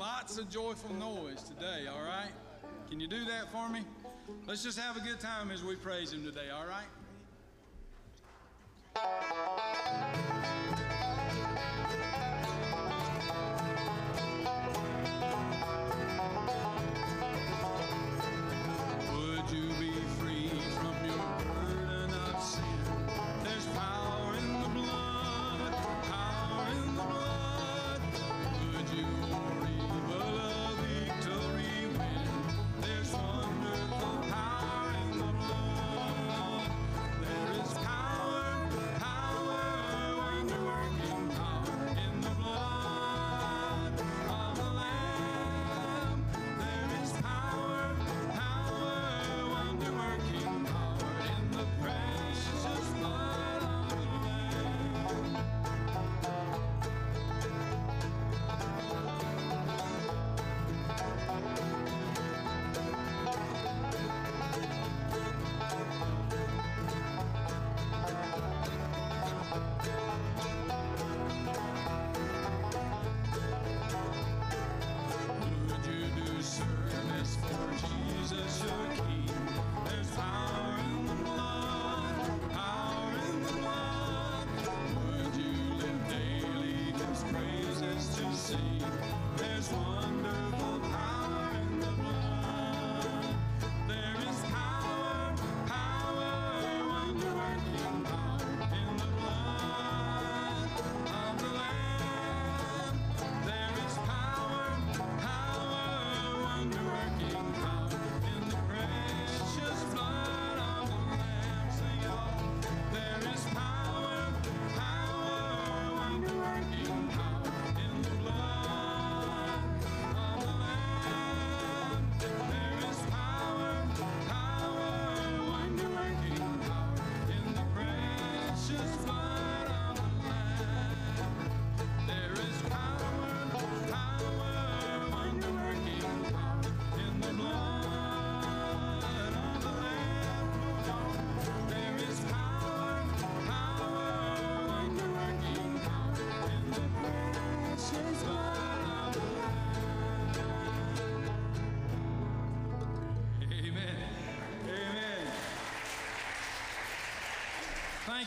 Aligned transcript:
lots 0.00 0.38
of 0.38 0.48
joyful 0.48 0.94
noise 0.94 1.42
today, 1.42 1.86
all 1.86 2.02
right? 2.02 2.30
Can 2.88 3.00
you 3.00 3.06
do 3.06 3.22
that 3.26 3.52
for 3.52 3.68
me? 3.68 3.80
Let's 4.46 4.62
just 4.62 4.78
have 4.78 4.96
a 4.96 5.00
good 5.00 5.20
time 5.20 5.50
as 5.50 5.62
we 5.62 5.76
praise 5.76 6.10
Him 6.10 6.24
today, 6.24 6.48
all 6.50 6.64
right? 6.66 6.86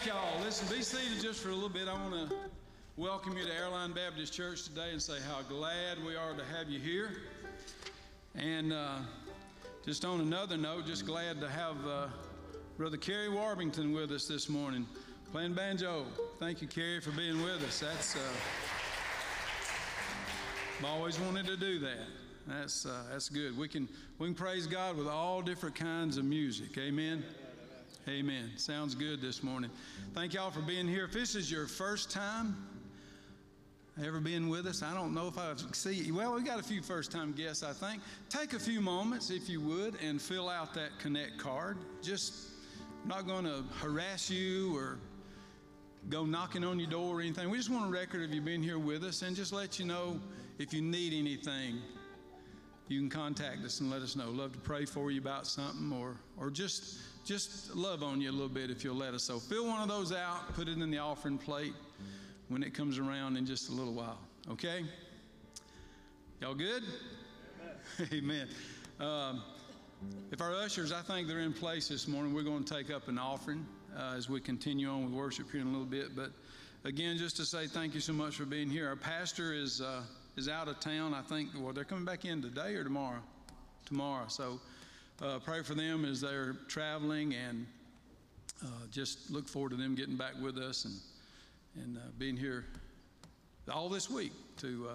Y'all. 0.05 0.41
Listen, 0.41 0.67
be 0.75 0.83
seated 0.83 1.21
just 1.21 1.41
for 1.41 1.49
a 1.49 1.53
little 1.53 1.69
bit. 1.69 1.87
I 1.87 1.93
want 1.93 2.29
to 2.29 2.35
welcome 2.97 3.37
you 3.37 3.45
to 3.45 3.53
Airline 3.53 3.93
Baptist 3.93 4.33
Church 4.33 4.65
today 4.65 4.91
and 4.91 5.01
say 5.01 5.13
how 5.29 5.41
glad 5.43 6.03
we 6.05 6.17
are 6.17 6.33
to 6.33 6.43
have 6.43 6.67
you 6.67 6.77
here. 6.77 7.11
And 8.35 8.73
uh, 8.73 8.97
just 9.85 10.03
on 10.03 10.19
another 10.19 10.57
note, 10.57 10.87
just 10.87 11.05
glad 11.05 11.39
to 11.39 11.49
have 11.49 11.77
uh, 11.87 12.07
Brother 12.77 12.97
Kerry 12.97 13.29
Warbington 13.29 13.93
with 13.93 14.11
us 14.11 14.27
this 14.27 14.49
morning, 14.49 14.85
playing 15.31 15.53
banjo. 15.53 16.05
Thank 16.37 16.61
you, 16.61 16.67
Kerry, 16.67 16.99
for 16.99 17.11
being 17.11 17.41
with 17.41 17.63
us. 17.63 17.79
That's 17.79 18.17
uh, 18.17 18.19
I've 20.79 20.85
always 20.85 21.17
wanted 21.17 21.45
to 21.45 21.55
do 21.55 21.79
that. 21.79 22.07
That's 22.45 22.85
uh, 22.85 23.03
that's 23.09 23.29
good. 23.29 23.57
We 23.57 23.69
can 23.69 23.87
we 24.19 24.27
can 24.27 24.35
praise 24.35 24.67
God 24.67 24.97
with 24.97 25.07
all 25.07 25.41
different 25.41 25.75
kinds 25.75 26.17
of 26.17 26.25
music. 26.25 26.77
Amen. 26.77 27.23
Amen. 28.09 28.51
Sounds 28.57 28.95
good 28.95 29.21
this 29.21 29.41
morning. 29.43 29.69
Thank 30.13 30.33
y'all 30.33 30.51
for 30.51 30.59
being 30.59 30.89
here. 30.89 31.05
If 31.05 31.13
this 31.13 31.35
is 31.35 31.49
your 31.49 31.67
first 31.67 32.11
time 32.11 32.57
ever 34.03 34.19
being 34.19 34.49
with 34.49 34.65
us, 34.65 34.83
I 34.83 34.93
don't 34.93 35.13
know 35.13 35.29
if 35.29 35.37
I 35.37 35.53
see. 35.71 36.11
Well, 36.11 36.33
we 36.33 36.41
got 36.41 36.59
a 36.59 36.63
few 36.63 36.81
first 36.81 37.13
time 37.13 37.31
guests, 37.31 37.63
I 37.63 37.71
think. 37.71 38.01
Take 38.29 38.51
a 38.51 38.59
few 38.59 38.81
moments, 38.81 39.29
if 39.29 39.47
you 39.47 39.61
would, 39.61 39.95
and 40.03 40.21
fill 40.21 40.49
out 40.49 40.73
that 40.73 40.89
Connect 40.99 41.37
card. 41.37 41.77
Just 42.01 42.49
not 43.05 43.25
going 43.25 43.45
to 43.45 43.63
harass 43.79 44.29
you 44.29 44.75
or 44.75 44.99
go 46.09 46.25
knocking 46.25 46.65
on 46.65 46.79
your 46.79 46.89
door 46.89 47.19
or 47.19 47.21
anything. 47.21 47.49
We 47.49 47.57
just 47.57 47.69
want 47.69 47.85
a 47.85 47.89
record 47.89 48.21
of 48.21 48.33
you 48.33 48.41
being 48.41 48.61
here 48.61 48.79
with 48.79 49.05
us 49.05 49.21
and 49.21 49.33
just 49.33 49.53
let 49.53 49.79
you 49.79 49.85
know 49.85 50.19
if 50.59 50.73
you 50.73 50.81
need 50.81 51.13
anything. 51.13 51.77
You 52.89 52.99
can 52.99 53.09
contact 53.09 53.63
us 53.63 53.79
and 53.79 53.89
let 53.89 54.01
us 54.01 54.17
know. 54.17 54.29
Love 54.29 54.51
to 54.51 54.59
pray 54.59 54.83
for 54.83 55.09
you 55.09 55.21
about 55.21 55.47
something 55.47 55.93
or 55.93 56.17
or 56.37 56.49
just 56.49 56.97
just 57.25 57.75
love 57.75 58.03
on 58.03 58.19
you 58.19 58.29
a 58.29 58.33
little 58.33 58.49
bit 58.49 58.69
if 58.69 58.83
you'll 58.83 58.95
let 58.95 59.13
us. 59.13 59.23
So 59.23 59.39
fill 59.39 59.67
one 59.67 59.81
of 59.81 59.87
those 59.87 60.11
out, 60.11 60.53
put 60.53 60.67
it 60.67 60.77
in 60.77 60.91
the 60.91 60.97
offering 60.97 61.37
plate 61.37 61.73
when 62.49 62.63
it 62.63 62.73
comes 62.73 62.97
around 62.99 63.37
in 63.37 63.45
just 63.45 63.69
a 63.69 63.71
little 63.71 63.93
while. 63.93 64.19
Okay? 64.51 64.83
Y'all 66.41 66.53
good? 66.53 66.83
Amen. 68.13 68.47
Um, 68.99 69.41
if 70.31 70.41
our 70.41 70.53
ushers, 70.53 70.91
I 70.91 71.01
think 71.01 71.27
they're 71.27 71.39
in 71.39 71.53
place 71.53 71.87
this 71.87 72.07
morning, 72.07 72.33
we're 72.33 72.43
going 72.43 72.63
to 72.63 72.73
take 72.73 72.91
up 72.91 73.07
an 73.07 73.17
offering 73.17 73.65
uh, 73.97 74.15
as 74.17 74.29
we 74.29 74.41
continue 74.41 74.89
on 74.89 75.05
with 75.05 75.13
worship 75.13 75.51
here 75.51 75.61
in 75.61 75.67
a 75.67 75.71
little 75.71 75.85
bit. 75.85 76.15
But 76.15 76.31
again, 76.83 77.17
just 77.17 77.37
to 77.37 77.45
say 77.45 77.67
thank 77.67 77.93
you 77.93 78.01
so 78.01 78.13
much 78.13 78.35
for 78.35 78.45
being 78.45 78.69
here. 78.69 78.89
Our 78.89 78.95
pastor 78.95 79.53
is 79.53 79.81
uh, 79.81 80.01
is 80.35 80.49
out 80.49 80.67
of 80.67 80.79
town. 80.79 81.13
I 81.13 81.21
think. 81.21 81.49
Well, 81.57 81.73
they're 81.73 81.83
coming 81.83 82.05
back 82.05 82.25
in 82.25 82.41
today 82.41 82.75
or 82.75 82.83
tomorrow. 82.83 83.19
Tomorrow. 83.85 84.25
So 84.27 84.59
uh, 85.21 85.39
pray 85.39 85.61
for 85.61 85.75
them 85.75 86.05
as 86.05 86.21
they're 86.21 86.55
traveling, 86.67 87.33
and 87.33 87.65
uh, 88.63 88.67
just 88.91 89.29
look 89.31 89.47
forward 89.47 89.69
to 89.71 89.77
them 89.77 89.95
getting 89.95 90.15
back 90.15 90.33
with 90.41 90.57
us 90.57 90.85
and 90.85 90.95
and 91.81 91.97
uh, 91.97 92.01
being 92.19 92.37
here 92.37 92.65
all 93.71 93.89
this 93.89 94.09
week 94.09 94.31
to 94.57 94.87
uh, 94.89 94.93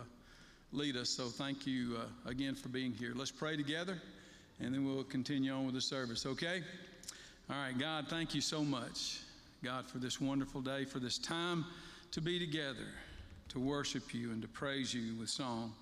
lead 0.73 0.97
us. 0.97 1.09
So 1.09 1.27
thank 1.27 1.67
you 1.67 1.97
uh, 1.99 2.31
again 2.31 2.55
for 2.55 2.69
being 2.69 2.93
here. 2.93 3.13
Let's 3.15 3.31
pray 3.31 3.57
together, 3.57 4.01
and 4.61 4.75
then 4.75 4.85
we'll 4.85 5.05
continue 5.05 5.53
on 5.53 5.65
with 5.65 5.75
the 5.75 5.81
service. 5.81 6.27
Okay? 6.27 6.63
All 7.51 7.57
right, 7.57 7.77
God, 7.77 8.07
thank 8.09 8.35
you 8.35 8.41
so 8.41 8.63
much, 8.63 9.21
God, 9.65 9.87
for 9.87 9.99
this 9.99 10.21
wonderful 10.21 10.61
day, 10.61 10.85
for 10.85 10.99
this 10.99 11.19
time 11.19 11.65
to 12.11 12.21
be 12.21 12.39
together, 12.39 12.87
to 13.49 13.59
worship 13.59 14.15
you 14.15 14.31
and 14.31 14.43
to 14.43 14.49
praise 14.49 14.93
you 14.93 15.15
with 15.19 15.31
song. 15.31 15.73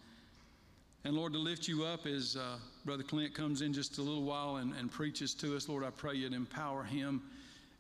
And 1.07 1.15
Lord, 1.15 1.35
to 1.35 1.39
lift 1.39 1.69
you 1.69 1.85
up 1.85 2.05
as 2.05 2.37
uh, 2.37 2.57
Brother 2.85 3.05
Clint 3.05 3.33
comes 3.33 3.63
in 3.63 3.73
just 3.73 3.99
a 3.99 4.03
little 4.03 4.25
while 4.25 4.57
and, 4.57 4.75
and 4.75 4.91
preaches 4.91 5.35
to 5.35 5.55
us, 5.55 5.69
Lord, 5.69 5.85
I 5.85 5.91
pray 5.91 6.15
you'd 6.15 6.33
empower 6.33 6.83
him. 6.83 7.23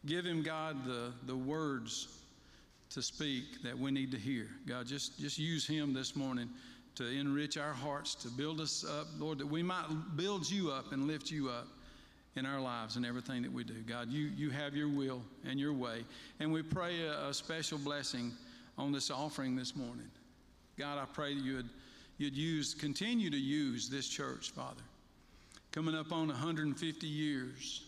Give 0.06 0.24
him, 0.24 0.44
God, 0.44 0.86
the, 0.86 1.12
the 1.26 1.34
words 1.34 2.06
to 2.90 3.02
speak 3.02 3.64
that 3.64 3.76
we 3.76 3.90
need 3.90 4.12
to 4.12 4.16
hear. 4.16 4.46
God, 4.64 4.86
just, 4.86 5.18
just 5.18 5.40
use 5.40 5.66
him 5.66 5.92
this 5.92 6.14
morning 6.14 6.48
to 6.94 7.04
enrich 7.04 7.58
our 7.58 7.72
hearts, 7.72 8.14
to 8.14 8.28
build 8.28 8.60
us 8.60 8.84
up, 8.84 9.08
Lord, 9.18 9.38
that 9.38 9.48
we 9.48 9.60
might 9.60 9.88
build 10.14 10.48
you 10.48 10.70
up 10.70 10.92
and 10.92 11.08
lift 11.08 11.28
you 11.28 11.48
up 11.48 11.66
in 12.36 12.46
our 12.46 12.60
lives 12.60 12.94
and 12.94 13.04
everything 13.04 13.42
that 13.42 13.52
we 13.52 13.64
do. 13.64 13.74
God, 13.88 14.08
you, 14.08 14.30
you 14.36 14.50
have 14.50 14.76
your 14.76 14.88
will 14.88 15.20
and 15.44 15.58
your 15.58 15.72
way. 15.72 16.04
And 16.38 16.52
we 16.52 16.62
pray 16.62 17.02
a, 17.02 17.30
a 17.30 17.34
special 17.34 17.78
blessing 17.78 18.30
on 18.78 18.92
this 18.92 19.10
offering 19.10 19.56
this 19.56 19.74
morning. 19.74 20.06
God, 20.78 20.96
I 20.96 21.06
pray 21.12 21.34
that 21.34 21.42
you 21.42 21.56
would 21.56 21.70
you'd 22.18 22.36
use, 22.36 22.74
continue 22.74 23.30
to 23.30 23.36
use 23.36 23.88
this 23.88 24.08
church, 24.08 24.50
Father. 24.50 24.82
Coming 25.72 25.94
up 25.94 26.12
on 26.12 26.28
150 26.28 27.06
years 27.06 27.84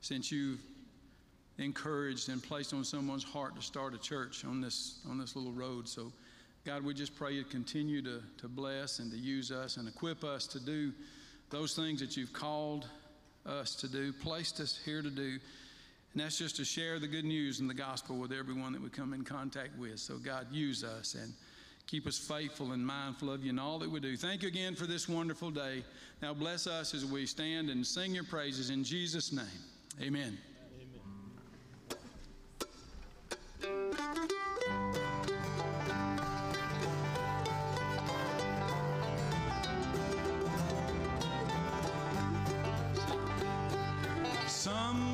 since 0.00 0.30
you've 0.30 0.60
encouraged 1.58 2.28
and 2.28 2.42
placed 2.42 2.72
on 2.72 2.84
someone's 2.84 3.24
heart 3.24 3.56
to 3.56 3.62
start 3.62 3.94
a 3.94 3.98
church 3.98 4.44
on 4.44 4.60
this 4.60 5.00
on 5.08 5.18
this 5.18 5.34
little 5.34 5.52
road. 5.52 5.88
So, 5.88 6.12
God, 6.64 6.84
we 6.84 6.94
just 6.94 7.16
pray 7.16 7.32
you 7.32 7.44
continue 7.44 8.02
to, 8.02 8.22
to 8.38 8.48
bless 8.48 8.98
and 8.98 9.10
to 9.10 9.16
use 9.16 9.50
us 9.50 9.76
and 9.76 9.88
equip 9.88 10.22
us 10.22 10.46
to 10.48 10.60
do 10.60 10.92
those 11.50 11.74
things 11.74 12.00
that 12.00 12.16
you've 12.16 12.32
called 12.32 12.86
us 13.46 13.74
to 13.76 13.88
do, 13.88 14.12
placed 14.12 14.60
us 14.60 14.78
here 14.84 15.02
to 15.02 15.10
do. 15.10 15.38
And 16.12 16.22
that's 16.22 16.38
just 16.38 16.56
to 16.56 16.64
share 16.64 16.98
the 16.98 17.08
good 17.08 17.24
news 17.24 17.60
and 17.60 17.68
the 17.68 17.74
gospel 17.74 18.16
with 18.16 18.32
everyone 18.32 18.72
that 18.72 18.82
we 18.82 18.90
come 18.90 19.12
in 19.12 19.24
contact 19.24 19.78
with. 19.78 19.98
So, 19.98 20.18
God, 20.18 20.46
use 20.52 20.84
us 20.84 21.14
and 21.14 21.32
keep 21.88 22.06
us 22.06 22.18
faithful 22.18 22.72
and 22.72 22.86
mindful 22.86 23.32
of 23.32 23.42
you 23.42 23.50
in 23.50 23.58
all 23.58 23.78
that 23.78 23.90
we 23.90 23.98
do. 23.98 24.14
Thank 24.16 24.42
you 24.42 24.48
again 24.48 24.74
for 24.74 24.86
this 24.86 25.08
wonderful 25.08 25.50
day. 25.50 25.82
Now, 26.20 26.34
bless 26.34 26.66
us 26.66 26.92
as 26.94 27.06
we 27.06 27.24
stand 27.24 27.70
and 27.70 27.84
sing 27.84 28.14
your 28.14 28.24
praises 28.24 28.68
in 28.68 28.84
Jesus' 28.84 29.32
name. 29.32 29.46
Amen. 30.00 30.38
Some 44.46 45.07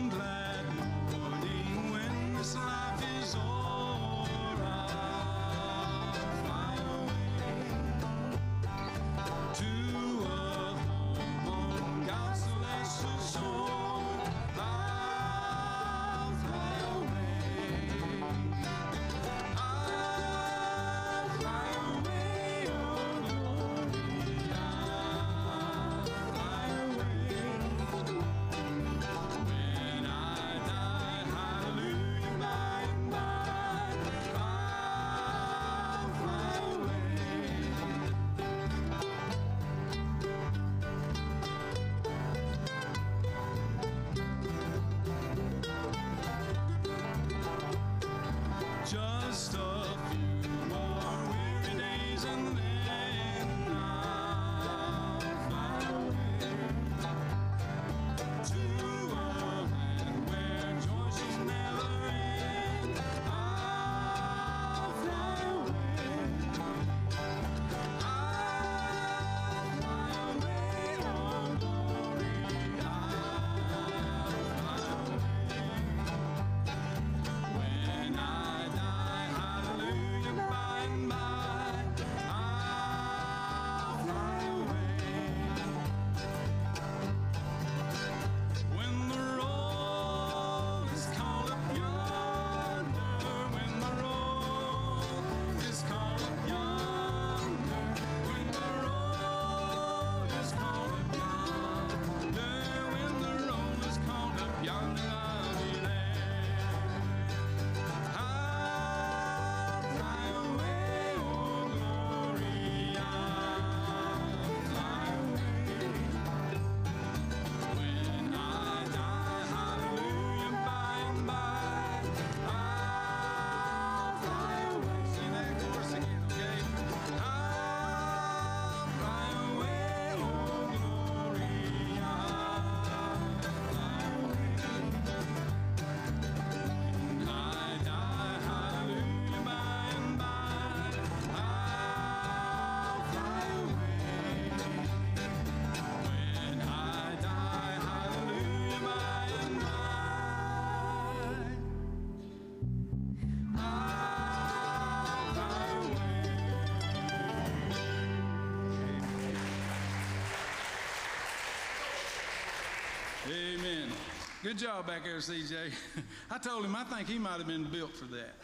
Good 164.44 164.58
job 164.58 164.86
back 164.86 165.04
there, 165.04 165.16
CJ. 165.16 165.72
I 166.30 166.36
told 166.36 166.66
him 166.66 166.76
I 166.76 166.84
think 166.84 167.08
he 167.08 167.18
might 167.18 167.38
have 167.38 167.46
been 167.46 167.64
built 167.64 167.96
for 167.96 168.04
that. 168.04 168.34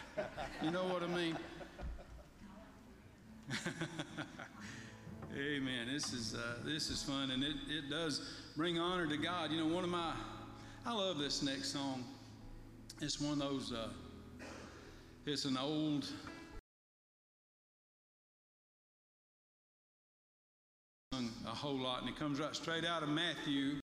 You 0.62 0.70
know 0.70 0.84
what 0.84 1.02
I 1.02 1.06
mean? 1.08 1.36
Amen. 5.36 5.88
This 5.92 6.14
is 6.14 6.34
uh, 6.34 6.54
this 6.64 6.88
is 6.88 7.02
fun, 7.02 7.32
and 7.32 7.44
it, 7.44 7.54
it 7.68 7.90
does 7.90 8.22
bring 8.56 8.78
honor 8.78 9.06
to 9.06 9.18
God. 9.18 9.50
You 9.50 9.58
know, 9.58 9.66
one 9.66 9.84
of 9.84 9.90
my 9.90 10.14
I 10.86 10.94
love 10.94 11.18
this 11.18 11.42
next 11.42 11.70
song. 11.70 12.02
It's 13.02 13.20
one 13.20 13.32
of 13.34 13.38
those. 13.50 13.70
Uh, 13.70 13.88
it's 15.26 15.44
an 15.44 15.58
old. 15.58 16.08
A 21.12 21.54
whole 21.54 21.76
lot, 21.76 22.00
and 22.00 22.08
it 22.08 22.18
comes 22.18 22.40
right 22.40 22.56
straight 22.56 22.86
out 22.86 23.02
of 23.02 23.10
Matthew. 23.10 23.80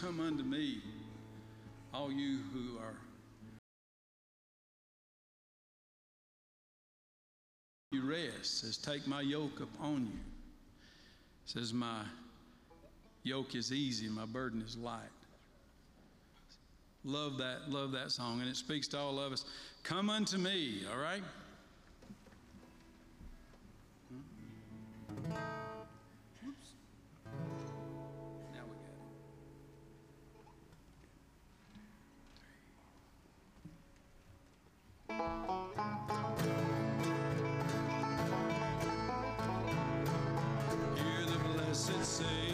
Come 0.00 0.20
unto 0.20 0.44
me, 0.44 0.78
all 1.92 2.12
you 2.12 2.38
who 2.52 2.78
are 2.78 2.94
you 7.90 8.08
rest 8.08 8.60
says 8.60 8.76
take 8.76 9.08
my 9.08 9.20
yoke 9.20 9.58
upon 9.60 10.06
you. 10.06 10.20
Says 11.46 11.72
my 11.72 12.02
yoke 13.24 13.56
is 13.56 13.72
easy 13.72 14.08
my 14.08 14.24
burden 14.24 14.62
is 14.62 14.76
light. 14.76 15.00
Love 17.02 17.38
that 17.38 17.68
love 17.68 17.90
that 17.90 18.12
song 18.12 18.40
and 18.40 18.48
it 18.48 18.56
speaks 18.56 18.86
to 18.88 18.98
all 18.98 19.18
of 19.18 19.32
us. 19.32 19.46
Come 19.82 20.10
unto 20.10 20.38
me 20.38 20.82
all 20.92 21.00
right 21.00 21.22
blessed 41.68 42.04
Savior 42.04 42.47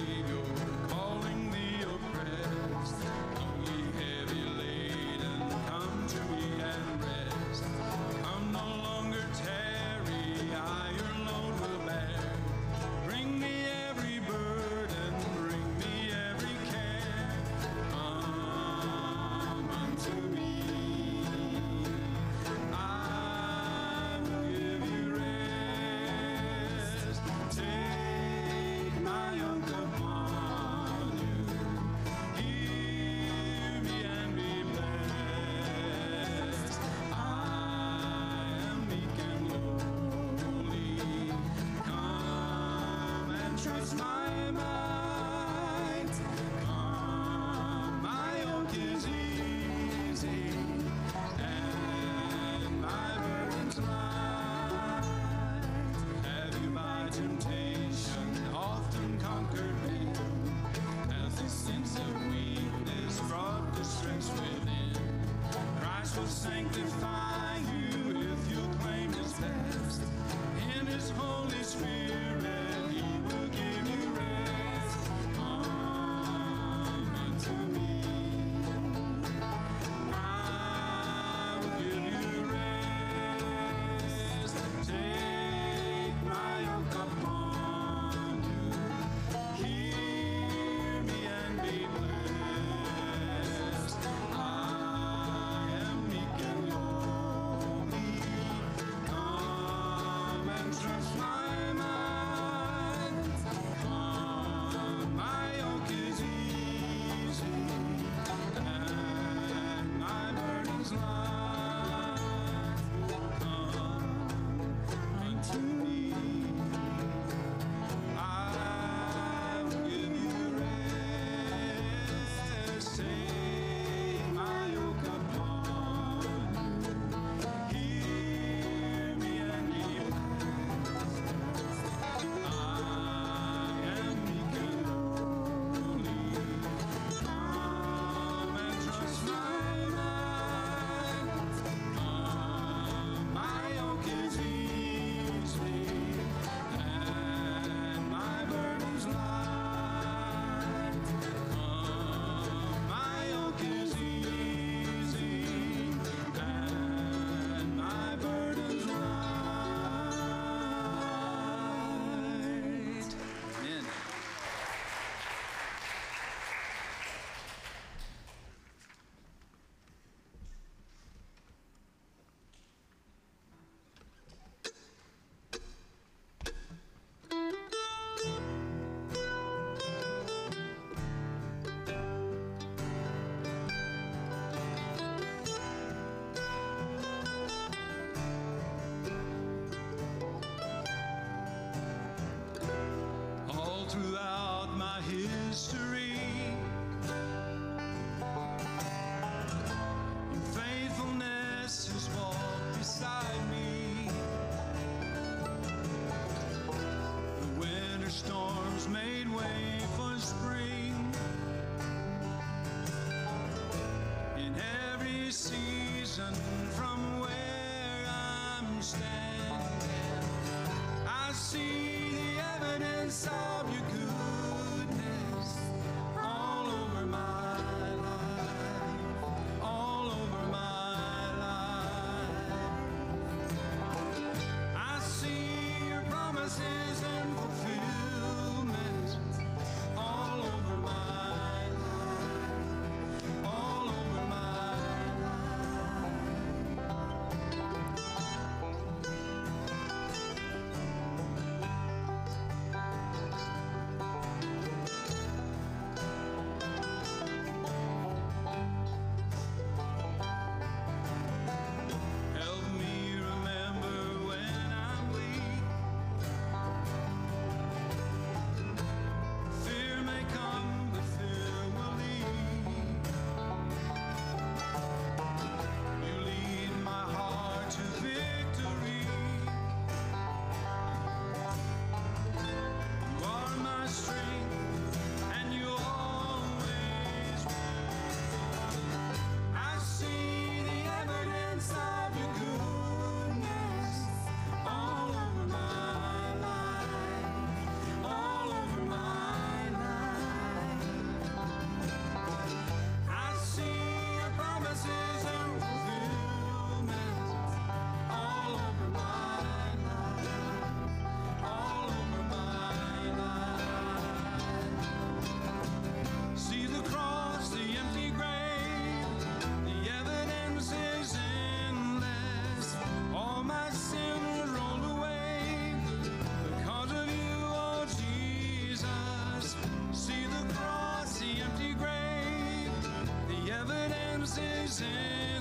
comes 334.25 334.40
easy. 334.64 335.34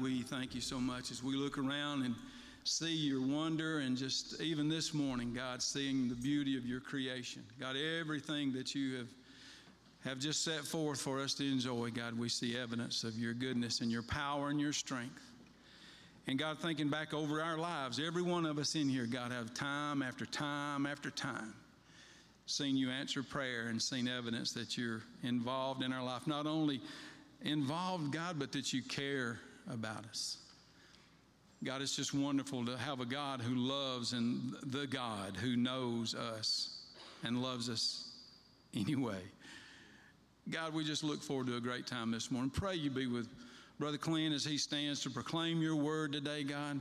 We 0.00 0.22
thank 0.22 0.54
you 0.54 0.60
so 0.60 0.78
much 0.78 1.10
as 1.10 1.24
we 1.24 1.34
look 1.34 1.58
around 1.58 2.04
and 2.04 2.14
see 2.62 2.94
your 2.94 3.20
wonder 3.20 3.80
and 3.80 3.96
just 3.96 4.40
even 4.40 4.68
this 4.68 4.94
morning, 4.94 5.32
God, 5.34 5.60
seeing 5.60 6.08
the 6.08 6.14
beauty 6.14 6.56
of 6.56 6.64
your 6.64 6.80
creation. 6.80 7.42
God, 7.58 7.74
everything 7.76 8.52
that 8.52 8.74
you 8.74 8.98
have 8.98 9.08
have 10.04 10.18
just 10.20 10.44
set 10.44 10.60
forth 10.60 11.00
for 11.00 11.20
us 11.20 11.34
to 11.34 11.44
enjoy, 11.44 11.90
God, 11.90 12.16
we 12.16 12.28
see 12.28 12.56
evidence 12.56 13.02
of 13.02 13.18
your 13.18 13.34
goodness 13.34 13.80
and 13.80 13.90
your 13.90 14.04
power 14.04 14.50
and 14.50 14.60
your 14.60 14.72
strength. 14.72 15.20
And 16.28 16.38
God, 16.38 16.60
thinking 16.60 16.88
back 16.88 17.12
over 17.12 17.42
our 17.42 17.58
lives, 17.58 17.98
every 17.98 18.22
one 18.22 18.46
of 18.46 18.58
us 18.58 18.76
in 18.76 18.88
here, 18.88 19.06
God, 19.06 19.32
have 19.32 19.52
time 19.54 20.02
after 20.02 20.26
time 20.26 20.86
after 20.86 21.10
time 21.10 21.54
seen 22.46 22.76
you 22.76 22.90
answer 22.90 23.22
prayer 23.22 23.68
and 23.68 23.80
seen 23.80 24.08
evidence 24.08 24.52
that 24.52 24.78
you're 24.78 25.02
involved 25.22 25.82
in 25.82 25.92
our 25.92 26.02
life. 26.02 26.26
Not 26.26 26.46
only 26.46 26.80
involved, 27.42 28.12
God, 28.12 28.38
but 28.38 28.52
that 28.52 28.72
you 28.72 28.82
care 28.82 29.40
about 29.72 30.04
us. 30.10 30.38
God, 31.64 31.82
it's 31.82 31.96
just 31.96 32.14
wonderful 32.14 32.64
to 32.66 32.76
have 32.78 33.00
a 33.00 33.04
God 33.04 33.40
who 33.40 33.54
loves 33.54 34.12
and 34.12 34.54
the 34.64 34.86
God 34.86 35.36
who 35.36 35.56
knows 35.56 36.14
us 36.14 36.86
and 37.24 37.42
loves 37.42 37.68
us 37.68 38.12
anyway. 38.74 39.20
God, 40.50 40.72
we 40.72 40.84
just 40.84 41.02
look 41.02 41.20
forward 41.22 41.48
to 41.48 41.56
a 41.56 41.60
great 41.60 41.86
time 41.86 42.10
this 42.10 42.30
morning. 42.30 42.50
Pray 42.50 42.76
you 42.76 42.90
be 42.90 43.06
with 43.06 43.28
Brother 43.78 43.98
Clint 43.98 44.34
as 44.34 44.44
he 44.44 44.56
stands 44.56 45.02
to 45.02 45.10
proclaim 45.10 45.60
your 45.60 45.76
word 45.76 46.12
today, 46.12 46.44
God. 46.44 46.80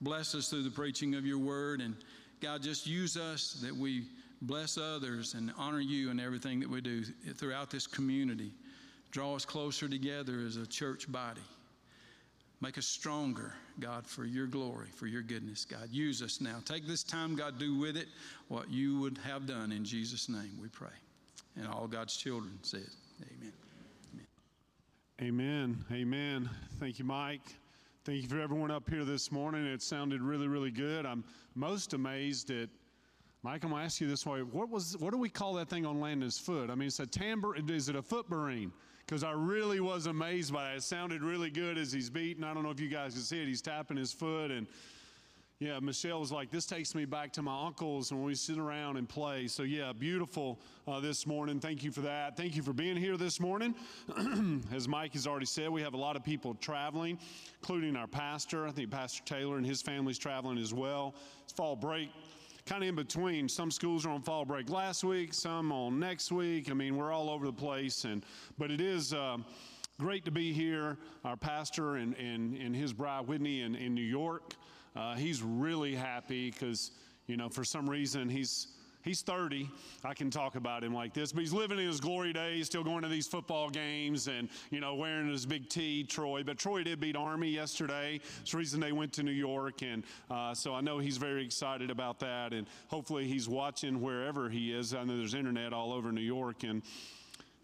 Bless 0.00 0.34
us 0.34 0.48
through 0.48 0.62
the 0.62 0.70
preaching 0.70 1.14
of 1.14 1.26
your 1.26 1.38
word. 1.38 1.80
And 1.80 1.96
God, 2.40 2.62
just 2.62 2.86
use 2.86 3.16
us 3.16 3.58
that 3.62 3.74
we 3.74 4.04
bless 4.42 4.78
others 4.78 5.34
and 5.34 5.50
honor 5.58 5.80
you 5.80 6.10
in 6.10 6.20
everything 6.20 6.60
that 6.60 6.70
we 6.70 6.80
do 6.80 7.02
throughout 7.34 7.70
this 7.70 7.86
community. 7.86 8.52
Draw 9.10 9.34
us 9.34 9.44
closer 9.44 9.88
together 9.88 10.44
as 10.46 10.56
a 10.56 10.66
church 10.66 11.10
body. 11.10 11.40
Make 12.60 12.76
us 12.76 12.86
stronger, 12.86 13.54
God, 13.78 14.04
for 14.04 14.24
your 14.24 14.46
glory, 14.46 14.88
for 14.92 15.06
your 15.06 15.22
goodness, 15.22 15.64
God. 15.64 15.88
Use 15.92 16.22
us 16.22 16.40
now. 16.40 16.56
Take 16.64 16.88
this 16.88 17.04
time, 17.04 17.36
God, 17.36 17.58
do 17.58 17.78
with 17.78 17.96
it 17.96 18.08
what 18.48 18.68
you 18.68 18.98
would 18.98 19.16
have 19.18 19.46
done. 19.46 19.70
In 19.70 19.84
Jesus' 19.84 20.28
name 20.28 20.58
we 20.60 20.68
pray. 20.68 20.88
And 21.56 21.68
all 21.68 21.86
God's 21.86 22.16
children 22.16 22.58
said, 22.62 22.86
Amen. 23.22 23.52
Amen. 25.20 25.84
Amen. 25.92 26.50
Thank 26.80 26.98
you, 26.98 27.04
Mike. 27.04 27.42
Thank 28.04 28.22
you 28.22 28.28
for 28.28 28.40
everyone 28.40 28.70
up 28.70 28.88
here 28.88 29.04
this 29.04 29.30
morning. 29.30 29.66
It 29.66 29.82
sounded 29.82 30.22
really, 30.22 30.48
really 30.48 30.70
good. 30.70 31.06
I'm 31.06 31.24
most 31.54 31.92
amazed 31.92 32.50
at 32.50 32.68
Mike. 33.42 33.64
I'm 33.64 33.70
gonna 33.70 33.82
ask 33.82 34.00
you 34.00 34.08
this 34.08 34.24
way: 34.24 34.42
What 34.42 34.68
was 34.68 34.96
what 34.98 35.10
do 35.10 35.18
we 35.18 35.28
call 35.28 35.54
that 35.54 35.68
thing 35.68 35.84
on 35.84 36.00
Landon's 36.00 36.38
foot? 36.38 36.70
I 36.70 36.74
mean, 36.74 36.88
it's 36.88 37.00
a 37.00 37.06
tambour. 37.06 37.56
Is 37.56 37.88
it 37.88 37.96
a 37.96 38.02
foot 38.02 38.28
because 39.08 39.24
I 39.24 39.30
really 39.30 39.80
was 39.80 40.04
amazed 40.04 40.52
by 40.52 40.72
it. 40.72 40.76
It 40.76 40.82
sounded 40.82 41.22
really 41.22 41.48
good 41.48 41.78
as 41.78 41.90
he's 41.90 42.10
beating. 42.10 42.44
I 42.44 42.52
don't 42.52 42.62
know 42.62 42.70
if 42.70 42.78
you 42.78 42.90
guys 42.90 43.14
can 43.14 43.22
see 43.22 43.40
it. 43.40 43.48
He's 43.48 43.62
tapping 43.62 43.96
his 43.96 44.12
foot 44.12 44.50
and 44.50 44.66
yeah, 45.60 45.80
Michelle 45.80 46.20
was 46.20 46.30
like, 46.30 46.52
this 46.52 46.66
takes 46.66 46.94
me 46.94 47.04
back 47.04 47.32
to 47.32 47.42
my 47.42 47.66
uncles 47.66 48.12
and 48.12 48.20
when 48.20 48.28
we 48.28 48.36
sit 48.36 48.58
around 48.58 48.96
and 48.96 49.08
play. 49.08 49.48
So, 49.48 49.64
yeah, 49.64 49.92
beautiful 49.92 50.60
uh, 50.86 51.00
this 51.00 51.26
morning. 51.26 51.58
Thank 51.58 51.82
you 51.82 51.90
for 51.90 52.02
that. 52.02 52.36
Thank 52.36 52.54
you 52.54 52.62
for 52.62 52.72
being 52.72 52.96
here 52.96 53.16
this 53.16 53.40
morning. 53.40 53.74
As 54.72 54.86
Mike 54.86 55.14
has 55.14 55.26
already 55.26 55.46
said, 55.46 55.68
we 55.70 55.82
have 55.82 55.94
a 55.94 55.98
lot 55.98 56.14
of 56.14 56.22
people 56.22 56.54
traveling, 56.60 57.18
including 57.60 57.96
our 57.96 58.06
pastor. 58.06 58.68
I 58.68 58.70
think 58.70 58.92
Pastor 58.92 59.24
Taylor 59.24 59.56
and 59.56 59.66
his 59.66 59.82
family's 59.82 60.18
traveling 60.18 60.58
as 60.58 60.72
well. 60.72 61.16
It's 61.42 61.52
fall 61.52 61.74
break 61.74 62.10
kind 62.68 62.82
of 62.82 62.88
in 62.90 62.94
between. 62.94 63.48
Some 63.48 63.70
schools 63.70 64.04
are 64.04 64.10
on 64.10 64.20
fall 64.20 64.44
break 64.44 64.68
last 64.68 65.02
week, 65.02 65.32
some 65.32 65.72
on 65.72 65.98
next 65.98 66.30
week. 66.30 66.70
I 66.70 66.74
mean, 66.74 66.96
we're 66.96 67.10
all 67.10 67.30
over 67.30 67.46
the 67.46 67.52
place, 67.52 68.04
and 68.04 68.22
but 68.58 68.70
it 68.70 68.80
is. 68.80 69.14
Uh, 69.14 69.38
great 69.98 70.24
to 70.26 70.30
be 70.30 70.52
here. 70.52 70.96
Our 71.24 71.36
pastor 71.36 71.96
and, 71.96 72.14
and, 72.16 72.54
and 72.54 72.76
his 72.76 72.92
bride, 72.92 73.26
Whitney, 73.26 73.62
in, 73.62 73.74
in 73.74 73.94
New 73.94 74.00
York. 74.00 74.54
Uh, 74.94 75.16
he's 75.16 75.42
really 75.42 75.94
happy 75.94 76.50
because, 76.50 76.92
you 77.26 77.36
know, 77.36 77.48
for 77.48 77.64
some 77.64 77.88
reason 77.88 78.28
he's 78.28 78.68
he's 79.08 79.22
30. 79.22 79.68
I 80.04 80.12
can 80.12 80.30
talk 80.30 80.54
about 80.54 80.84
him 80.84 80.92
like 80.92 81.14
this, 81.14 81.32
but 81.32 81.40
he's 81.40 81.52
living 81.52 81.78
in 81.78 81.86
his 81.86 81.98
glory 81.98 82.32
days, 82.32 82.66
still 82.66 82.84
going 82.84 83.02
to 83.02 83.08
these 83.08 83.26
football 83.26 83.70
games 83.70 84.28
and, 84.28 84.48
you 84.70 84.80
know, 84.80 84.94
wearing 84.94 85.30
his 85.30 85.46
big 85.46 85.68
T, 85.68 86.04
Troy. 86.04 86.42
But 86.44 86.58
Troy 86.58 86.82
did 86.82 87.00
beat 87.00 87.16
Army 87.16 87.48
yesterday. 87.48 88.20
It's 88.42 88.52
the 88.52 88.58
reason 88.58 88.80
they 88.80 88.92
went 88.92 89.14
to 89.14 89.22
New 89.22 89.30
York. 89.30 89.82
And 89.82 90.04
uh, 90.30 90.54
so 90.54 90.74
I 90.74 90.82
know 90.82 90.98
he's 90.98 91.16
very 91.16 91.44
excited 91.44 91.90
about 91.90 92.20
that. 92.20 92.52
And 92.52 92.66
hopefully 92.88 93.26
he's 93.26 93.48
watching 93.48 94.02
wherever 94.02 94.50
he 94.50 94.72
is. 94.72 94.94
I 94.94 95.04
know 95.04 95.16
there's 95.16 95.34
internet 95.34 95.72
all 95.72 95.92
over 95.92 96.12
New 96.12 96.20
York. 96.20 96.62
And, 96.64 96.82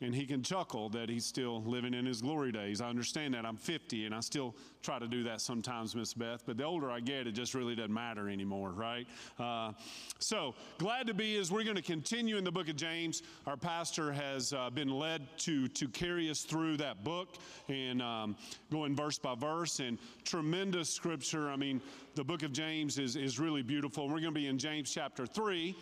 and 0.05 0.15
he 0.15 0.27
can 0.27 0.43
chuckle 0.43 0.89
that 0.91 1.09
he's 1.09 1.25
still 1.25 1.63
living 1.63 1.95
in 1.95 2.05
his 2.05 2.21
glory 2.21 2.53
days. 2.53 2.81
I 2.81 2.89
understand 2.89 3.35
that. 3.35 3.47
I'm 3.47 3.57
50 3.57 4.05
and 4.05 4.15
I 4.15 4.21
still 4.21 4.55
try 4.83 4.99
to 4.99 5.09
do 5.09 5.23
that 5.25 5.41
sometimes, 5.41 5.97
Miss 5.97 6.13
Beth, 6.13 6.43
but 6.45 6.59
the 6.59 6.65
older 6.65 6.91
I 6.91 7.01
get, 7.01 7.27
it 7.27 7.33
just 7.33 7.55
really 7.55 7.75
doesn't 7.75 7.93
matter 7.93 8.29
anymore, 8.29 8.71
right? 8.71 9.07
Uh, 9.39 9.73
so 10.19 10.55
glad 10.79 11.07
to 11.07 11.15
be 11.15 11.37
as 11.37 11.51
we're 11.51 11.65
going 11.65 11.77
to 11.77 11.83
continue 11.83 12.37
in 12.37 12.45
the 12.45 12.53
book 12.53 12.69
of 12.69 12.77
James. 12.77 13.23
Our 13.47 13.57
pastor 13.57 14.13
has 14.13 14.53
uh, 14.53 14.69
been 14.69 14.91
led 14.91 15.27
to, 15.39 15.69
to 15.69 15.89
carry 15.89 16.29
us 16.29 16.43
through 16.43 16.77
that 16.77 17.03
book 17.03 17.37
and 17.69 18.03
um, 18.03 18.37
going 18.71 18.95
verse 18.95 19.19
by 19.19 19.35
verse 19.35 19.81
and 19.81 19.99
tremendous 20.25 20.91
scripture. 20.91 21.49
I 21.49 21.57
mean, 21.57 21.81
the 22.15 22.25
book 22.25 22.43
of 22.43 22.53
James 22.53 22.99
is, 22.99 23.17
is 23.17 23.39
really 23.39 23.63
beautiful. 23.63 24.05
We're 24.05 24.21
going 24.21 24.25
to 24.25 24.33
be 24.33 24.49
in 24.49 24.59
James 24.59 24.93
chapter 24.93 25.25
3. 25.25 25.75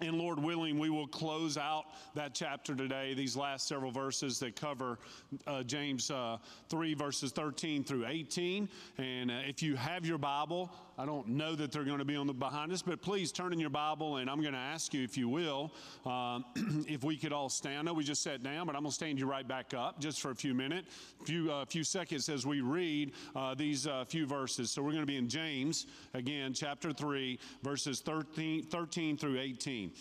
And 0.00 0.16
Lord 0.16 0.38
willing, 0.38 0.78
we 0.78 0.90
will 0.90 1.08
close 1.08 1.56
out 1.56 1.86
that 2.14 2.34
chapter 2.34 2.74
today, 2.74 3.14
these 3.14 3.36
last 3.36 3.66
several 3.66 3.90
verses 3.90 4.38
that 4.38 4.54
cover 4.54 4.98
uh, 5.46 5.64
James 5.64 6.10
uh, 6.10 6.38
3, 6.68 6.94
verses 6.94 7.32
13 7.32 7.82
through 7.82 8.06
18. 8.06 8.68
And 8.98 9.30
uh, 9.30 9.34
if 9.46 9.62
you 9.62 9.74
have 9.74 10.06
your 10.06 10.18
Bible, 10.18 10.70
I 11.00 11.06
don't 11.06 11.28
know 11.28 11.54
that 11.54 11.70
they're 11.70 11.84
going 11.84 12.00
to 12.00 12.04
be 12.04 12.16
on 12.16 12.26
the 12.26 12.32
behind 12.32 12.72
us, 12.72 12.82
but 12.82 13.00
please 13.00 13.30
turn 13.30 13.52
in 13.52 13.60
your 13.60 13.70
Bible, 13.70 14.16
and 14.16 14.28
I'm 14.28 14.40
going 14.40 14.52
to 14.54 14.58
ask 14.58 14.92
you, 14.92 15.04
if 15.04 15.16
you 15.16 15.28
will, 15.28 15.72
um, 16.04 16.44
if 16.88 17.04
we 17.04 17.16
could 17.16 17.32
all 17.32 17.48
stand. 17.48 17.78
I 17.78 17.82
know 17.82 17.92
we 17.92 18.02
just 18.02 18.20
sat 18.20 18.42
down, 18.42 18.66
but 18.66 18.74
I'm 18.74 18.82
going 18.82 18.90
to 18.90 18.94
stand 18.94 19.16
you 19.16 19.26
right 19.26 19.46
back 19.46 19.74
up 19.74 20.00
just 20.00 20.20
for 20.20 20.32
a 20.32 20.34
few 20.34 20.54
minutes, 20.54 20.88
a 21.22 21.24
few, 21.24 21.52
uh, 21.52 21.64
few 21.66 21.84
seconds 21.84 22.28
as 22.28 22.44
we 22.44 22.62
read 22.62 23.12
uh, 23.36 23.54
these 23.54 23.86
uh, 23.86 24.06
few 24.08 24.26
verses. 24.26 24.72
So 24.72 24.82
we're 24.82 24.90
going 24.90 25.02
to 25.02 25.06
be 25.06 25.18
in 25.18 25.28
James, 25.28 25.86
again, 26.14 26.52
chapter 26.52 26.92
3, 26.92 27.38
verses 27.62 28.00
13, 28.00 28.64
13 28.64 29.16
through 29.16 29.38
18. 29.38 29.92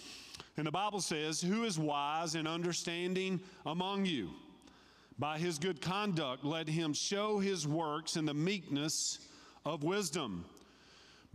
And 0.57 0.65
the 0.65 0.71
Bible 0.71 0.99
says, 0.99 1.39
Who 1.39 1.63
is 1.65 1.77
wise 1.77 2.33
and 2.33 2.47
understanding 2.47 3.39
among 3.67 4.07
you? 4.07 4.31
By 5.19 5.37
his 5.37 5.59
good 5.59 5.79
conduct, 5.79 6.43
let 6.43 6.67
him 6.67 6.93
show 6.93 7.37
his 7.37 7.67
works 7.67 8.15
in 8.17 8.25
the 8.25 8.33
meekness 8.33 9.19
of 9.63 9.83
wisdom. 9.83 10.43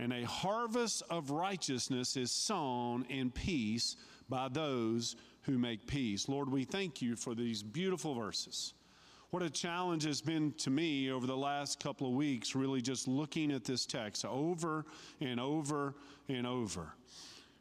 and 0.00 0.14
a 0.14 0.24
harvest 0.24 1.02
of 1.10 1.30
righteousness 1.30 2.16
is 2.16 2.30
sown 2.30 3.04
in 3.10 3.30
peace 3.30 3.96
by 4.30 4.48
those 4.48 5.14
who 5.42 5.58
make 5.58 5.86
peace. 5.86 6.26
Lord, 6.26 6.50
we 6.50 6.64
thank 6.64 7.02
you 7.02 7.16
for 7.16 7.34
these 7.34 7.62
beautiful 7.62 8.14
verses. 8.14 8.72
What 9.28 9.42
a 9.42 9.50
challenge 9.50 10.04
has 10.04 10.22
been 10.22 10.54
to 10.54 10.70
me 10.70 11.12
over 11.12 11.26
the 11.26 11.36
last 11.36 11.80
couple 11.80 12.06
of 12.06 12.14
weeks, 12.14 12.54
really 12.54 12.80
just 12.80 13.08
looking 13.08 13.52
at 13.52 13.64
this 13.64 13.84
text 13.84 14.24
over 14.24 14.86
and 15.20 15.38
over 15.38 15.94
and 16.30 16.46
over. 16.46 16.94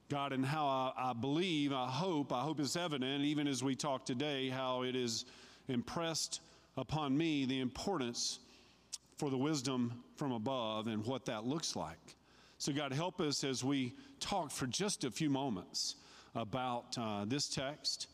God, 0.07 0.31
and 0.31 0.45
how 0.45 0.65
I, 0.65 0.93
I 0.97 1.13
believe, 1.13 1.73
I 1.73 1.87
hope, 1.87 2.31
I 2.31 2.39
hope 2.39 2.61
it's 2.61 2.77
evident, 2.77 3.25
even 3.25 3.47
as 3.47 3.63
we 3.63 3.75
talk 3.75 4.05
today, 4.05 4.47
how 4.47 4.83
it 4.83 4.95
is 4.95 5.25
impressed 5.67 6.39
upon 6.77 7.17
me 7.17 7.43
the 7.43 7.59
importance 7.59 8.39
for 9.17 9.29
the 9.29 9.37
wisdom 9.37 10.01
from 10.15 10.31
above 10.31 10.87
and 10.87 11.05
what 11.05 11.25
that 11.25 11.43
looks 11.43 11.75
like. 11.75 12.15
So, 12.61 12.73
God, 12.73 12.91
help 12.91 13.21
us 13.21 13.45
as 13.45 13.63
we 13.63 13.93
talk 14.19 14.51
for 14.51 14.67
just 14.67 15.05
a 15.05 15.11
few 15.11 15.29
moments 15.29 15.95
about 16.35 16.97
uh, 16.97 17.23
this 17.25 17.47
text. 17.47 18.07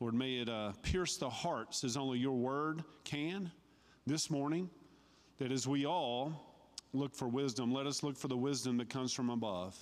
Lord, 0.00 0.14
may 0.14 0.38
it 0.38 0.48
uh, 0.48 0.72
pierce 0.82 1.18
the 1.18 1.28
hearts 1.28 1.84
as 1.84 1.98
only 1.98 2.18
your 2.18 2.32
word 2.32 2.82
can 3.04 3.52
this 4.06 4.30
morning. 4.30 4.70
That 5.36 5.52
as 5.52 5.68
we 5.68 5.84
all 5.84 6.32
look 6.94 7.14
for 7.14 7.28
wisdom, 7.28 7.74
let 7.74 7.86
us 7.86 8.02
look 8.02 8.16
for 8.16 8.28
the 8.28 8.38
wisdom 8.38 8.78
that 8.78 8.88
comes 8.88 9.12
from 9.12 9.28
above. 9.28 9.76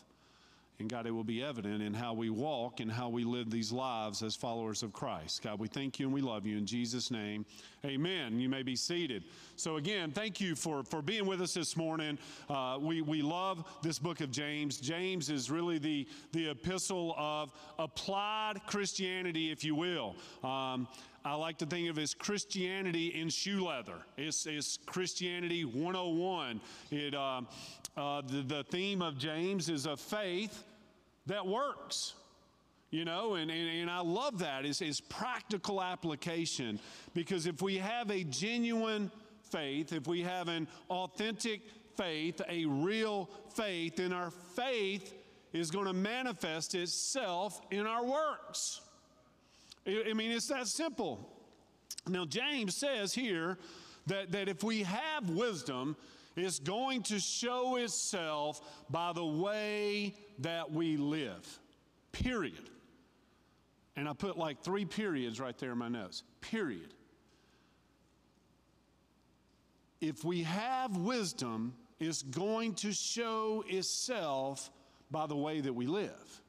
And 0.80 0.88
God, 0.88 1.08
it 1.08 1.10
will 1.10 1.24
be 1.24 1.42
evident 1.42 1.82
in 1.82 1.92
how 1.92 2.12
we 2.12 2.30
walk 2.30 2.78
and 2.78 2.88
how 2.88 3.08
we 3.08 3.24
live 3.24 3.50
these 3.50 3.72
lives 3.72 4.22
as 4.22 4.36
followers 4.36 4.84
of 4.84 4.92
Christ. 4.92 5.42
God, 5.42 5.58
we 5.58 5.66
thank 5.66 5.98
you 5.98 6.06
and 6.06 6.14
we 6.14 6.20
love 6.20 6.46
you 6.46 6.56
in 6.56 6.66
Jesus' 6.66 7.10
name. 7.10 7.44
Amen. 7.84 8.38
You 8.38 8.48
may 8.48 8.62
be 8.62 8.76
seated. 8.76 9.24
So, 9.56 9.76
again, 9.76 10.12
thank 10.12 10.40
you 10.40 10.54
for, 10.54 10.84
for 10.84 11.02
being 11.02 11.26
with 11.26 11.40
us 11.40 11.54
this 11.54 11.76
morning. 11.76 12.16
Uh, 12.48 12.78
we, 12.80 13.02
we 13.02 13.22
love 13.22 13.64
this 13.82 13.98
book 13.98 14.20
of 14.20 14.30
James. 14.30 14.78
James 14.78 15.30
is 15.30 15.50
really 15.50 15.78
the, 15.78 16.06
the 16.30 16.50
epistle 16.50 17.12
of 17.18 17.50
applied 17.80 18.60
Christianity, 18.68 19.50
if 19.50 19.64
you 19.64 19.74
will. 19.74 20.14
Um, 20.44 20.86
I 21.24 21.34
like 21.34 21.58
to 21.58 21.66
think 21.66 21.90
of 21.90 21.98
as 21.98 22.14
Christianity 22.14 23.08
in 23.20 23.30
shoe 23.30 23.66
leather. 23.66 23.98
It's, 24.16 24.46
it's 24.46 24.78
Christianity 24.86 25.64
101. 25.64 26.60
It, 26.92 27.16
uh, 27.16 27.42
uh, 27.96 28.22
the, 28.22 28.42
the 28.42 28.64
theme 28.70 29.02
of 29.02 29.18
James 29.18 29.68
is 29.68 29.84
of 29.84 29.98
faith 29.98 30.62
that 31.28 31.46
works. 31.46 32.14
You 32.90 33.04
know, 33.04 33.34
and, 33.34 33.50
and, 33.50 33.68
and 33.68 33.90
I 33.90 34.00
love 34.00 34.38
that 34.38 34.64
is, 34.64 34.80
is 34.80 34.98
practical 34.98 35.82
application 35.82 36.80
because 37.14 37.46
if 37.46 37.60
we 37.60 37.76
have 37.76 38.10
a 38.10 38.24
genuine 38.24 39.10
faith, 39.50 39.92
if 39.92 40.06
we 40.06 40.22
have 40.22 40.48
an 40.48 40.66
authentic 40.88 41.60
faith, 41.96 42.40
a 42.48 42.64
real 42.64 43.28
faith, 43.54 43.96
then 43.96 44.14
our 44.14 44.30
faith 44.30 45.12
is 45.52 45.70
going 45.70 45.84
to 45.84 45.92
manifest 45.92 46.74
itself 46.74 47.60
in 47.70 47.86
our 47.86 48.04
works. 48.04 48.80
I 49.86 50.12
mean, 50.14 50.30
it's 50.30 50.48
that 50.48 50.66
simple. 50.66 51.28
Now, 52.06 52.24
James 52.24 52.74
says 52.74 53.12
here 53.12 53.58
that, 54.06 54.32
that 54.32 54.48
if 54.48 54.62
we 54.62 54.82
have 54.82 55.28
wisdom, 55.28 55.94
it's 56.38 56.58
going 56.58 57.02
to 57.04 57.18
show 57.18 57.76
itself 57.76 58.60
by 58.90 59.12
the 59.12 59.24
way 59.24 60.14
that 60.40 60.70
we 60.70 60.96
live. 60.96 61.46
Period. 62.12 62.70
And 63.96 64.08
I 64.08 64.12
put 64.12 64.38
like 64.38 64.62
three 64.62 64.84
periods 64.84 65.40
right 65.40 65.56
there 65.58 65.72
in 65.72 65.78
my 65.78 65.88
notes. 65.88 66.22
Period. 66.40 66.94
If 70.00 70.24
we 70.24 70.42
have 70.44 70.96
wisdom, 70.96 71.74
it's 71.98 72.22
going 72.22 72.74
to 72.74 72.92
show 72.92 73.64
itself 73.68 74.70
by 75.10 75.26
the 75.26 75.36
way 75.36 75.60
that 75.60 75.72
we 75.72 75.86
live. 75.86 76.42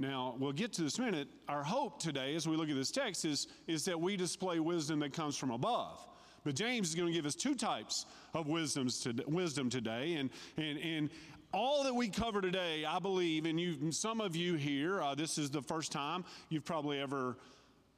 Now, 0.00 0.36
we'll 0.38 0.52
get 0.52 0.72
to 0.74 0.82
this 0.82 0.98
minute. 0.98 1.26
Our 1.48 1.64
hope 1.64 2.00
today, 2.00 2.36
as 2.36 2.46
we 2.46 2.56
look 2.56 2.68
at 2.68 2.76
this 2.76 2.92
text, 2.92 3.24
is, 3.24 3.48
is 3.66 3.84
that 3.86 4.00
we 4.00 4.16
display 4.16 4.60
wisdom 4.60 5.00
that 5.00 5.12
comes 5.12 5.36
from 5.36 5.50
above. 5.50 6.06
But 6.48 6.54
James 6.54 6.88
is 6.88 6.94
going 6.94 7.08
to 7.08 7.12
give 7.12 7.26
us 7.26 7.34
two 7.34 7.54
types 7.54 8.06
of 8.32 8.46
wisdoms 8.48 9.00
to, 9.00 9.14
wisdom 9.26 9.68
today. 9.68 10.14
And, 10.14 10.30
and, 10.56 10.78
and 10.78 11.10
all 11.52 11.84
that 11.84 11.94
we 11.94 12.08
cover 12.08 12.40
today, 12.40 12.86
I 12.86 13.00
believe, 13.00 13.44
and 13.44 13.60
you, 13.60 13.92
some 13.92 14.22
of 14.22 14.34
you 14.34 14.54
here, 14.54 15.02
uh, 15.02 15.14
this 15.14 15.36
is 15.36 15.50
the 15.50 15.60
first 15.60 15.92
time 15.92 16.24
you've 16.48 16.64
probably 16.64 17.00
ever 17.00 17.36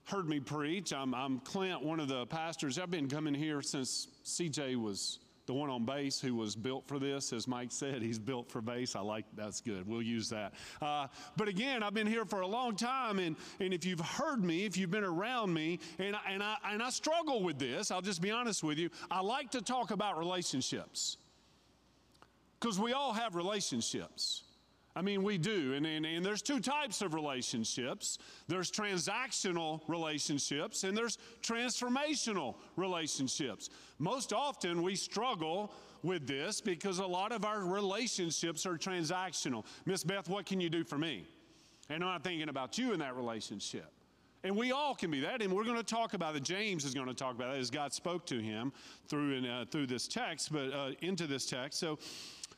heard 0.07 0.29
me 0.29 0.41
preach, 0.41 0.93
I'm, 0.93 1.15
I'm 1.15 1.39
Clint, 1.39 1.81
one 1.85 2.01
of 2.01 2.09
the 2.09 2.27
pastors. 2.27 2.77
I've 2.77 2.91
been 2.91 3.09
coming 3.09 3.35
here 3.35 3.63
since 3.63 4.09
CJ 4.25 4.75
was 4.75 5.21
the 5.51 5.55
one 5.55 5.69
on 5.69 5.85
bass 5.85 6.21
who 6.21 6.37
was 6.37 6.55
built 6.55 6.87
for 6.87 7.01
this. 7.01 7.33
As 7.33 7.49
Mike 7.49 7.73
said, 7.73 8.03
he's 8.03 8.21
built 8.21 8.49
for 8.49 8.61
bass. 8.61 8.95
I 8.95 9.01
like 9.01 9.25
that's 9.35 9.61
good. 9.61 9.85
We'll 9.85 10.01
use 10.01 10.29
that. 10.29 10.55
Uh, 10.81 11.09
but 11.37 11.49
again, 11.49 11.83
I've 11.83 11.93
been 11.93 12.07
here 12.07 12.25
for 12.25 12.43
a 12.43 12.47
long 12.47 12.77
time, 12.77 13.19
and, 13.19 13.35
and 13.59 13.75
if 13.75 13.85
you've 13.85 13.99
heard 13.99 14.45
me, 14.45 14.65
if 14.65 14.77
you've 14.77 14.93
been 14.93 15.03
around 15.03 15.53
me, 15.53 15.81
and, 15.99 16.15
and, 16.29 16.41
I, 16.41 16.55
and 16.67 16.81
I 16.81 16.91
struggle 16.91 17.43
with 17.43 17.59
this, 17.59 17.91
I'll 17.91 18.01
just 18.01 18.23
be 18.23 18.31
honest 18.31 18.63
with 18.63 18.79
you, 18.79 18.91
I 19.11 19.23
like 19.23 19.51
to 19.51 19.61
talk 19.61 19.91
about 19.91 20.17
relationships. 20.19 21.17
Because 22.61 22.79
we 22.79 22.93
all 22.93 23.13
have 23.13 23.35
relationships. 23.35 24.45
I 24.97 25.03
mean, 25.03 25.23
we 25.23 25.39
do. 25.39 25.75
And, 25.75 25.87
and, 25.87 26.05
and, 26.05 26.25
there's 26.25 26.43
two 26.43 26.59
types 26.59 27.01
of 27.01 27.15
relationships 27.15 28.19
there's 28.49 28.71
transactional 28.73 29.81
relationships, 29.87 30.83
and 30.85 30.97
there's 30.97 31.19
transformational 31.43 32.57
relationships. 32.77 33.71
Most 33.99 34.33
often, 34.33 34.83
we 34.83 34.97
struggle 34.97 35.73
with 36.03 36.27
this 36.27 36.61
because 36.61 36.99
a 36.99 37.07
lot 37.07 37.31
of 37.31 37.45
our 37.45 37.65
relationships 37.65 38.67
are 38.67 38.77
transactional. 38.77 39.65
Miss 39.87 40.03
Beth, 40.03 40.29
what 40.29 40.47
can 40.47 40.61
you 40.61 40.71
do 40.71 40.83
for 40.83 40.99
me? 40.99 41.27
And 41.89 42.03
I'm 42.03 42.11
not 42.11 42.25
thinking 42.25 42.49
about 42.49 42.79
you 42.79 42.93
in 42.93 42.99
that 43.01 43.17
relationship. 43.17 43.93
And 44.43 44.57
we 44.57 44.73
all 44.73 44.95
can 44.95 45.11
be 45.11 45.21
that, 45.21 45.43
and 45.43 45.53
we're 45.53 45.65
going 45.65 45.77
to 45.77 45.83
talk 45.83 46.15
about 46.15 46.35
it. 46.35 46.43
James 46.43 46.85
is 46.87 46.95
going 46.95 47.09
to 47.09 47.15
talk 47.15 47.35
about 47.35 47.55
it 47.55 47.59
as 47.59 47.71
God 47.71 47.93
spoke 47.93 48.25
to 48.27 48.41
him 48.41 48.73
through, 49.07 49.33
in, 49.35 49.45
uh, 49.45 49.67
through 49.71 49.87
this 49.87 50.09
text, 50.09 50.51
but 50.51 50.73
uh, 50.73 50.93
into 51.03 51.27
this 51.27 51.45
text. 51.45 51.79
So, 51.79 51.99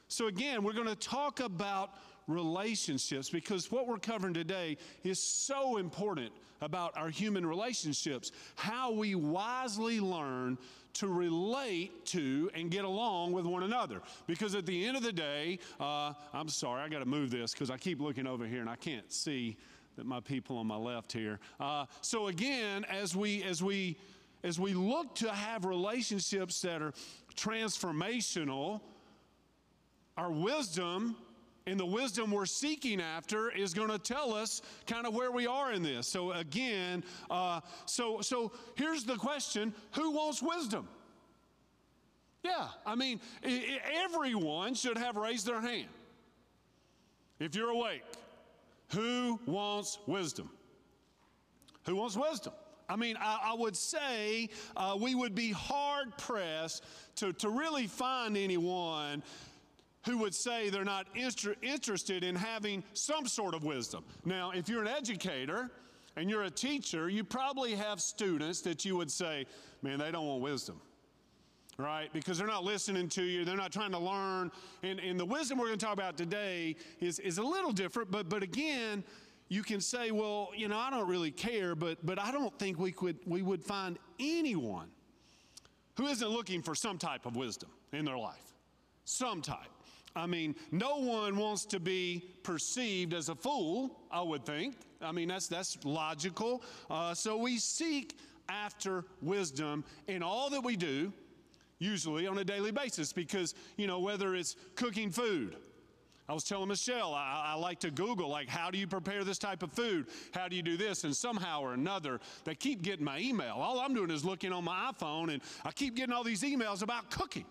so 0.06 0.28
again, 0.28 0.62
we're 0.62 0.74
going 0.74 0.86
to 0.86 0.94
talk 0.94 1.40
about 1.40 1.94
relationships 2.26 3.30
because 3.30 3.70
what 3.70 3.86
we're 3.86 3.98
covering 3.98 4.34
today 4.34 4.76
is 5.04 5.22
so 5.22 5.76
important 5.76 6.32
about 6.60 6.96
our 6.96 7.08
human 7.08 7.44
relationships, 7.44 8.32
how 8.54 8.92
we 8.92 9.14
wisely 9.14 10.00
learn 10.00 10.56
to 10.94 11.08
relate 11.08 12.04
to 12.06 12.50
and 12.54 12.70
get 12.70 12.84
along 12.84 13.32
with 13.32 13.46
one 13.46 13.62
another. 13.62 14.02
Because 14.26 14.54
at 14.54 14.66
the 14.66 14.86
end 14.86 14.96
of 14.96 15.02
the 15.02 15.12
day, 15.12 15.58
uh, 15.80 16.12
I'm 16.32 16.48
sorry, 16.48 16.82
I 16.82 16.88
got 16.88 17.00
to 17.00 17.06
move 17.06 17.30
this 17.30 17.52
because 17.52 17.70
I 17.70 17.76
keep 17.76 18.00
looking 18.00 18.26
over 18.26 18.46
here 18.46 18.60
and 18.60 18.70
I 18.70 18.76
can't 18.76 19.10
see 19.12 19.56
that 19.96 20.06
my 20.06 20.20
people 20.20 20.58
on 20.58 20.66
my 20.66 20.76
left 20.76 21.12
here. 21.12 21.38
Uh, 21.60 21.86
so 22.00 22.28
again, 22.28 22.84
as 22.84 23.14
we 23.16 23.42
as 23.42 23.62
we 23.62 23.98
as 24.44 24.58
we 24.58 24.74
look 24.74 25.14
to 25.16 25.30
have 25.30 25.64
relationships 25.64 26.60
that 26.62 26.82
are 26.82 26.92
transformational, 27.36 28.80
our 30.16 30.30
wisdom 30.30 31.16
and 31.66 31.78
the 31.78 31.86
wisdom 31.86 32.30
we're 32.30 32.46
seeking 32.46 33.00
after 33.00 33.50
is 33.50 33.72
going 33.74 33.90
to 33.90 33.98
tell 33.98 34.34
us 34.34 34.62
kind 34.86 35.06
of 35.06 35.14
where 35.14 35.30
we 35.30 35.46
are 35.46 35.72
in 35.72 35.82
this. 35.82 36.08
So 36.08 36.32
again, 36.32 37.04
uh, 37.30 37.60
so 37.86 38.20
so 38.20 38.52
here's 38.74 39.04
the 39.04 39.16
question: 39.16 39.74
Who 39.92 40.10
wants 40.12 40.42
wisdom? 40.42 40.88
Yeah, 42.42 42.68
I 42.84 42.96
mean, 42.96 43.20
everyone 44.04 44.74
should 44.74 44.98
have 44.98 45.16
raised 45.16 45.46
their 45.46 45.60
hand. 45.60 45.88
If 47.38 47.54
you're 47.54 47.70
awake, 47.70 48.02
who 48.88 49.38
wants 49.46 49.98
wisdom? 50.06 50.50
Who 51.84 51.96
wants 51.96 52.16
wisdom? 52.16 52.52
I 52.88 52.96
mean, 52.96 53.16
I, 53.18 53.52
I 53.52 53.54
would 53.54 53.76
say 53.76 54.50
uh, 54.76 54.96
we 55.00 55.14
would 55.14 55.34
be 55.34 55.50
hard 55.50 56.16
pressed 56.18 56.84
to, 57.16 57.32
to 57.34 57.48
really 57.48 57.86
find 57.86 58.36
anyone 58.36 59.22
who 60.04 60.18
would 60.18 60.34
say 60.34 60.68
they're 60.68 60.84
not 60.84 61.06
inter- 61.14 61.54
interested 61.62 62.24
in 62.24 62.34
having 62.34 62.82
some 62.92 63.26
sort 63.26 63.54
of 63.54 63.64
wisdom. 63.64 64.04
Now, 64.24 64.50
if 64.50 64.68
you're 64.68 64.82
an 64.82 64.88
educator 64.88 65.70
and 66.16 66.28
you're 66.28 66.42
a 66.44 66.50
teacher, 66.50 67.08
you 67.08 67.24
probably 67.24 67.74
have 67.74 68.00
students 68.00 68.60
that 68.62 68.84
you 68.84 68.96
would 68.96 69.10
say, 69.10 69.46
man, 69.82 69.98
they 69.98 70.10
don't 70.10 70.26
want 70.26 70.42
wisdom. 70.42 70.80
Right? 71.78 72.12
Because 72.12 72.36
they're 72.36 72.46
not 72.46 72.64
listening 72.64 73.08
to 73.10 73.22
you, 73.22 73.44
they're 73.44 73.56
not 73.56 73.72
trying 73.72 73.92
to 73.92 73.98
learn. 73.98 74.52
And, 74.82 75.00
and 75.00 75.18
the 75.18 75.24
wisdom 75.24 75.58
we're 75.58 75.68
going 75.68 75.78
to 75.78 75.84
talk 75.84 75.94
about 75.94 76.18
today 76.18 76.76
is, 77.00 77.18
is 77.18 77.38
a 77.38 77.42
little 77.42 77.72
different, 77.72 78.10
but, 78.10 78.28
but 78.28 78.42
again, 78.42 79.02
you 79.48 79.62
can 79.62 79.80
say, 79.80 80.10
well, 80.10 80.50
you 80.54 80.68
know, 80.68 80.78
I 80.78 80.90
don't 80.90 81.08
really 81.08 81.30
care, 81.30 81.74
but, 81.74 82.04
but 82.04 82.18
I 82.18 82.30
don't 82.30 82.56
think 82.58 82.78
we, 82.78 82.92
could, 82.92 83.18
we 83.26 83.42
would 83.42 83.64
find 83.64 83.98
anyone 84.20 84.88
who 85.96 86.06
isn't 86.06 86.28
looking 86.28 86.62
for 86.62 86.74
some 86.74 86.98
type 86.98 87.26
of 87.26 87.36
wisdom 87.36 87.70
in 87.92 88.04
their 88.04 88.18
life. 88.18 88.54
Some 89.04 89.42
type. 89.42 89.71
I 90.14 90.26
mean, 90.26 90.54
no 90.70 90.96
one 90.96 91.36
wants 91.36 91.64
to 91.66 91.80
be 91.80 92.24
perceived 92.42 93.14
as 93.14 93.28
a 93.28 93.34
fool, 93.34 93.98
I 94.10 94.20
would 94.20 94.44
think. 94.44 94.76
I 95.00 95.12
mean, 95.12 95.28
that's, 95.28 95.48
that's 95.48 95.78
logical. 95.84 96.62
Uh, 96.90 97.14
so 97.14 97.36
we 97.36 97.58
seek 97.58 98.18
after 98.48 99.04
wisdom 99.20 99.84
in 100.08 100.22
all 100.22 100.50
that 100.50 100.62
we 100.62 100.76
do, 100.76 101.12
usually 101.78 102.26
on 102.26 102.38
a 102.38 102.44
daily 102.44 102.70
basis, 102.70 103.12
because, 103.12 103.54
you 103.76 103.86
know, 103.86 104.00
whether 104.00 104.34
it's 104.34 104.56
cooking 104.74 105.10
food, 105.10 105.56
I 106.28 106.34
was 106.34 106.44
telling 106.44 106.68
Michelle, 106.68 107.14
I, 107.14 107.52
I, 107.52 107.54
like 107.54 107.80
to 107.80 107.90
Google, 107.90 108.28
like, 108.28 108.48
how 108.48 108.70
do 108.70 108.78
you 108.78 108.86
prepare 108.86 109.24
this 109.24 109.38
type 109.38 109.62
of 109.62 109.72
food? 109.72 110.06
How 110.32 110.46
do 110.48 110.54
you 110.54 110.62
do 110.62 110.76
this? 110.76 111.04
And 111.04 111.14
somehow 111.14 111.60
or 111.62 111.74
another, 111.74 112.20
they 112.44 112.54
keep 112.54 112.82
getting 112.82 113.04
my 113.04 113.18
email. 113.18 113.56
All 113.56 113.80
I'm 113.80 113.92
doing 113.92 114.10
is 114.10 114.24
looking 114.24 114.52
on 114.52 114.64
my 114.64 114.92
iPhone, 114.92 115.32
and 115.32 115.42
I 115.64 115.72
keep 115.72 115.96
getting 115.96 116.14
all 116.14 116.22
these 116.22 116.42
emails 116.42 116.82
about 116.82 117.10
cooking. 117.10 117.44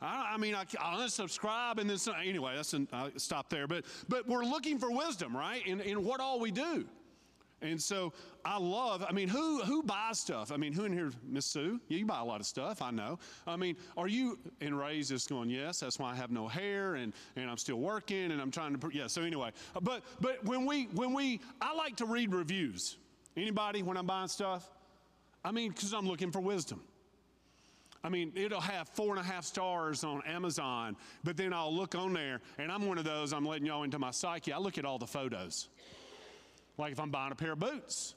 I, 0.00 0.32
I 0.34 0.36
mean, 0.36 0.54
I, 0.54 0.64
I 0.80 0.96
unsubscribe 0.96 1.78
and 1.78 1.88
then 1.88 1.98
some, 1.98 2.14
anyway, 2.22 2.54
that's 2.56 2.74
an, 2.74 2.88
I 2.92 3.10
stop 3.16 3.48
there. 3.48 3.66
But 3.66 3.84
but 4.08 4.28
we're 4.28 4.44
looking 4.44 4.78
for 4.78 4.90
wisdom, 4.90 5.36
right? 5.36 5.66
In 5.66 5.80
in 5.80 6.04
what 6.04 6.20
all 6.20 6.40
we 6.40 6.50
do. 6.50 6.86
And 7.62 7.80
so 7.80 8.12
I 8.44 8.58
love, 8.58 9.02
I 9.08 9.12
mean, 9.12 9.28
who 9.28 9.62
who 9.62 9.82
buys 9.82 10.20
stuff? 10.20 10.52
I 10.52 10.58
mean, 10.58 10.74
who 10.74 10.84
in 10.84 10.92
here, 10.92 11.10
Miss 11.26 11.46
Sue? 11.46 11.80
Yeah, 11.88 11.98
you 11.98 12.06
buy 12.06 12.20
a 12.20 12.24
lot 12.24 12.38
of 12.40 12.46
stuff, 12.46 12.82
I 12.82 12.90
know. 12.90 13.18
I 13.46 13.56
mean, 13.56 13.76
are 13.96 14.08
you, 14.08 14.38
and 14.60 14.78
Ray's 14.78 15.08
just 15.08 15.30
going, 15.30 15.48
yes, 15.48 15.80
that's 15.80 15.98
why 15.98 16.12
I 16.12 16.14
have 16.16 16.30
no 16.30 16.46
hair 16.48 16.96
and, 16.96 17.14
and 17.34 17.50
I'm 17.50 17.56
still 17.56 17.78
working 17.78 18.30
and 18.30 18.42
I'm 18.42 18.50
trying 18.50 18.78
to, 18.78 18.90
yeah, 18.92 19.06
so 19.06 19.22
anyway. 19.22 19.52
But 19.80 20.02
but 20.20 20.44
when 20.44 20.66
we, 20.66 20.84
when 20.92 21.14
we, 21.14 21.40
I 21.60 21.74
like 21.74 21.96
to 21.96 22.06
read 22.06 22.34
reviews. 22.34 22.98
Anybody 23.38 23.82
when 23.82 23.96
I'm 23.96 24.06
buying 24.06 24.28
stuff? 24.28 24.70
I 25.44 25.50
mean, 25.50 25.70
because 25.70 25.92
I'm 25.92 26.06
looking 26.06 26.32
for 26.32 26.40
wisdom. 26.40 26.82
I 28.04 28.08
mean, 28.08 28.32
it'll 28.34 28.60
have 28.60 28.88
four 28.88 29.10
and 29.10 29.18
a 29.18 29.22
half 29.22 29.44
stars 29.44 30.04
on 30.04 30.22
Amazon, 30.26 30.96
but 31.24 31.36
then 31.36 31.52
I'll 31.52 31.74
look 31.74 31.94
on 31.94 32.12
there, 32.12 32.40
and 32.58 32.70
I'm 32.70 32.86
one 32.86 32.98
of 32.98 33.04
those, 33.04 33.32
I'm 33.32 33.44
letting 33.44 33.66
y'all 33.66 33.82
into 33.82 33.98
my 33.98 34.10
psyche. 34.10 34.52
I 34.52 34.58
look 34.58 34.78
at 34.78 34.84
all 34.84 34.98
the 34.98 35.06
photos. 35.06 35.68
Like 36.78 36.92
if 36.92 37.00
I'm 37.00 37.10
buying 37.10 37.32
a 37.32 37.34
pair 37.34 37.52
of 37.52 37.58
boots, 37.58 38.14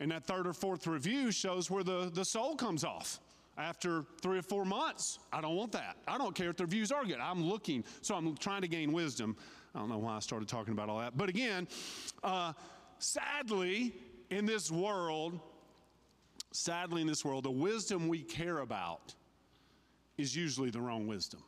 and 0.00 0.10
that 0.10 0.24
third 0.24 0.46
or 0.46 0.52
fourth 0.52 0.86
review 0.86 1.30
shows 1.30 1.70
where 1.70 1.82
the, 1.82 2.10
the 2.12 2.24
sole 2.24 2.54
comes 2.56 2.84
off 2.84 3.18
after 3.58 4.04
three 4.20 4.38
or 4.38 4.42
four 4.42 4.64
months. 4.64 5.18
I 5.32 5.40
don't 5.40 5.56
want 5.56 5.72
that. 5.72 5.96
I 6.06 6.18
don't 6.18 6.34
care 6.34 6.50
if 6.50 6.56
the 6.56 6.64
reviews 6.64 6.92
are 6.92 7.04
good. 7.04 7.18
I'm 7.18 7.42
looking, 7.42 7.84
so 8.02 8.14
I'm 8.14 8.36
trying 8.36 8.62
to 8.62 8.68
gain 8.68 8.92
wisdom. 8.92 9.36
I 9.74 9.78
don't 9.78 9.88
know 9.88 9.98
why 9.98 10.16
I 10.16 10.18
started 10.20 10.48
talking 10.48 10.72
about 10.72 10.88
all 10.88 10.98
that. 10.98 11.16
But 11.16 11.28
again, 11.28 11.66
uh, 12.22 12.52
sadly, 12.98 13.94
in 14.30 14.46
this 14.46 14.70
world, 14.70 15.40
sadly, 16.52 17.00
in 17.00 17.06
this 17.06 17.24
world, 17.24 17.44
the 17.44 17.50
wisdom 17.50 18.08
we 18.08 18.22
care 18.22 18.58
about 18.58 19.14
is 20.18 20.34
usually 20.34 20.70
the 20.70 20.80
wrong 20.80 21.06
wisdom. 21.06 21.42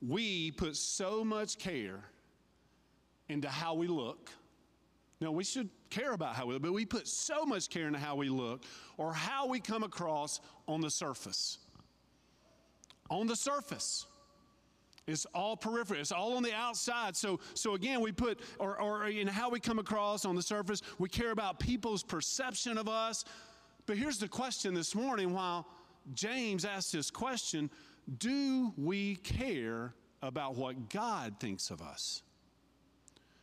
We 0.00 0.52
put 0.52 0.76
so 0.76 1.24
much 1.24 1.58
care 1.58 2.04
into 3.28 3.48
how 3.48 3.74
we 3.74 3.86
look. 3.86 4.30
Now, 5.20 5.32
we 5.32 5.44
should 5.44 5.68
care 5.90 6.12
about 6.12 6.36
how 6.36 6.46
we 6.46 6.54
look, 6.54 6.62
but 6.62 6.72
we 6.72 6.84
put 6.84 7.08
so 7.08 7.44
much 7.44 7.70
care 7.70 7.86
into 7.86 7.98
how 7.98 8.14
we 8.14 8.28
look 8.28 8.62
or 8.96 9.12
how 9.12 9.48
we 9.48 9.58
come 9.58 9.82
across 9.82 10.40
on 10.68 10.80
the 10.80 10.90
surface. 10.90 11.58
On 13.10 13.26
the 13.26 13.34
surface. 13.34 14.06
It's 15.08 15.24
all 15.34 15.56
peripheral. 15.56 16.00
It's 16.00 16.12
all 16.12 16.36
on 16.36 16.42
the 16.42 16.54
outside. 16.54 17.16
So, 17.16 17.40
so 17.54 17.74
again, 17.74 18.02
we 18.02 18.12
put, 18.12 18.40
or, 18.58 18.78
or 18.78 19.08
in 19.08 19.26
how 19.26 19.48
we 19.48 19.58
come 19.58 19.78
across 19.78 20.26
on 20.26 20.36
the 20.36 20.42
surface, 20.42 20.82
we 20.98 21.08
care 21.08 21.30
about 21.30 21.58
people's 21.58 22.02
perception 22.02 22.76
of 22.76 22.88
us. 22.88 23.24
But 23.86 23.96
here's 23.96 24.18
the 24.18 24.28
question 24.28 24.74
this 24.74 24.94
morning 24.94 25.32
while 25.32 25.66
James 26.12 26.66
asked 26.66 26.92
this 26.92 27.10
question 27.10 27.70
Do 28.18 28.74
we 28.76 29.16
care 29.16 29.94
about 30.22 30.56
what 30.56 30.90
God 30.90 31.36
thinks 31.40 31.70
of 31.70 31.80
us? 31.80 32.22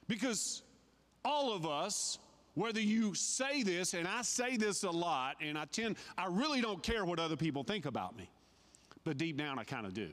Because 0.07 0.61
all 1.23 1.51
of 1.51 1.65
us, 1.65 2.19
whether 2.53 2.79
you 2.79 3.15
say 3.15 3.63
this, 3.63 3.95
and 3.95 4.07
I 4.07 4.21
say 4.21 4.55
this 4.55 4.83
a 4.83 4.91
lot, 4.91 5.37
and 5.41 5.57
I 5.57 5.65
tend, 5.65 5.95
I 6.15 6.27
really 6.27 6.61
don't 6.61 6.83
care 6.83 7.05
what 7.05 7.19
other 7.19 7.35
people 7.35 7.63
think 7.63 7.87
about 7.87 8.15
me, 8.15 8.29
but 9.03 9.17
deep 9.17 9.35
down 9.35 9.57
I 9.57 9.63
kind 9.63 9.87
of 9.87 9.95
do. 9.95 10.11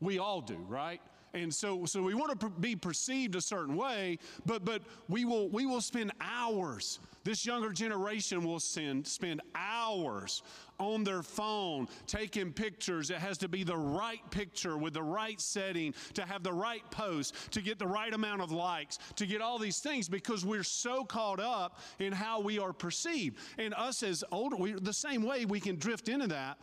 We 0.00 0.18
all 0.18 0.40
do, 0.40 0.56
right? 0.68 1.00
and 1.32 1.54
so 1.54 1.84
so 1.84 2.02
we 2.02 2.12
want 2.12 2.40
to 2.40 2.50
be 2.58 2.74
perceived 2.74 3.36
a 3.36 3.40
certain 3.40 3.76
way 3.76 4.18
but 4.46 4.64
but 4.64 4.82
we 5.08 5.24
will 5.24 5.48
we 5.50 5.64
will 5.64 5.80
spend 5.80 6.10
hours 6.20 6.98
this 7.22 7.44
younger 7.44 7.70
generation 7.70 8.42
will 8.44 8.60
send, 8.60 9.06
spend 9.06 9.42
hours 9.54 10.42
on 10.78 11.04
their 11.04 11.22
phone 11.22 11.86
taking 12.06 12.52
pictures. 12.52 13.10
It 13.10 13.18
has 13.18 13.36
to 13.38 13.48
be 13.48 13.62
the 13.62 13.76
right 13.76 14.22
picture 14.30 14.78
with 14.78 14.94
the 14.94 15.02
right 15.02 15.38
setting 15.40 15.94
to 16.14 16.24
have 16.24 16.42
the 16.42 16.52
right 16.52 16.88
post 16.90 17.34
to 17.52 17.60
get 17.60 17.78
the 17.78 17.86
right 17.86 18.12
amount 18.12 18.40
of 18.40 18.50
likes 18.52 18.98
to 19.16 19.26
get 19.26 19.42
all 19.42 19.58
these 19.58 19.80
things 19.80 20.08
because 20.08 20.44
we're 20.46 20.62
so 20.62 21.04
caught 21.04 21.40
up 21.40 21.78
in 21.98 22.12
how 22.12 22.40
we 22.40 22.58
are 22.58 22.72
perceived. 22.72 23.36
And 23.58 23.74
us 23.74 24.02
as 24.02 24.24
older 24.32 24.56
we 24.56 24.72
the 24.72 24.92
same 24.92 25.22
way 25.22 25.44
we 25.44 25.60
can 25.60 25.76
drift 25.76 26.08
into 26.08 26.26
that. 26.28 26.58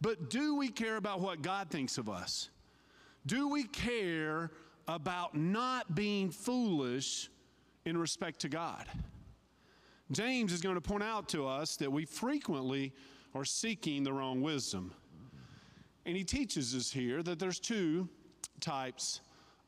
But 0.00 0.30
do 0.30 0.56
we 0.56 0.68
care 0.68 0.96
about 0.96 1.20
what 1.20 1.42
god 1.42 1.70
thinks 1.70 1.98
of 1.98 2.08
us 2.08 2.48
do 3.26 3.48
we 3.48 3.64
care 3.64 4.50
about 4.88 5.34
not 5.34 5.94
being 5.94 6.30
foolish 6.30 7.30
in 7.84 7.96
respect 7.96 8.40
to 8.40 8.48
God? 8.48 8.86
James 10.10 10.52
is 10.52 10.60
going 10.60 10.74
to 10.74 10.80
point 10.80 11.02
out 11.02 11.28
to 11.30 11.46
us 11.46 11.76
that 11.76 11.90
we 11.90 12.04
frequently 12.04 12.92
are 13.34 13.44
seeking 13.44 14.02
the 14.02 14.12
wrong 14.12 14.42
wisdom. 14.42 14.92
And 16.04 16.16
he 16.16 16.24
teaches 16.24 16.74
us 16.74 16.90
here 16.90 17.22
that 17.22 17.38
there's 17.38 17.58
two 17.58 18.08
types 18.60 19.20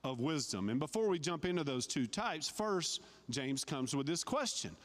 of 0.03 0.21
wisdom. 0.21 0.69
And 0.69 0.79
before 0.79 1.09
we 1.09 1.19
jump 1.19 1.45
into 1.45 1.65
those 1.65 1.87
two 1.87 2.07
types, 2.07 2.49
first, 2.49 3.01
James 3.31 3.65
comes 3.65 3.97
with 3.97 4.07
this 4.07 4.23
question 4.23 4.77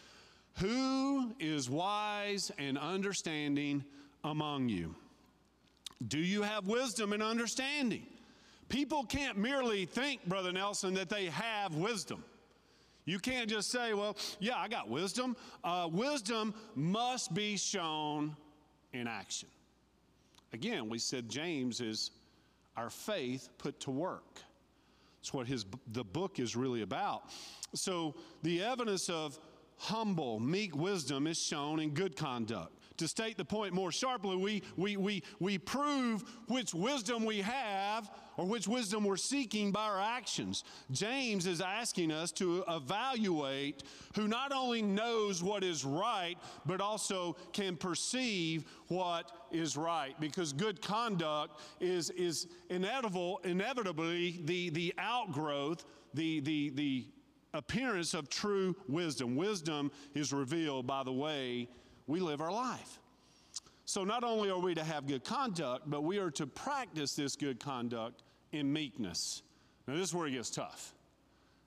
Who 0.59 1.35
is 1.39 1.69
wise 1.69 2.51
and 2.57 2.77
understanding 2.77 3.83
among 4.23 4.69
you? 4.69 4.95
Do 6.07 6.19
you 6.19 6.43
have 6.43 6.67
wisdom 6.67 7.11
and 7.11 7.21
understanding? 7.21 8.05
People 8.69 9.03
can't 9.03 9.37
merely 9.37 9.85
think, 9.85 10.23
Brother 10.25 10.51
Nelson, 10.51 10.93
that 10.93 11.09
they 11.09 11.25
have 11.25 11.75
wisdom. 11.75 12.23
You 13.05 13.17
can't 13.17 13.49
just 13.49 13.71
say, 13.71 13.95
well, 13.95 14.15
yeah, 14.39 14.57
I 14.57 14.67
got 14.67 14.87
wisdom. 14.87 15.35
Uh, 15.63 15.89
wisdom 15.91 16.53
must 16.75 17.33
be 17.33 17.57
shown 17.57 18.35
in 18.93 19.07
action. 19.07 19.49
Again, 20.53 20.89
we 20.89 20.99
said 20.99 21.27
James 21.27 21.81
is 21.81 22.11
our 22.77 22.91
faith 22.91 23.49
put 23.57 23.79
to 23.81 23.91
work. 23.91 24.39
That's 25.19 25.33
what 25.33 25.47
his, 25.47 25.65
the 25.91 26.03
book 26.03 26.39
is 26.39 26.55
really 26.55 26.83
about. 26.83 27.23
So 27.73 28.15
the 28.43 28.63
evidence 28.63 29.09
of 29.09 29.39
humble, 29.77 30.39
meek 30.39 30.75
wisdom 30.75 31.25
is 31.25 31.41
shown 31.41 31.79
in 31.79 31.89
good 31.89 32.15
conduct 32.15 32.78
to 32.99 33.07
state 33.07 33.37
the 33.37 33.45
point 33.45 33.73
more 33.73 33.91
sharply, 33.91 34.35
we, 34.35 34.61
we, 34.77 34.97
we, 34.97 35.23
we 35.39 35.57
prove 35.57 36.23
which 36.47 36.73
wisdom 36.73 37.25
we 37.25 37.41
have 37.41 38.09
or 38.37 38.45
which 38.45 38.67
wisdom 38.67 39.03
we're 39.03 39.17
seeking 39.17 39.71
by 39.71 39.83
our 39.83 39.99
actions. 39.99 40.63
James 40.91 41.45
is 41.45 41.59
asking 41.59 42.11
us 42.11 42.31
to 42.31 42.63
evaluate 42.69 43.83
who 44.15 44.27
not 44.27 44.53
only 44.53 44.81
knows 44.81 45.43
what 45.43 45.63
is 45.63 45.83
right, 45.83 46.35
but 46.65 46.79
also 46.79 47.35
can 47.51 47.75
perceive 47.75 48.65
what 48.87 49.31
is 49.51 49.75
right. 49.75 50.17
Because 50.19 50.53
good 50.53 50.81
conduct 50.81 51.59
is, 51.79 52.09
is 52.11 52.47
inevitable, 52.69 53.41
inevitably 53.43 54.41
the, 54.45 54.69
the 54.69 54.93
outgrowth, 54.97 55.85
the, 56.13 56.39
the, 56.41 56.69
the 56.69 57.05
appearance 57.53 58.13
of 58.13 58.29
true 58.29 58.75
wisdom. 58.87 59.35
Wisdom 59.35 59.91
is 60.13 60.31
revealed 60.31 60.87
by 60.87 61.03
the 61.03 61.11
way 61.11 61.67
we 62.09 62.19
live 62.19 62.41
our 62.41 62.51
life. 62.51 62.99
So 63.85 64.03
not 64.03 64.23
only 64.23 64.49
are 64.49 64.59
we 64.59 64.73
to 64.75 64.83
have 64.83 65.07
good 65.07 65.23
conduct, 65.23 65.89
but 65.89 66.03
we 66.03 66.17
are 66.17 66.31
to 66.31 66.47
practice 66.47 67.15
this 67.15 67.35
good 67.35 67.59
conduct 67.59 68.23
in 68.51 68.73
meekness. 68.73 69.43
Now, 69.87 69.93
this 69.93 70.09
is 70.09 70.13
where 70.13 70.27
it 70.27 70.31
gets 70.31 70.49
tough. 70.49 70.93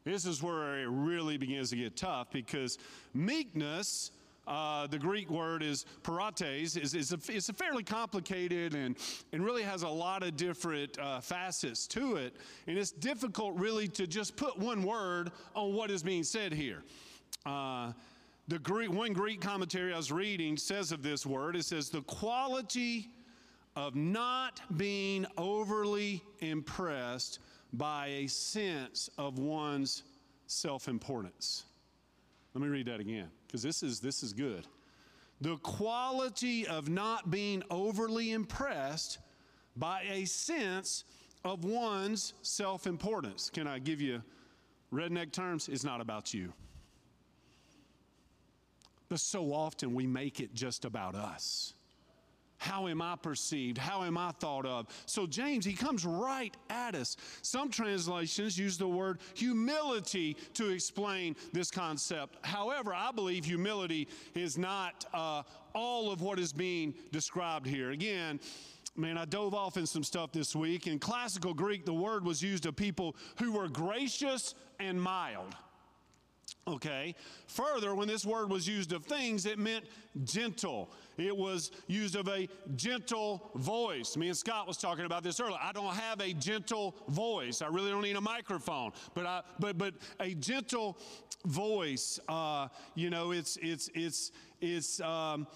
This 0.05 0.27
is 0.27 0.43
where 0.43 0.81
it 0.81 0.89
really 0.89 1.37
begins 1.37 1.71
to 1.71 1.77
get 1.77 1.97
tough 1.97 2.33
because 2.33 2.79
meekness, 3.15 4.11
uh, 4.49 4.89
the 4.89 4.99
Greek 4.99 5.31
word 5.31 5.63
is 5.63 5.85
prautes, 6.03 6.43
is, 6.43 6.77
is 6.77 7.13
a, 7.13 7.19
it's 7.29 7.49
a 7.49 7.53
fairly 7.53 7.85
complicated 7.85 8.75
and, 8.75 8.97
and 9.33 9.45
really 9.45 9.63
has 9.63 9.85
a 9.85 9.89
lot 9.89 10.25
of 10.25 10.37
different 10.37 10.99
uh, 10.99 11.21
facets 11.21 11.87
to 11.89 12.17
it. 12.17 12.35
And 12.67 12.77
it's 12.77 12.91
difficult 12.91 13.55
really 13.57 13.87
to 13.89 14.09
just 14.09 14.37
put 14.37 14.59
one 14.59 14.83
word 14.83 15.31
on 15.55 15.73
what 15.73 15.91
is 15.93 16.03
being 16.03 16.25
said 16.25 16.53
here. 16.53 16.83
Uh, 17.47 17.93
the 18.49 18.59
Greek, 18.59 18.93
one 18.93 19.13
Greek 19.13 19.41
commentary 19.41 19.93
I 19.93 19.97
was 19.97 20.11
reading 20.11 20.57
says 20.57 20.93
of 20.93 21.03
this 21.03 21.25
word, 21.25 21.57
it 21.57 21.65
says, 21.65 21.91
the 21.91 22.03
quality 22.03 23.09
of 23.77 23.95
not 23.95 24.61
being 24.77 25.27
overly 25.39 26.23
impressed 26.41 27.39
by 27.73 28.09
a 28.09 28.27
sense 28.27 29.09
of 29.17 29.39
one's 29.39 30.03
self 30.47 30.89
importance. 30.89 31.65
Let 32.55 32.63
me 32.63 32.69
read 32.69 32.87
that 32.87 33.01
again, 33.01 33.29
because 33.47 33.63
this 33.63 33.83
is, 33.83 34.01
this 34.01 34.23
is 34.23 34.33
good. 34.33 34.67
The 35.41 35.57
quality 35.59 36.67
of 36.67 36.89
not 36.89 37.31
being 37.31 37.63
overly 37.71 38.33
impressed 38.33 39.19
by 39.77 40.03
a 40.11 40.25
sense 40.27 41.05
of 41.45 41.65
one's 41.65 42.35
self 42.43 42.87
importance. 42.87 43.51
Can 43.51 43.67
I 43.67 43.79
give 43.79 44.01
you 44.01 44.23
redneck 44.93 45.33
terms? 45.33 45.69
It's 45.69 45.85
not 45.85 46.01
about 46.01 46.35
you. 46.35 46.53
But 49.13 49.21
so 49.21 49.53
often 49.53 49.93
we 49.93 50.07
make 50.07 50.41
it 50.41 50.55
just 50.55 50.87
about 50.87 51.15
us. 51.15 51.75
How 52.57 52.89
am 52.89 53.03
I 53.03 53.15
perceived? 53.17 53.77
How 53.77 54.05
am 54.05 54.17
I 54.17 54.31
thought 54.31 54.65
of? 54.65 54.87
So, 55.05 55.27
James, 55.27 55.67
he 55.67 55.75
comes 55.75 56.07
right 56.07 56.57
at 56.71 56.95
us. 56.95 57.19
Some 57.43 57.69
translations 57.69 58.57
use 58.57 58.79
the 58.79 58.89
word 58.89 59.19
humility 59.35 60.39
to 60.55 60.71
explain 60.71 61.37
this 61.53 61.71
concept. 61.71 62.39
However, 62.41 62.95
I 62.95 63.13
believe 63.13 63.45
humility 63.45 64.09
is 64.35 64.57
not 64.57 65.05
uh, 65.13 65.43
all 65.75 66.11
of 66.11 66.23
what 66.23 66.39
is 66.39 66.55
being 66.55 66.95
described 67.11 67.67
here. 67.67 67.91
Again, 67.91 68.41
man, 68.97 69.19
I 69.19 69.27
dove 69.27 69.53
off 69.53 69.77
in 69.77 69.85
some 69.85 70.05
stuff 70.05 70.33
this 70.33 70.57
week. 70.57 70.87
In 70.87 70.99
classical 70.99 71.53
Greek, 71.53 71.85
the 71.85 71.93
word 71.93 72.25
was 72.25 72.43
used 72.43 72.65
of 72.65 72.77
people 72.77 73.15
who 73.39 73.53
were 73.53 73.69
gracious 73.69 74.55
and 74.81 74.99
mild. 74.99 75.55
Okay. 76.69 77.17
Further, 77.49 77.95
when 77.95 78.07
this 78.07 78.25
word 78.25 78.49
was 78.49 78.69
used 78.69 78.93
of 78.93 79.05
things, 79.05 79.47
it 79.47 79.59
meant 79.59 79.85
gentle. 80.23 80.91
It 81.19 81.37
was 81.37 81.73
used 81.89 82.15
of 82.15 82.29
a 82.29 82.49
gentle 82.77 83.51
voice. 83.57 84.17
Me 84.17 84.29
and 84.29 84.37
Scott 84.37 84.69
was 84.69 84.77
talking 84.77 85.05
about 85.05 85.25
this 85.25 85.41
earlier. 85.41 85.59
I 85.61 85.73
don't 85.73 85.95
have 85.95 86.21
a 86.21 86.33
gentle 86.33 86.95
voice. 87.09 87.63
I 87.63 87.67
really 87.67 87.91
don't 87.91 88.03
need 88.03 88.17
a 88.17 88.21
microphone, 88.21 88.93
but 89.13 89.27
I, 89.27 89.43
but 89.59 89.77
but 89.77 89.95
a 90.21 90.35
gentle 90.35 90.99
voice. 91.47 92.21
Uh, 92.29 92.69
you 92.95 93.11
know, 93.11 93.33
it's 93.33 93.59
it's 93.61 93.91
it's 93.95 94.31
it's. 94.61 95.01
Um, 95.01 95.47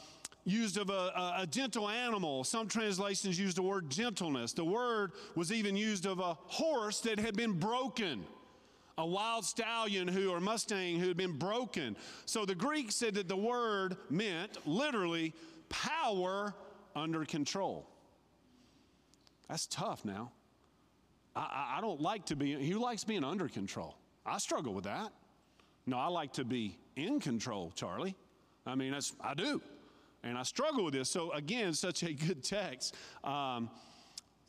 used 0.49 0.77
of 0.77 0.91
a, 0.91 1.35
a, 1.39 1.45
gentle 1.51 1.89
animal. 1.89 2.45
Some 2.45 2.69
translations 2.69 3.37
use 3.37 3.53
the 3.53 3.63
word 3.63 3.91
gentleness. 3.91 4.53
The 4.53 4.65
word 4.65 5.11
was 5.35 5.51
even 5.51 5.77
used 5.77 6.07
of 6.07 6.21
a 6.21 6.35
horse 6.47 7.01
that 7.01 7.19
had 7.19 7.37
been 7.37 7.55
broken 7.55 8.25
a 8.99 9.07
wild 9.07 9.45
stallion 9.45 10.09
who 10.09 10.31
or 10.31 10.41
mustang 10.41 10.99
who 10.99 11.09
had 11.09 11.17
been 11.17 11.37
broken. 11.37 11.97
So 12.25 12.45
the 12.45 12.55
Greek 12.55 12.91
said 12.91 13.15
that 13.15 13.29
the 13.29 13.37
word 13.37 13.97
meant 14.09 14.67
literally 14.67 15.35
power 15.69 16.55
under 16.95 17.25
control. 17.25 17.89
That's 19.49 19.67
tough 19.67 20.05
now. 20.05 20.33
I, 21.35 21.77
I, 21.77 21.81
don't 21.83 22.01
like 22.01 22.27
to 22.27 22.37
be, 22.37 22.53
who 22.53 22.79
likes 22.79 23.05
being 23.05 23.23
under 23.23 23.49
control? 23.49 23.97
I 24.25 24.39
struggle 24.39 24.73
with 24.73 24.85
that. 24.85 25.13
No, 25.87 25.99
I 25.99 26.09
like 26.09 26.33
to 26.35 26.45
be 26.45 26.79
in 26.97 27.21
control, 27.21 27.73
Charlie. 27.75 28.17
I 28.67 28.75
mean, 28.75 28.93
that's, 28.93 29.13
I 29.21 29.35
do. 29.35 29.61
And 30.25 30.37
I 30.37 30.43
struggle 30.43 30.85
with 30.85 30.95
this. 30.95 31.09
So, 31.09 31.31
again, 31.33 31.75
such 31.75 32.03
a 32.03 32.13
good 32.13 32.43
text. 32.43 32.97
Um, 33.23 33.71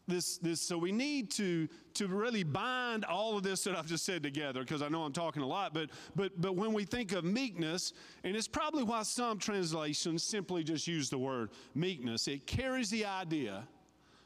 this, 0.08 0.38
this 0.38 0.62
so 0.62 0.78
we 0.78 0.92
need 0.92 1.30
to 1.32 1.68
to 1.96 2.08
really 2.08 2.44
bind 2.44 3.04
all 3.06 3.38
of 3.38 3.44
this 3.44 3.64
that 3.64 3.76
I've 3.76 3.88
just 3.88 4.06
said 4.06 4.24
together 4.24 4.62
because 4.62 4.82
I 4.82 4.88
know 4.88 5.04
I'm 5.04 5.14
talking 5.14 5.42
a 5.42 5.48
lot 5.48 5.74
but 5.74 5.90
but 6.16 6.40
but 6.40 6.56
when 6.56 6.74
we 6.74 6.86
think 6.86 7.12
of 7.12 7.24
meekness 7.24 7.94
and 8.24 8.36
it's 8.36 8.48
probably 8.48 8.84
why 8.84 9.04
some 9.04 9.40
translations 9.40 10.24
simply 10.24 10.64
just 10.64 10.88
use 10.88 11.10
the 11.10 11.18
word 11.18 11.50
meekness 11.76 12.28
it 12.28 12.48
carries 12.48 12.90
the 12.90 13.06
idea 13.06 13.68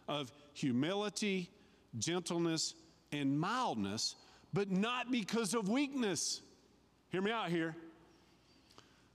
of 0.07 0.31
humility 0.53 1.49
gentleness 1.97 2.75
and 3.11 3.39
mildness 3.39 4.15
but 4.53 4.69
not 4.69 5.11
because 5.11 5.53
of 5.53 5.69
weakness. 5.69 6.41
Hear 7.09 7.21
me 7.21 7.31
out 7.31 7.49
here 7.49 7.75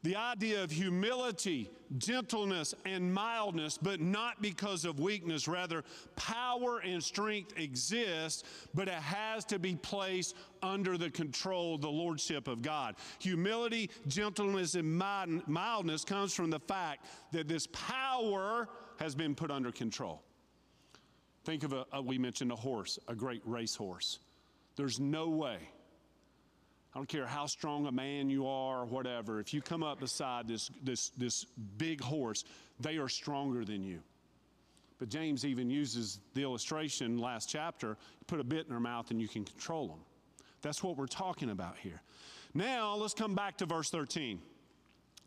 the 0.07 0.15
idea 0.15 0.63
of 0.63 0.71
humility, 0.71 1.69
gentleness, 1.99 2.77
and 2.85 3.13
mildness, 3.13 3.77
but 3.77 4.01
not 4.01 4.41
because 4.41 4.85
of 4.85 5.01
weakness. 5.01 5.49
Rather, 5.49 5.83
power 6.15 6.79
and 6.79 7.03
strength 7.03 7.59
exist, 7.59 8.47
but 8.73 8.87
it 8.87 8.95
has 8.95 9.45
to 9.45 9.59
be 9.59 9.75
placed 9.75 10.37
under 10.63 10.97
the 10.97 11.11
control, 11.11 11.77
the 11.77 11.89
lordship 11.89 12.47
of 12.47 12.63
God. 12.63 12.95
Humility, 13.19 13.91
gentleness, 14.07 14.77
and 14.77 14.97
mildness 15.49 16.05
comes 16.05 16.33
from 16.33 16.51
the 16.51 16.61
fact 16.61 17.05
that 17.33 17.49
this 17.49 17.67
power 17.73 18.69
has 19.01 19.17
been 19.17 19.35
put 19.35 19.51
under 19.51 19.73
control. 19.73 20.23
Think 21.45 21.65
of 21.65 21.73
a, 21.73 21.85
a 21.93 22.01
we 22.01 22.17
mentioned 22.17 22.53
a 22.53 22.57
horse, 22.57 23.01
a 23.09 23.15
great 23.17 23.43
racehorse. 23.45 24.21
There's 24.77 25.01
no 25.01 25.31
way. 25.31 25.59
I 26.97 26.99
don't 26.99 27.11
care 27.11 27.27
how 27.27 27.45
strong 27.45 27.85
a 27.89 27.93
man 27.93 28.31
you 28.31 28.47
are 28.47 28.81
or 28.81 28.85
whatever, 28.87 29.39
if 29.39 29.53
you 29.53 29.61
come 29.61 29.83
up 29.83 30.01
beside 30.01 30.49
this, 30.49 30.71
this, 30.83 31.11
this 31.11 31.45
big 31.77 32.01
horse, 32.01 32.45
they 32.81 32.97
are 32.97 33.07
stronger 33.07 33.67
than 33.67 33.83
you. 33.83 33.99
But 34.99 35.11
James 35.11 35.45
even 35.45 35.69
uses 35.69 36.21
the 36.33 36.43
illustration 36.43 37.19
last 37.19 37.51
chapter 37.51 37.99
put 38.27 38.41
a 38.41 38.45
bit 38.45 38.65
in 38.65 38.71
their 38.71 38.81
mouth 38.81 39.11
and 39.11 39.21
you 39.21 39.29
can 39.29 39.45
control 39.45 39.89
them. 39.89 39.99
That's 40.63 40.83
what 40.83 40.97
we're 40.97 41.07
talking 41.07 41.51
about 41.51 41.77
here. 41.77 42.01
Now, 42.55 42.95
let's 42.95 43.13
come 43.13 43.35
back 43.35 43.59
to 43.59 43.67
verse 43.67 43.91
13. 43.91 44.41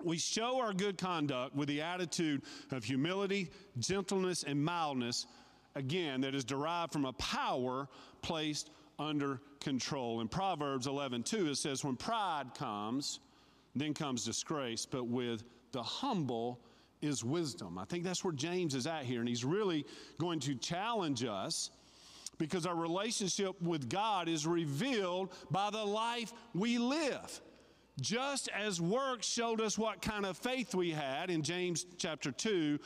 We 0.03 0.17
show 0.17 0.59
our 0.59 0.73
good 0.73 0.97
conduct 0.97 1.55
with 1.55 1.67
the 1.67 1.81
attitude 1.81 2.41
of 2.71 2.83
humility, 2.83 3.51
gentleness, 3.77 4.41
and 4.41 4.59
mildness, 4.59 5.27
again, 5.75 6.21
that 6.21 6.33
is 6.33 6.43
derived 6.43 6.91
from 6.91 7.05
a 7.05 7.13
power 7.13 7.87
placed 8.23 8.71
under 8.99 9.41
control. 9.59 10.21
In 10.21 10.27
Proverbs 10.27 10.85
11, 10.85 11.23
2, 11.23 11.47
it 11.47 11.55
says, 11.55 11.83
When 11.83 11.95
pride 11.95 12.53
comes, 12.53 13.19
then 13.75 13.93
comes 13.93 14.25
disgrace, 14.25 14.85
but 14.85 15.07
with 15.07 15.43
the 15.71 15.81
humble 15.81 16.59
is 17.01 17.23
wisdom. 17.23 17.77
I 17.77 17.85
think 17.85 18.03
that's 18.03 18.23
where 18.23 18.33
James 18.33 18.75
is 18.75 18.85
at 18.85 19.05
here, 19.05 19.19
and 19.19 19.29
he's 19.29 19.45
really 19.45 19.85
going 20.17 20.39
to 20.41 20.55
challenge 20.55 21.23
us 21.23 21.71
because 22.37 22.65
our 22.65 22.75
relationship 22.75 23.61
with 23.61 23.89
God 23.89 24.27
is 24.27 24.45
revealed 24.45 25.33
by 25.51 25.69
the 25.69 25.83
life 25.83 26.33
we 26.53 26.77
live. 26.77 27.41
Just 27.99 28.49
as 28.49 28.79
works 28.79 29.27
showed 29.27 29.59
us 29.59 29.77
what 29.77 30.01
kind 30.01 30.25
of 30.25 30.37
faith 30.37 30.73
we 30.73 30.91
had 30.91 31.29
in 31.29 31.43
James 31.43 31.85
chapter 31.97 32.31
2, 32.31 32.79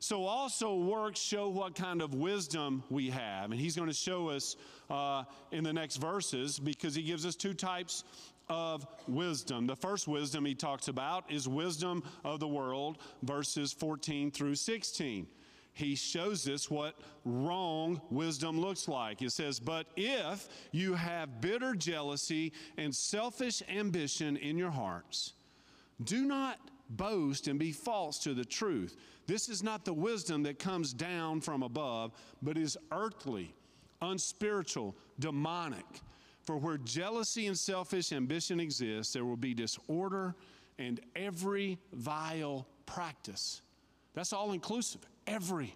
so 0.00 0.24
also 0.24 0.76
works 0.76 1.20
show 1.20 1.48
what 1.48 1.74
kind 1.74 2.00
of 2.00 2.14
wisdom 2.14 2.82
we 2.90 3.10
have. 3.10 3.50
And 3.50 3.60
he's 3.60 3.76
going 3.76 3.88
to 3.88 3.94
show 3.94 4.28
us 4.28 4.56
uh, 4.90 5.24
in 5.52 5.64
the 5.64 5.72
next 5.72 5.96
verses 5.96 6.58
because 6.58 6.94
he 6.94 7.02
gives 7.02 7.26
us 7.26 7.34
two 7.34 7.54
types 7.54 8.04
of 8.48 8.86
wisdom. 9.06 9.66
The 9.66 9.76
first 9.76 10.08
wisdom 10.08 10.44
he 10.44 10.54
talks 10.54 10.88
about 10.88 11.30
is 11.30 11.48
wisdom 11.48 12.02
of 12.24 12.40
the 12.40 12.48
world, 12.48 12.98
verses 13.22 13.72
14 13.72 14.30
through 14.30 14.54
16. 14.54 15.26
He 15.74 15.94
shows 15.94 16.48
us 16.48 16.68
what 16.68 16.96
wrong 17.24 18.00
wisdom 18.10 18.60
looks 18.60 18.88
like. 18.88 19.22
It 19.22 19.30
says, 19.30 19.60
But 19.60 19.86
if 19.96 20.48
you 20.72 20.94
have 20.94 21.40
bitter 21.40 21.74
jealousy 21.74 22.52
and 22.76 22.94
selfish 22.94 23.62
ambition 23.68 24.36
in 24.36 24.58
your 24.58 24.72
hearts, 24.72 25.34
do 26.02 26.24
not 26.24 26.58
boast 26.90 27.48
and 27.48 27.58
be 27.58 27.72
false 27.72 28.18
to 28.20 28.34
the 28.34 28.44
truth. 28.44 28.96
This 29.26 29.48
is 29.48 29.62
not 29.62 29.84
the 29.84 29.92
wisdom 29.92 30.42
that 30.44 30.58
comes 30.58 30.92
down 30.92 31.40
from 31.40 31.62
above, 31.62 32.12
but 32.42 32.56
is 32.56 32.78
earthly, 32.92 33.54
unspiritual, 34.00 34.96
demonic. 35.18 35.84
For 36.42 36.56
where 36.56 36.78
jealousy 36.78 37.46
and 37.46 37.58
selfish 37.58 38.12
ambition 38.12 38.58
exist, 38.58 39.12
there 39.12 39.24
will 39.24 39.36
be 39.36 39.52
disorder 39.52 40.34
and 40.78 41.00
every 41.14 41.78
vile 41.92 42.66
practice. 42.86 43.60
That's 44.14 44.32
all 44.32 44.52
inclusive, 44.52 45.02
every. 45.26 45.74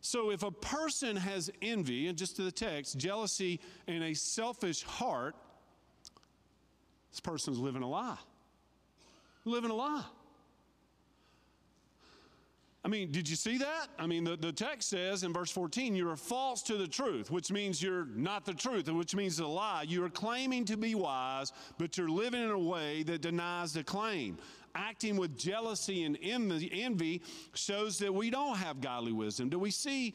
So 0.00 0.30
if 0.30 0.42
a 0.42 0.50
person 0.50 1.16
has 1.16 1.50
envy, 1.60 2.06
and 2.06 2.16
just 2.16 2.36
to 2.36 2.42
the 2.42 2.52
text, 2.52 2.96
jealousy 2.96 3.60
and 3.86 4.04
a 4.04 4.14
selfish 4.14 4.82
heart, 4.82 5.34
this 7.10 7.20
person's 7.20 7.58
living 7.58 7.82
a 7.82 7.88
lie. 7.88 8.18
Living 9.44 9.70
a 9.70 9.74
lie. 9.74 10.04
I 12.84 12.88
mean, 12.88 13.10
did 13.10 13.28
you 13.28 13.36
see 13.36 13.58
that? 13.58 13.88
I 13.98 14.06
mean, 14.06 14.24
the, 14.24 14.36
the 14.36 14.52
text 14.52 14.88
says 14.88 15.24
in 15.24 15.32
verse 15.32 15.50
14, 15.50 15.94
you 15.94 16.08
are 16.08 16.16
false 16.16 16.62
to 16.62 16.76
the 16.76 16.86
truth, 16.86 17.30
which 17.30 17.50
means 17.50 17.82
you're 17.82 18.06
not 18.14 18.46
the 18.46 18.54
truth, 18.54 18.88
and 18.88 18.96
which 18.96 19.14
means 19.14 19.40
a 19.40 19.46
lie. 19.46 19.84
You 19.86 20.04
are 20.04 20.08
claiming 20.08 20.64
to 20.66 20.76
be 20.76 20.94
wise, 20.94 21.52
but 21.76 21.98
you're 21.98 22.08
living 22.08 22.42
in 22.42 22.50
a 22.50 22.58
way 22.58 23.02
that 23.02 23.20
denies 23.20 23.72
the 23.72 23.82
claim. 23.82 24.38
Acting 24.74 25.16
with 25.16 25.36
jealousy 25.36 26.04
and 26.04 26.16
envy 26.22 27.20
shows 27.52 27.98
that 27.98 28.14
we 28.14 28.30
don't 28.30 28.56
have 28.56 28.80
godly 28.80 29.12
wisdom. 29.12 29.48
Do 29.48 29.58
we 29.58 29.72
see 29.72 30.14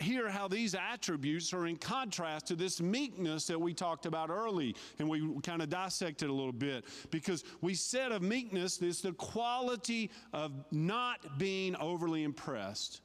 hear 0.00 0.28
how 0.28 0.48
these 0.48 0.74
attributes 0.74 1.52
are 1.52 1.66
in 1.66 1.76
contrast 1.76 2.46
to 2.46 2.56
this 2.56 2.80
meekness 2.80 3.46
that 3.46 3.60
we 3.60 3.74
talked 3.74 4.06
about 4.06 4.30
early 4.30 4.74
and 4.98 5.08
we 5.08 5.34
kind 5.42 5.62
of 5.62 5.68
dissected 5.68 6.28
a 6.28 6.32
little 6.32 6.52
bit. 6.52 6.84
Because 7.10 7.44
we 7.60 7.74
said 7.74 8.12
of 8.12 8.22
meekness 8.22 8.80
is 8.82 9.00
the 9.00 9.12
quality 9.12 10.10
of 10.32 10.52
not 10.70 11.38
being 11.38 11.76
overly 11.76 12.24
impressed 12.24 13.00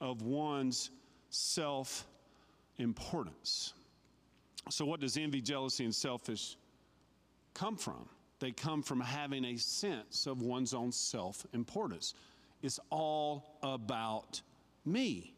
of 0.00 0.22
one's 0.22 0.90
self 1.30 2.06
importance 2.78 3.74
so 4.70 4.84
what 4.84 5.00
does 5.00 5.16
envy 5.16 5.40
jealousy 5.40 5.84
and 5.84 5.94
selfish 5.94 6.56
come 7.54 7.76
from? 7.76 8.08
They 8.38 8.52
come 8.52 8.82
from 8.82 9.00
having 9.00 9.44
a 9.44 9.56
sense 9.56 10.26
of 10.26 10.42
one's 10.42 10.74
own 10.74 10.92
self 10.92 11.46
importance 11.52 12.14
it's 12.62 12.78
all 12.90 13.58
about 13.62 14.40
me 14.84 15.34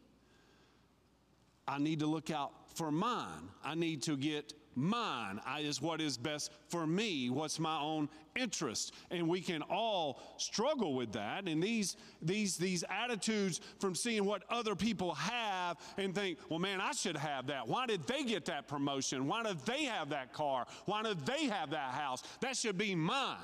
I 1.67 1.79
need 1.79 1.99
to 1.99 2.07
look 2.07 2.29
out 2.29 2.51
for 2.75 2.91
mine. 2.91 3.49
I 3.63 3.75
need 3.75 4.03
to 4.03 4.17
get 4.17 4.53
mine. 4.75 5.39
I, 5.45 5.61
is 5.61 5.81
what 5.81 6.01
is 6.01 6.17
best 6.17 6.51
for 6.67 6.85
me. 6.85 7.29
What's 7.29 7.59
my 7.59 7.79
own 7.79 8.09
interest? 8.35 8.93
And 9.09 9.27
we 9.27 9.41
can 9.41 9.61
all 9.63 10.21
struggle 10.37 10.93
with 10.93 11.13
that. 11.13 11.47
And 11.47 11.63
these 11.63 11.95
these 12.21 12.57
these 12.57 12.83
attitudes 12.89 13.61
from 13.79 13.95
seeing 13.95 14.25
what 14.25 14.43
other 14.49 14.75
people 14.75 15.13
have 15.15 15.77
and 15.97 16.13
think 16.13 16.39
well 16.49 16.59
man 16.59 16.81
i 16.81 16.91
should 16.91 17.17
have 17.17 17.47
that. 17.47 17.67
Why 17.67 17.85
did 17.85 18.05
they 18.05 18.23
get 18.23 18.45
that 18.45 18.67
promotion? 18.67 19.27
Why 19.27 19.43
did 19.43 19.59
they 19.65 19.85
have 19.85 20.09
that 20.09 20.33
car? 20.33 20.65
Why 20.85 21.01
did 21.03 21.25
they 21.25 21.45
have 21.45 21.71
that 21.71 21.93
house? 21.93 22.23
That 22.41 22.57
should 22.57 22.77
be 22.77 22.95
mine 22.95 23.37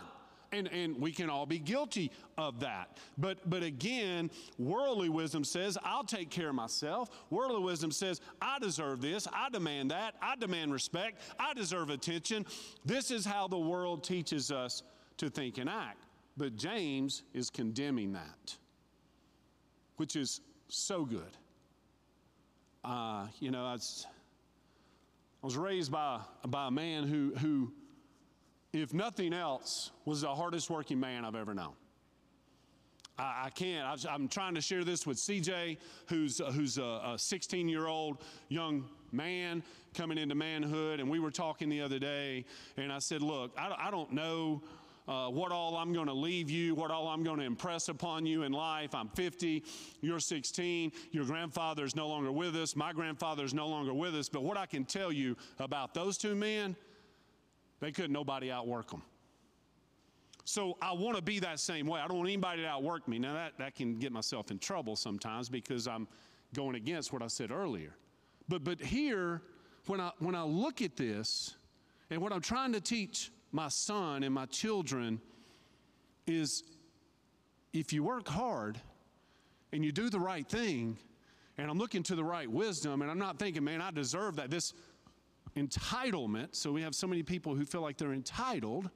and, 0.51 0.67
and 0.71 0.99
we 0.99 1.11
can 1.11 1.29
all 1.29 1.45
be 1.45 1.59
guilty 1.59 2.11
of 2.37 2.59
that. 2.59 2.97
But, 3.17 3.49
but 3.49 3.63
again, 3.63 4.29
worldly 4.57 5.09
wisdom 5.09 5.43
says, 5.43 5.77
I'll 5.83 6.03
take 6.03 6.29
care 6.29 6.49
of 6.49 6.55
myself. 6.55 7.09
Worldly 7.29 7.61
wisdom 7.61 7.91
says, 7.91 8.21
I 8.41 8.59
deserve 8.59 9.01
this. 9.01 9.27
I 9.31 9.49
demand 9.49 9.91
that. 9.91 10.15
I 10.21 10.35
demand 10.35 10.73
respect. 10.73 11.21
I 11.39 11.53
deserve 11.53 11.89
attention. 11.89 12.45
This 12.85 13.11
is 13.11 13.25
how 13.25 13.47
the 13.47 13.57
world 13.57 14.03
teaches 14.03 14.51
us 14.51 14.83
to 15.17 15.29
think 15.29 15.57
and 15.57 15.69
act. 15.69 16.03
But 16.37 16.55
James 16.55 17.23
is 17.33 17.49
condemning 17.49 18.13
that, 18.13 18.55
which 19.97 20.15
is 20.15 20.41
so 20.67 21.05
good. 21.05 21.37
Uh, 22.83 23.27
you 23.39 23.51
know, 23.51 23.65
I 23.65 23.73
was, 23.73 24.07
I 25.43 25.45
was 25.45 25.57
raised 25.57 25.91
by, 25.91 26.19
by 26.47 26.67
a 26.67 26.71
man 26.71 27.03
who, 27.03 27.33
who 27.37 27.71
if 28.73 28.93
nothing 28.93 29.33
else, 29.33 29.91
was 30.05 30.21
the 30.21 30.33
hardest 30.33 30.69
working 30.69 30.99
man 30.99 31.25
I've 31.25 31.35
ever 31.35 31.53
known. 31.53 31.73
I, 33.17 33.43
I 33.45 33.49
can't. 33.49 34.05
I, 34.05 34.15
am 34.15 34.27
trying 34.27 34.55
to 34.55 34.61
share 34.61 34.83
this 34.83 35.05
with 35.05 35.17
CJ, 35.17 35.77
who's, 36.07 36.39
uh, 36.41 36.51
who's 36.51 36.77
a 36.77 37.15
16 37.17 37.67
year 37.67 37.87
old 37.87 38.23
young 38.49 38.85
man 39.11 39.63
coming 39.93 40.17
into 40.17 40.35
manhood. 40.35 40.99
And 40.99 41.09
we 41.09 41.19
were 41.19 41.31
talking 41.31 41.69
the 41.69 41.81
other 41.81 41.99
day, 41.99 42.45
and 42.77 42.91
I 42.91 42.99
said, 42.99 43.21
Look, 43.21 43.51
I, 43.57 43.87
I 43.87 43.91
don't 43.91 44.11
know. 44.13 44.63
Uh, 45.07 45.27
what 45.29 45.51
all 45.51 45.75
I'm 45.75 45.93
going 45.93 46.05
to 46.05 46.13
leave 46.13 46.49
you, 46.49 46.75
what 46.75 46.91
all 46.91 47.07
I'm 47.07 47.23
going 47.23 47.39
to 47.39 47.43
impress 47.43 47.89
upon 47.89 48.27
you 48.27 48.43
in 48.43 48.51
life. 48.51 48.93
I'm 48.93 49.09
50, 49.09 49.63
you're 49.99 50.19
16, 50.19 50.91
your 51.11 51.25
grandfather 51.25 51.83
is 51.83 51.95
no 51.95 52.07
longer 52.07 52.31
with 52.31 52.55
us, 52.55 52.75
my 52.75 52.93
grandfather 52.93 53.43
is 53.43 53.53
no 53.53 53.67
longer 53.67 53.95
with 53.95 54.13
us. 54.13 54.29
But 54.29 54.43
what 54.43 54.57
I 54.57 54.67
can 54.67 54.85
tell 54.85 55.11
you 55.11 55.35
about 55.57 55.95
those 55.95 56.19
two 56.19 56.35
men, 56.35 56.75
they 57.81 57.91
couldn't 57.91 58.13
nobody 58.13 58.49
outwork 58.51 58.91
them. 58.91 59.01
So 60.45 60.77
I 60.81 60.93
want 60.93 61.17
to 61.17 61.21
be 61.21 61.39
that 61.39 61.59
same 61.59 61.87
way. 61.87 61.99
I 61.99 62.07
don't 62.07 62.17
want 62.17 62.29
anybody 62.29 62.61
to 62.61 62.67
outwork 62.67 63.07
me. 63.07 63.19
Now 63.19 63.33
that, 63.33 63.53
that 63.59 63.75
can 63.75 63.99
get 63.99 64.11
myself 64.11 64.49
in 64.49 64.59
trouble 64.59 64.95
sometimes 64.95 65.49
because 65.49 65.87
I'm 65.87 66.07
going 66.53 66.75
against 66.75 67.11
what 67.11 67.21
I 67.21 67.27
said 67.27 67.51
earlier. 67.51 67.95
But 68.47 68.63
but 68.63 68.79
here, 68.79 69.41
when 69.87 69.99
I 69.99 70.11
when 70.19 70.35
I 70.35 70.43
look 70.43 70.81
at 70.81 70.95
this, 70.95 71.55
and 72.09 72.21
what 72.21 72.33
I'm 72.33 72.41
trying 72.41 72.73
to 72.73 72.81
teach 72.81 73.31
my 73.51 73.67
son 73.69 74.23
and 74.23 74.33
my 74.33 74.45
children 74.45 75.21
is 76.27 76.63
if 77.73 77.93
you 77.93 78.03
work 78.03 78.27
hard 78.27 78.79
and 79.71 79.85
you 79.85 79.91
do 79.91 80.09
the 80.09 80.19
right 80.19 80.47
thing, 80.47 80.97
and 81.57 81.69
I'm 81.69 81.77
looking 81.77 82.03
to 82.03 82.15
the 82.15 82.23
right 82.23 82.49
wisdom, 82.49 83.01
and 83.01 83.09
I'm 83.09 83.19
not 83.19 83.39
thinking, 83.39 83.63
man, 83.63 83.81
I 83.81 83.91
deserve 83.91 84.35
that. 84.37 84.49
This 84.49 84.73
entitlement, 85.55 86.55
so 86.55 86.71
we 86.71 86.81
have 86.81 86.95
so 86.95 87.07
many 87.07 87.23
people 87.23 87.55
who 87.55 87.65
feel 87.65 87.81
like 87.81 87.97
they're 87.97 88.13
entitled 88.13 88.89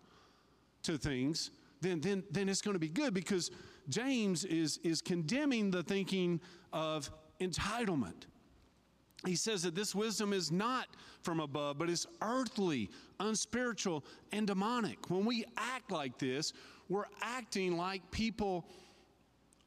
to 0.83 0.97
things, 0.97 1.51
then, 1.81 1.99
then, 2.01 2.23
then 2.31 2.49
it's 2.49 2.61
going 2.61 2.75
to 2.75 2.79
be 2.79 2.89
good 2.89 3.13
because 3.13 3.51
James 3.89 4.45
is, 4.45 4.79
is 4.83 5.01
condemning 5.01 5.71
the 5.71 5.83
thinking 5.83 6.39
of 6.73 7.09
entitlement. 7.39 8.25
He 9.25 9.35
says 9.35 9.63
that 9.63 9.75
this 9.75 9.95
wisdom 9.95 10.33
is 10.33 10.51
not 10.51 10.87
from 11.21 11.39
above, 11.39 11.77
but 11.77 11.89
is 11.89 12.05
earthly, 12.21 12.89
unspiritual, 13.19 14.05
and 14.31 14.45
demonic. 14.45 15.09
When 15.09 15.25
we 15.25 15.45
act 15.57 15.91
like 15.91 16.17
this, 16.19 16.53
we're 16.89 17.05
acting 17.21 17.77
like 17.77 18.09
people 18.11 18.67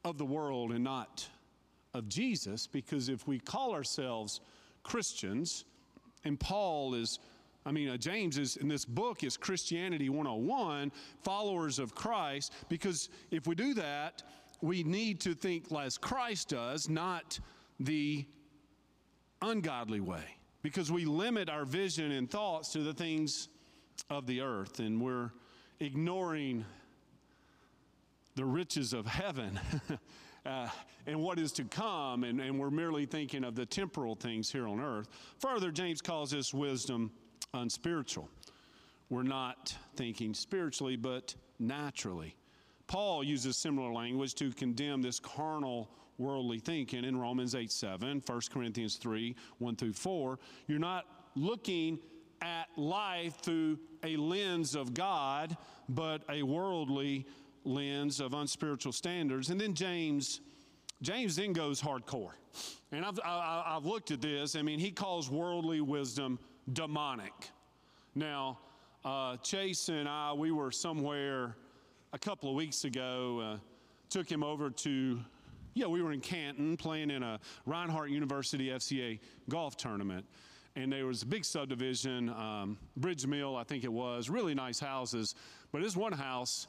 of 0.04 0.18
the 0.18 0.24
world 0.24 0.72
and 0.72 0.84
not 0.84 1.26
of 1.94 2.08
Jesus, 2.08 2.66
because 2.66 3.08
if 3.08 3.26
we 3.26 3.38
call 3.38 3.74
ourselves 3.74 4.40
Christians, 4.84 5.64
And 6.24 6.38
Paul 6.38 6.94
is, 6.94 7.18
I 7.64 7.72
mean, 7.72 7.88
uh, 7.88 7.96
James 7.96 8.38
is 8.38 8.56
in 8.56 8.68
this 8.68 8.84
book 8.84 9.24
is 9.24 9.36
Christianity 9.36 10.08
101, 10.08 10.92
followers 11.22 11.78
of 11.78 11.94
Christ, 11.94 12.52
because 12.68 13.08
if 13.30 13.46
we 13.46 13.54
do 13.54 13.74
that, 13.74 14.22
we 14.60 14.82
need 14.82 15.20
to 15.20 15.34
think 15.34 15.66
as 15.72 15.98
Christ 15.98 16.48
does, 16.48 16.88
not 16.88 17.38
the 17.78 18.26
ungodly 19.40 20.00
way, 20.00 20.24
because 20.62 20.90
we 20.90 21.04
limit 21.04 21.48
our 21.48 21.64
vision 21.64 22.10
and 22.12 22.30
thoughts 22.30 22.72
to 22.72 22.80
the 22.80 22.92
things 22.92 23.48
of 24.10 24.26
the 24.26 24.40
earth, 24.40 24.80
and 24.80 25.00
we're 25.00 25.30
ignoring 25.80 26.64
the 28.34 28.44
riches 28.44 28.92
of 28.92 29.06
heaven. 29.06 29.58
uh, 30.46 30.68
and 31.06 31.20
what 31.20 31.38
is 31.38 31.52
to 31.52 31.64
come, 31.64 32.24
and, 32.24 32.40
and 32.40 32.58
we're 32.58 32.70
merely 32.70 33.06
thinking 33.06 33.44
of 33.44 33.54
the 33.54 33.66
temporal 33.66 34.14
things 34.14 34.50
here 34.50 34.66
on 34.66 34.80
earth. 34.80 35.08
Further, 35.40 35.70
James 35.70 36.00
calls 36.00 36.30
this 36.30 36.52
wisdom 36.52 37.10
unspiritual. 37.54 38.28
We're 39.10 39.22
not 39.22 39.74
thinking 39.96 40.34
spiritually, 40.34 40.96
but 40.96 41.34
naturally. 41.58 42.36
Paul 42.86 43.24
uses 43.24 43.56
similar 43.56 43.92
language 43.92 44.34
to 44.36 44.50
condemn 44.52 45.02
this 45.02 45.20
carnal 45.20 45.90
worldly 46.18 46.58
thinking 46.58 47.04
in 47.04 47.18
Romans 47.18 47.54
8 47.54 47.70
7, 47.70 48.22
1 48.26 48.40
Corinthians 48.50 48.96
3 48.96 49.34
1 49.58 49.76
through 49.76 49.92
4. 49.92 50.38
You're 50.66 50.78
not 50.78 51.06
looking 51.34 51.98
at 52.42 52.66
life 52.76 53.40
through 53.40 53.78
a 54.02 54.16
lens 54.16 54.74
of 54.74 54.94
God, 54.94 55.56
but 55.88 56.22
a 56.28 56.42
worldly 56.42 57.26
lens 57.64 58.20
of 58.20 58.34
unspiritual 58.34 58.92
standards. 58.92 59.50
And 59.50 59.60
then 59.60 59.74
James, 59.74 60.40
James 61.02 61.36
then 61.36 61.52
goes 61.52 61.80
hardcore. 61.80 62.32
And 62.92 63.04
I've, 63.04 63.18
I, 63.24 63.74
have 63.74 63.84
looked 63.84 64.10
at 64.10 64.20
this. 64.20 64.56
I 64.56 64.62
mean, 64.62 64.78
he 64.78 64.90
calls 64.90 65.30
worldly 65.30 65.80
wisdom 65.80 66.38
demonic. 66.72 67.50
Now, 68.14 68.58
uh, 69.04 69.36
Chase 69.38 69.88
and 69.88 70.08
I, 70.08 70.32
we 70.32 70.50
were 70.50 70.70
somewhere 70.70 71.56
a 72.12 72.18
couple 72.18 72.48
of 72.48 72.56
weeks 72.56 72.84
ago, 72.84 73.40
uh, 73.40 73.58
took 74.08 74.30
him 74.30 74.42
over 74.42 74.70
to, 74.70 75.20
yeah, 75.74 75.86
we 75.86 76.02
were 76.02 76.12
in 76.12 76.20
Canton 76.20 76.76
playing 76.76 77.10
in 77.10 77.22
a 77.22 77.38
Reinhardt 77.66 78.10
University 78.10 78.68
FCA 78.68 79.20
golf 79.48 79.76
tournament. 79.76 80.24
And 80.76 80.92
there 80.92 81.06
was 81.06 81.22
a 81.22 81.26
big 81.26 81.44
subdivision, 81.44 82.30
um, 82.30 82.78
Bridge 82.96 83.26
Mill, 83.26 83.56
I 83.56 83.64
think 83.64 83.84
it 83.84 83.92
was, 83.92 84.30
really 84.30 84.54
nice 84.54 84.78
houses. 84.78 85.34
But 85.72 85.82
this 85.82 85.96
one 85.96 86.12
house, 86.12 86.68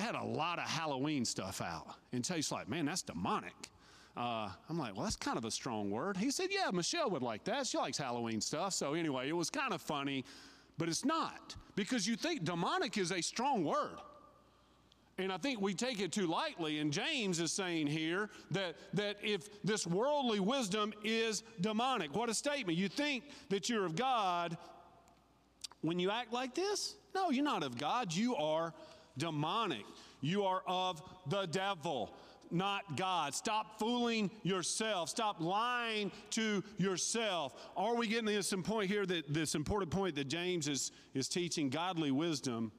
had 0.00 0.14
a 0.14 0.24
lot 0.24 0.58
of 0.58 0.64
Halloween 0.64 1.24
stuff 1.24 1.60
out. 1.60 1.94
And 2.12 2.24
Chase's 2.24 2.52
like, 2.52 2.68
man, 2.68 2.86
that's 2.86 3.02
demonic. 3.02 3.70
Uh, 4.16 4.50
I'm 4.68 4.78
like, 4.78 4.94
well, 4.94 5.04
that's 5.04 5.16
kind 5.16 5.38
of 5.38 5.44
a 5.44 5.50
strong 5.50 5.90
word. 5.90 6.16
He 6.16 6.30
said, 6.30 6.48
yeah, 6.50 6.70
Michelle 6.72 7.10
would 7.10 7.22
like 7.22 7.44
that. 7.44 7.66
She 7.66 7.78
likes 7.78 7.96
Halloween 7.96 8.40
stuff. 8.40 8.74
So 8.74 8.94
anyway, 8.94 9.28
it 9.28 9.36
was 9.36 9.50
kind 9.50 9.72
of 9.72 9.80
funny, 9.80 10.24
but 10.78 10.88
it's 10.88 11.04
not 11.04 11.54
because 11.76 12.06
you 12.06 12.16
think 12.16 12.44
demonic 12.44 12.98
is 12.98 13.12
a 13.12 13.20
strong 13.20 13.64
word. 13.64 13.98
And 15.18 15.30
I 15.30 15.36
think 15.36 15.60
we 15.60 15.74
take 15.74 16.00
it 16.00 16.12
too 16.12 16.26
lightly. 16.26 16.78
And 16.78 16.92
James 16.92 17.40
is 17.40 17.52
saying 17.52 17.86
here 17.86 18.30
that, 18.52 18.76
that 18.94 19.16
if 19.22 19.62
this 19.62 19.86
worldly 19.86 20.40
wisdom 20.40 20.92
is 21.04 21.42
demonic, 21.60 22.14
what 22.16 22.30
a 22.30 22.34
statement. 22.34 22.78
You 22.78 22.88
think 22.88 23.24
that 23.50 23.68
you're 23.68 23.84
of 23.84 23.96
God 23.96 24.56
when 25.82 25.98
you 25.98 26.10
act 26.10 26.32
like 26.32 26.54
this? 26.54 26.94
No, 27.14 27.30
you're 27.30 27.44
not 27.44 27.62
of 27.62 27.76
God. 27.76 28.14
You 28.14 28.34
are 28.36 28.72
demonic. 29.16 29.84
You 30.20 30.44
are 30.44 30.62
of 30.66 31.02
the 31.26 31.46
devil, 31.46 32.14
not 32.50 32.96
God. 32.96 33.34
Stop 33.34 33.78
fooling 33.78 34.30
yourself. 34.42 35.08
Stop 35.08 35.40
lying 35.40 36.10
to 36.30 36.62
yourself. 36.78 37.54
Are 37.76 37.94
we 37.94 38.06
getting 38.06 38.26
to 38.26 38.32
this 38.32 38.52
point 38.64 38.90
here 38.90 39.06
that 39.06 39.32
this 39.32 39.54
important 39.54 39.90
point 39.90 40.14
that 40.16 40.28
James 40.28 40.68
is, 40.68 40.92
is 41.14 41.28
teaching? 41.28 41.70
Godly 41.70 42.10
wisdom 42.10 42.72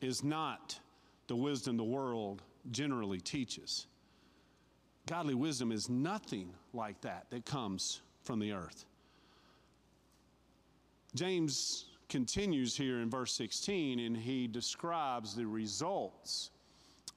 is 0.00 0.22
not 0.22 0.78
the 1.26 1.36
wisdom 1.36 1.76
the 1.76 1.84
world 1.84 2.42
generally 2.70 3.20
teaches. 3.20 3.86
Godly 5.06 5.34
wisdom 5.34 5.72
is 5.72 5.88
nothing 5.88 6.52
like 6.72 7.00
that 7.00 7.26
that 7.30 7.44
comes 7.46 8.00
from 8.22 8.38
the 8.38 8.52
earth. 8.52 8.84
James 11.14 11.86
continues 12.08 12.76
here 12.76 13.00
in 13.00 13.10
verse 13.10 13.32
16 13.34 14.00
and 14.00 14.16
he 14.16 14.46
describes 14.46 15.34
the 15.34 15.46
results 15.46 16.50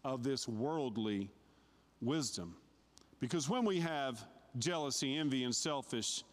of 0.03 0.23
this 0.23 0.47
worldly 0.47 1.29
wisdom. 2.01 2.55
Because 3.19 3.47
when 3.47 3.65
we 3.65 3.79
have 3.79 4.25
jealousy, 4.57 5.15
envy, 5.15 5.43
and 5.43 5.55
selfish 5.55 6.23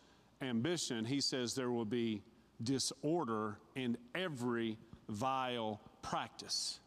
ambition, 0.41 1.05
he 1.05 1.21
says 1.21 1.55
there 1.55 1.71
will 1.71 1.85
be 1.85 2.23
disorder 2.63 3.59
in 3.77 3.97
every 4.15 4.79
vile 5.09 5.81
practice. 6.03 6.81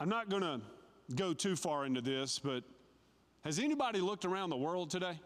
I'm 0.00 0.08
not 0.08 0.28
going 0.28 0.42
to 0.42 0.60
go 1.14 1.32
too 1.32 1.56
far 1.56 1.84
into 1.86 2.00
this, 2.00 2.38
but 2.38 2.64
has 3.44 3.58
anybody 3.58 4.00
looked 4.00 4.24
around 4.24 4.50
the 4.50 4.56
world 4.56 4.90
today 4.90 5.18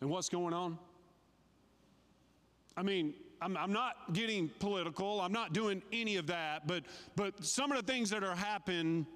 and 0.00 0.10
what's 0.10 0.28
going 0.28 0.52
on? 0.52 0.78
I 2.76 2.82
mean, 2.82 3.14
I'm, 3.40 3.56
I'm, 3.56 3.72
not 3.72 4.12
getting 4.12 4.48
political. 4.60 5.20
I'm 5.20 5.32
not 5.32 5.52
doing 5.52 5.82
any 5.92 6.16
of 6.16 6.26
that. 6.28 6.66
But, 6.66 6.84
but 7.16 7.44
some 7.44 7.72
of 7.72 7.84
the 7.84 7.92
things 7.92 8.10
that 8.10 8.22
are 8.22 8.36
happen, 8.36 9.06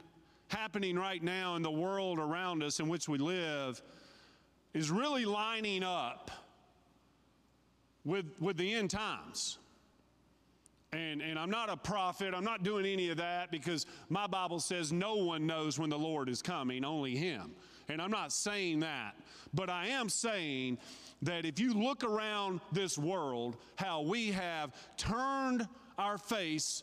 happening 0.49 0.97
right 0.99 1.23
now 1.23 1.57
in 1.57 1.63
the 1.63 1.71
world 1.71 2.19
around 2.19 2.63
us 2.63 2.81
in 2.81 2.89
which 2.89 3.09
we 3.09 3.19
live 3.19 3.81
is 4.75 4.91
really 4.91 5.25
lining 5.25 5.83
up 5.83 6.31
with, 8.05 8.27
with 8.41 8.57
the 8.57 8.75
end 8.75 8.91
times. 8.91 9.59
And, 10.93 11.21
and 11.21 11.39
I'm 11.39 11.51
not 11.51 11.69
a 11.69 11.77
prophet. 11.77 12.33
I'm 12.35 12.45
not 12.45 12.63
doing 12.63 12.87
any 12.87 13.11
of 13.11 13.17
that 13.19 13.51
because 13.51 13.87
my 14.09 14.27
Bible 14.27 14.61
says 14.61 14.93
no 14.93 15.17
one 15.17 15.47
knows 15.47 15.79
when 15.79 15.91
the 15.91 15.99
Lord 15.99 16.29
is 16.29 16.43
coming, 16.43 16.85
only 16.85 17.17
Him. 17.17 17.53
And 17.89 18.01
I'm 18.01 18.11
not 18.11 18.33
saying 18.33 18.81
that. 18.81 19.17
But 19.53 19.71
I 19.71 19.89
am 19.89 20.09
saying 20.09 20.79
that 21.23 21.45
if 21.45 21.59
you 21.59 21.73
look 21.73 22.05
around 22.05 22.61
this 22.73 22.99
world, 22.99 23.57
how 23.77 24.03
we 24.03 24.33
have 24.33 24.75
turned 24.97 25.67
our 25.99 26.19
face 26.19 26.83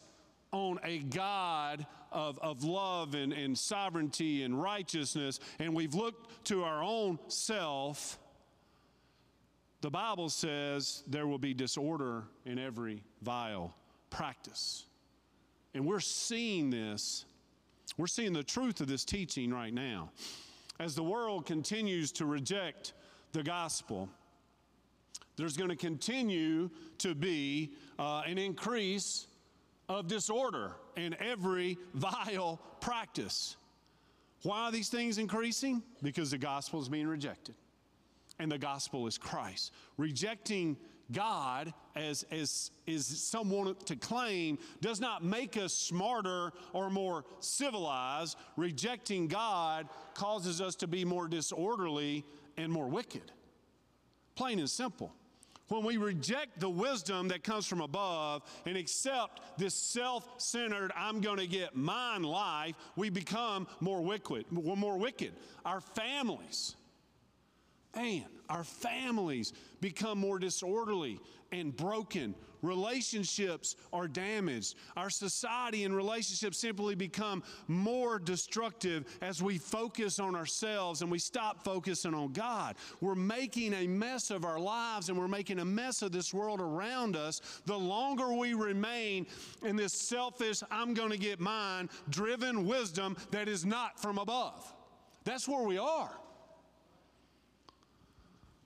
on 0.52 0.80
a 0.84 1.00
God 1.00 1.86
of, 2.12 2.38
of 2.40 2.64
love 2.64 3.16
and, 3.16 3.34
and 3.34 3.58
sovereignty 3.58 4.44
and 4.44 4.62
righteousness, 4.62 5.40
and 5.60 5.74
we've 5.74 5.96
looked 5.96 6.46
to 6.46 6.64
our 6.64 6.84
own 6.84 7.20
self, 7.28 8.20
the 9.82 9.90
Bible 9.90 10.30
says 10.30 11.04
there 11.08 11.28
will 11.28 11.40
be 11.40 11.54
disorder 11.54 12.24
in 12.46 12.58
every 12.58 13.04
vile 13.22 13.76
practice. 14.10 14.86
And 15.74 15.86
we're 15.86 16.00
seeing 16.00 16.70
this, 16.70 17.26
we're 17.98 18.08
seeing 18.08 18.34
the 18.34 18.44
truth 18.44 18.80
of 18.80 18.88
this 18.88 19.04
teaching 19.04 19.52
right 19.52 19.74
now. 19.74 20.12
As 20.80 20.96
the 20.96 21.04
world 21.04 21.46
continues 21.46 22.12
to 22.14 22.26
reject 22.26 22.94
the 23.32 23.44
gospel, 23.44 24.10
there's 25.36 25.58
going 25.58 25.70
to 25.70 25.76
continue 25.76 26.70
to 27.00 27.16
be 27.16 27.74
uh, 27.98 28.24
an 28.26 28.38
increase 28.38 29.28
of 29.90 30.08
disorder 30.08 30.74
in 30.96 31.16
every 31.20 31.78
vile 31.94 32.62
practice. 32.80 33.58
Why 34.44 34.66
are 34.66 34.72
these 34.72 34.90
things 34.90 35.18
increasing? 35.18 35.82
Because 36.02 36.32
the 36.32 36.38
gospel 36.38 36.82
is 36.82 36.90
being 36.90 37.08
rejected. 37.08 37.56
And 38.40 38.52
the 38.52 38.58
gospel 38.58 39.08
is 39.08 39.18
Christ. 39.18 39.72
Rejecting 39.98 40.78
God 41.12 41.74
as, 41.96 42.26
as 42.32 42.72
is 42.88 43.06
someone 43.06 43.76
to 43.86 43.96
claim 43.96 44.58
does 44.82 45.00
not 45.00 45.24
make 45.24 45.58
us 45.58 45.74
smarter 45.74 46.52
or 46.74 46.90
more 46.90 47.26
civilized. 47.40 48.38
Rejecting 48.58 49.28
God 49.28 49.88
causes 50.14 50.62
us 50.62 50.76
to 50.78 50.88
be 50.88 51.06
more 51.06 51.28
disorderly 51.28 52.26
and 52.58 52.72
more 52.72 52.88
wicked. 52.88 53.32
Plain 54.36 54.60
and 54.60 54.70
simple 54.70 55.14
when 55.74 55.84
we 55.84 55.98
reject 55.98 56.60
the 56.60 56.70
wisdom 56.70 57.30
that 57.30 57.44
comes 57.44 57.66
from 57.66 57.82
above 57.82 58.44
and 58.66 58.78
accept 58.78 59.42
this 59.58 59.74
self 59.74 60.28
centered, 60.38 60.92
I'm 60.96 61.22
going 61.22 61.40
to 61.40 61.48
get 61.48 61.76
mine 61.76 62.24
life, 62.24 62.76
we 62.96 63.10
become 63.10 63.68
more 63.80 64.02
wicked. 64.02 64.46
More 64.52 64.98
wicked. 64.98 65.34
Our 65.66 65.82
families, 65.82 66.76
man, 67.96 68.26
our 68.50 68.64
families 68.64 69.54
become 69.82 70.20
more 70.20 70.38
disorderly 70.38 71.20
and 71.54 71.76
broken. 71.76 72.36
Relationships 72.62 73.76
are 73.92 74.08
damaged. 74.08 74.76
Our 74.98 75.10
society 75.10 75.84
and 75.84 75.96
relationships 75.96 76.58
simply 76.58 76.96
become 76.96 77.44
more 77.68 78.18
destructive 78.20 79.06
as 79.22 79.44
we 79.44 79.58
focus 79.58 80.18
on 80.18 80.34
ourselves 80.36 81.02
and 81.02 81.12
we 81.12 81.20
stop 81.20 81.64
focusing 81.64 82.14
on 82.14 82.32
God. 82.32 82.76
We're 83.02 83.16
making 83.16 83.74
a 83.74 83.86
mess 83.86 84.32
of 84.32 84.46
our 84.46 84.60
lives 84.60 85.10
and 85.10 85.18
we're 85.18 85.28
making 85.28 85.60
a 85.60 85.66
mess 85.66 86.02
of 86.02 86.12
this 86.14 86.34
world 86.34 86.62
around 86.62 87.18
us. 87.18 87.42
The 87.66 87.78
longer 87.78 88.34
we 88.34 88.54
remain 88.54 89.28
in 89.64 89.76
this 89.76 89.94
selfish, 89.94 90.62
I'm 90.72 90.94
going 90.94 91.12
to 91.12 91.18
get 91.18 91.42
mine, 91.42 91.90
driven 92.10 92.66
wisdom 92.66 93.18
that 93.32 93.48
is 93.50 93.66
not 93.66 94.02
from 94.02 94.18
above. 94.18 94.74
That's 95.26 95.48
where 95.48 95.64
we 95.64 95.78
are. 95.78 96.12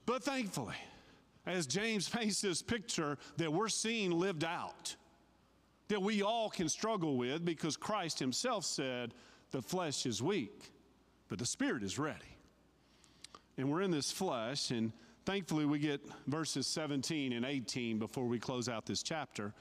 But 0.06 0.24
thankfully, 0.24 0.76
as 1.48 1.66
James 1.66 2.08
paints 2.10 2.42
this 2.42 2.62
picture 2.62 3.18
that 3.38 3.52
we're 3.52 3.70
seeing 3.70 4.12
lived 4.12 4.44
out, 4.44 4.96
that 5.88 6.02
we 6.02 6.22
all 6.22 6.50
can 6.50 6.68
struggle 6.70 7.18
with 7.18 7.46
because 7.46 7.78
Christ 7.78 8.20
himself 8.20 8.66
said, 8.66 9.14
the 9.52 9.62
flesh 9.62 10.06
is 10.06 10.22
weak, 10.22 10.72
but 11.30 11.40
the 11.40 11.46
spirit 11.46 11.84
is 11.84 11.98
ready. 11.98 12.20
And 13.58 13.72
we're 13.72 13.82
in 13.82 13.92
this 13.92 14.12
flesh, 14.12 14.72
and 14.72 14.92
thankfully 15.26 15.66
we 15.66 15.80
get 15.80 16.02
verses 16.28 16.68
17 16.68 17.34
and 17.34 17.46
18 17.46 17.98
before 17.98 18.26
we 18.26 18.40
close 18.40 18.68
out 18.70 18.86
this 18.86 19.02
chapter, 19.02 19.54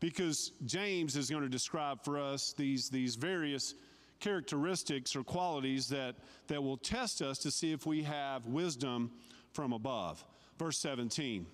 because 0.00 0.52
James 0.66 1.16
is 1.16 1.30
going 1.30 1.44
to 1.44 1.48
describe 1.48 2.04
for 2.04 2.18
us 2.18 2.52
these, 2.52 2.88
these 2.88 3.14
various 3.14 3.74
characteristics 4.20 5.14
or 5.14 5.22
qualities 5.22 5.88
that, 5.88 6.16
that 6.48 6.62
will 6.62 6.76
test 6.76 7.22
us 7.22 7.38
to 7.38 7.50
see 7.50 7.72
if 7.72 7.86
we 7.86 8.02
have 8.02 8.46
wisdom 8.46 9.10
from 9.52 9.72
above. 9.72 10.24
Verse 10.58 10.78
17. 10.78 11.46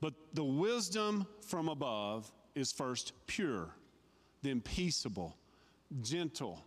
But 0.00 0.14
the 0.32 0.44
wisdom 0.44 1.26
from 1.46 1.68
above 1.68 2.30
is 2.54 2.72
first 2.72 3.12
pure, 3.26 3.68
then 4.42 4.60
peaceable, 4.60 5.36
gentle, 6.00 6.64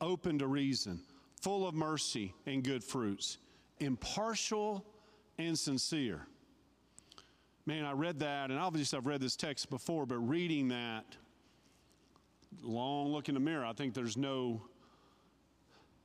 open 0.00 0.38
to 0.38 0.46
reason, 0.46 1.00
full 1.40 1.66
of 1.66 1.74
mercy 1.74 2.34
and 2.46 2.62
good 2.62 2.84
fruits, 2.84 3.38
impartial 3.80 4.84
and 5.38 5.58
sincere. 5.58 6.26
Man, 7.66 7.84
I 7.84 7.92
read 7.92 8.20
that, 8.20 8.50
and 8.50 8.58
obviously 8.58 8.96
I've 8.96 9.06
read 9.06 9.20
this 9.20 9.36
text 9.36 9.68
before, 9.68 10.06
but 10.06 10.18
reading 10.18 10.68
that, 10.68 11.04
long 12.62 13.08
look 13.08 13.28
in 13.28 13.34
the 13.34 13.40
mirror, 13.40 13.64
I 13.64 13.72
think 13.72 13.92
there's 13.92 14.16
no 14.16 14.62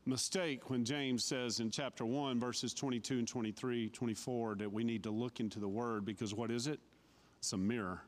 mistake 0.05 0.69
when 0.69 0.85
James 0.85 1.23
says 1.23 1.59
in 1.59 1.69
chapter 1.69 2.05
1, 2.05 2.39
verses 2.39 2.73
22 2.73 3.19
and 3.19 3.27
23, 3.27 3.89
24, 3.89 4.55
that 4.55 4.71
we 4.71 4.83
need 4.83 5.03
to 5.03 5.11
look 5.11 5.39
into 5.39 5.59
the 5.59 5.67
Word 5.67 6.05
because 6.05 6.33
what 6.33 6.51
is 6.51 6.67
it? 6.67 6.79
It's 7.39 7.53
a 7.53 7.57
mirror. 7.57 8.01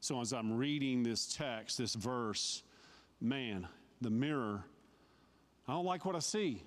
So 0.00 0.20
as 0.20 0.32
I'm 0.32 0.56
reading 0.56 1.02
this 1.02 1.34
text, 1.34 1.78
this 1.78 1.94
verse, 1.94 2.62
man, 3.20 3.66
the 4.00 4.10
mirror, 4.10 4.64
I 5.66 5.72
don't 5.72 5.86
like 5.86 6.04
what 6.04 6.14
I 6.14 6.20
see. 6.20 6.62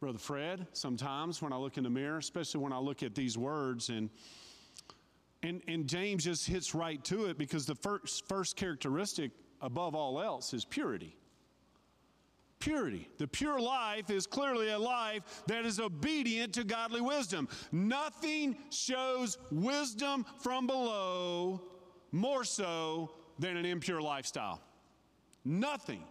Brother 0.00 0.18
Fred, 0.18 0.66
sometimes 0.72 1.42
when 1.42 1.52
I 1.52 1.56
look 1.56 1.76
in 1.76 1.84
the 1.84 1.90
mirror, 1.90 2.18
especially 2.18 2.60
when 2.60 2.72
I 2.72 2.78
look 2.78 3.02
at 3.02 3.14
these 3.14 3.36
words, 3.36 3.90
and 3.90 4.10
and, 5.42 5.62
and 5.66 5.86
James 5.86 6.24
just 6.24 6.46
hits 6.46 6.74
right 6.74 7.02
to 7.04 7.26
it 7.26 7.38
because 7.38 7.64
the 7.64 7.74
first, 7.74 8.28
first 8.28 8.56
characteristic 8.56 9.30
above 9.60 9.94
all 9.94 10.20
else 10.20 10.52
is 10.52 10.64
purity. 10.64 11.16
Purity. 12.60 13.08
The 13.16 13.26
pure 13.26 13.58
life 13.58 14.10
is 14.10 14.26
clearly 14.26 14.68
a 14.68 14.78
life 14.78 15.42
that 15.46 15.64
is 15.64 15.80
obedient 15.80 16.52
to 16.54 16.64
godly 16.64 17.00
wisdom. 17.00 17.48
Nothing 17.72 18.56
shows 18.70 19.38
wisdom 19.50 20.26
from 20.38 20.66
below 20.66 21.62
more 22.12 22.44
so 22.44 23.12
than 23.38 23.56
an 23.56 23.64
impure 23.64 24.02
lifestyle. 24.02 24.60
Nothing. 25.42 26.04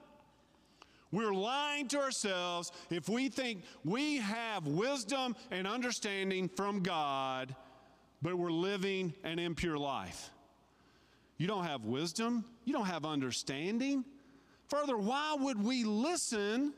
We're 1.12 1.34
lying 1.34 1.88
to 1.89 2.00
ourselves 2.00 2.72
if 2.89 3.10
we 3.10 3.30
think 3.30 3.64
we 3.84 4.18
have 4.18 4.66
wisdom 4.66 5.36
and 5.52 5.68
understanding 5.68 6.50
from 6.50 6.82
God, 6.82 7.56
but 8.24 8.36
we're 8.36 8.52
living 8.52 9.14
an 9.24 9.38
impure 9.38 9.78
life. 9.78 10.32
You 11.38 11.47
don't 11.47 11.64
have 11.66 11.86
wisdom, 11.86 12.43
you 12.66 12.74
don't 12.74 12.88
have 12.88 13.06
understanding. 13.06 14.04
Further, 14.70 14.97
why 14.97 15.36
would 15.39 15.63
we 15.63 15.84
listen? 15.84 16.74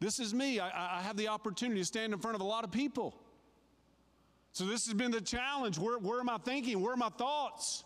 This 0.00 0.18
is 0.18 0.32
me. 0.32 0.58
I, 0.58 0.98
I 0.98 1.02
have 1.02 1.16
the 1.16 1.28
opportunity 1.28 1.80
to 1.80 1.84
stand 1.84 2.12
in 2.12 2.18
front 2.18 2.34
of 2.34 2.40
a 2.40 2.44
lot 2.44 2.64
of 2.64 2.70
people. 2.70 3.14
So, 4.52 4.64
this 4.64 4.86
has 4.86 4.94
been 4.94 5.10
the 5.10 5.20
challenge. 5.20 5.78
Where, 5.78 5.98
where 5.98 6.20
am 6.20 6.28
I 6.28 6.38
thinking? 6.38 6.80
Where 6.80 6.94
are 6.94 6.96
my 6.96 7.10
thoughts? 7.10 7.84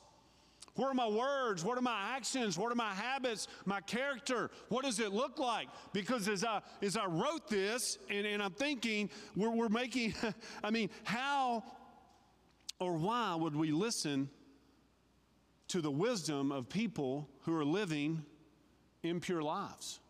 Where 0.77 0.89
are 0.89 0.95
my 0.95 1.09
words? 1.09 1.65
What 1.65 1.79
are 1.79 1.83
my 1.83 2.15
actions? 2.17 2.59
What 2.59 2.73
are 2.73 2.77
my 2.77 2.93
habits? 2.93 3.47
My 3.65 3.81
character? 3.81 4.51
What 4.69 4.85
does 4.85 4.99
it 4.99 5.13
look 5.13 5.39
like? 5.39 5.69
Because 5.93 6.27
as 6.27 6.43
I, 6.43 6.63
as 6.83 6.97
I 6.97 7.07
wrote 7.07 7.49
this 7.49 7.99
and, 8.11 8.27
and 8.27 8.43
I'm 8.43 8.53
thinking, 8.53 9.11
we're, 9.37 9.51
we're 9.51 9.69
making, 9.69 10.15
I 10.65 10.71
mean, 10.71 10.91
how 11.05 11.63
or 12.81 12.95
why 12.95 13.37
would 13.37 13.55
we 13.55 13.71
listen 13.71 14.29
to 15.69 15.81
the 15.81 15.91
wisdom 15.91 16.51
of 16.51 16.69
people 16.69 17.29
who 17.43 17.57
are 17.57 17.65
living 17.65 18.25
impure 19.05 19.43
lives? 19.43 20.01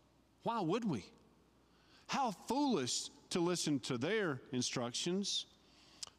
Why 0.43 0.61
would 0.61 0.85
we? 0.85 1.05
How 2.07 2.31
foolish 2.31 3.09
to 3.31 3.39
listen 3.39 3.79
to 3.81 3.97
their 3.97 4.41
instructions 4.51 5.47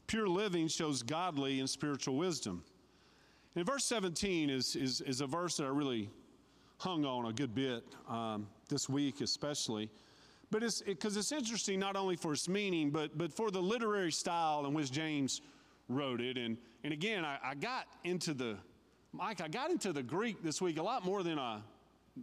Pure 0.06 0.28
living 0.28 0.68
shows 0.68 1.02
godly 1.02 1.58
and 1.58 1.68
spiritual 1.68 2.16
wisdom. 2.16 2.62
And 3.56 3.66
verse 3.66 3.84
17 3.84 4.50
is, 4.50 4.76
is, 4.76 5.00
is 5.00 5.20
a 5.20 5.26
verse 5.26 5.56
that 5.56 5.64
I 5.64 5.68
really 5.68 6.10
hung 6.78 7.04
on 7.04 7.26
a 7.26 7.32
good 7.32 7.54
bit 7.54 7.82
um, 8.08 8.46
this 8.68 8.88
week, 8.88 9.20
especially. 9.20 9.90
But 10.50 10.62
it's 10.62 10.82
because 10.82 11.16
it, 11.16 11.20
it's 11.20 11.32
interesting 11.32 11.80
not 11.80 11.96
only 11.96 12.14
for 12.14 12.34
its 12.34 12.48
meaning, 12.48 12.90
but, 12.90 13.18
but 13.18 13.32
for 13.32 13.50
the 13.50 13.60
literary 13.60 14.12
style 14.12 14.64
in 14.66 14.74
which 14.74 14.92
James 14.92 15.40
wrote 15.88 16.20
it. 16.20 16.36
And, 16.36 16.56
and 16.84 16.92
again, 16.92 17.24
I, 17.24 17.38
I 17.42 17.54
got 17.54 17.86
into 18.04 18.32
the, 18.32 18.56
Mike, 19.12 19.40
I 19.40 19.48
got 19.48 19.70
into 19.70 19.92
the 19.92 20.02
Greek 20.02 20.42
this 20.42 20.60
week 20.60 20.78
a 20.78 20.82
lot 20.82 21.04
more 21.04 21.24
than 21.24 21.38
I 21.38 21.60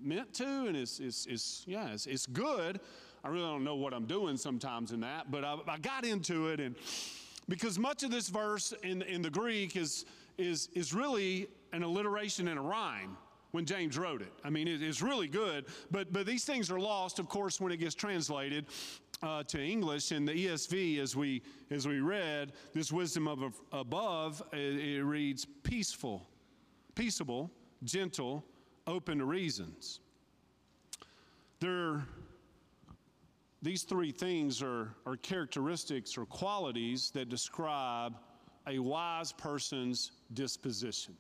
meant 0.02 0.34
to. 0.36 0.68
And 0.68 0.76
it's, 0.76 1.00
it's, 1.00 1.26
it's 1.26 1.64
yeah, 1.68 1.94
it's, 1.94 2.06
it's 2.06 2.26
good. 2.26 2.80
I 3.24 3.30
really 3.30 3.46
don't 3.46 3.64
know 3.64 3.76
what 3.76 3.94
I'm 3.94 4.06
doing 4.06 4.38
sometimes 4.38 4.92
in 4.92 5.00
that, 5.02 5.32
but 5.32 5.46
I, 5.46 5.58
I 5.68 5.78
got 5.78 6.06
into 6.06 6.50
it 6.50 6.60
and 6.60 6.76
because 7.50 7.78
much 7.78 8.04
of 8.04 8.12
this 8.12 8.30
verse 8.30 8.74
in, 8.84 9.02
in 9.04 9.22
the 9.22 9.30
Greek 9.30 9.76
is, 9.76 10.06
is, 10.38 10.70
is 10.74 10.94
really 10.94 11.48
an 11.72 11.84
alliteration 11.84 12.48
and 12.48 12.58
a 12.58 12.62
rhyme 12.62 13.18
when 13.52 13.66
James 13.66 13.98
wrote 13.98 14.22
it. 14.22 14.32
I 14.44 14.50
mean, 14.50 14.68
it, 14.68 14.82
it's 14.82 15.02
really 15.02 15.28
good, 15.28 15.66
but, 15.92 16.12
but 16.12 16.26
these 16.26 16.46
things 16.46 16.72
are 16.72 16.80
lost, 16.80 17.20
of 17.20 17.30
course, 17.30 17.60
when 17.60 17.72
it 17.72 17.78
gets 17.78 17.96
translated. 17.96 18.66
Uh, 19.22 19.42
to 19.42 19.58
English 19.58 20.12
in 20.12 20.26
the 20.26 20.34
ESV, 20.34 21.00
as 21.00 21.16
we 21.16 21.42
as 21.72 21.88
we 21.88 22.02
read, 22.02 22.52
this 22.74 22.92
wisdom 22.92 23.26
of 23.30 23.54
above, 23.72 24.44
it, 24.52 24.58
it 24.58 25.02
reads 25.02 25.48
peaceful, 25.64 26.28
peaceable, 26.94 27.50
gentle, 27.86 28.44
open 28.88 29.20
to 29.20 29.26
reasons. 29.26 30.00
There 31.60 32.04
these 33.64 33.84
three 33.84 34.12
things 34.12 34.62
are, 34.62 34.94
are 35.06 35.16
characteristics 35.16 36.18
or 36.18 36.26
qualities 36.26 37.12
that 37.12 37.30
describe 37.30 38.14
a 38.68 38.78
wise 38.78 39.32
person's 39.32 40.12
disposition. 40.34 41.16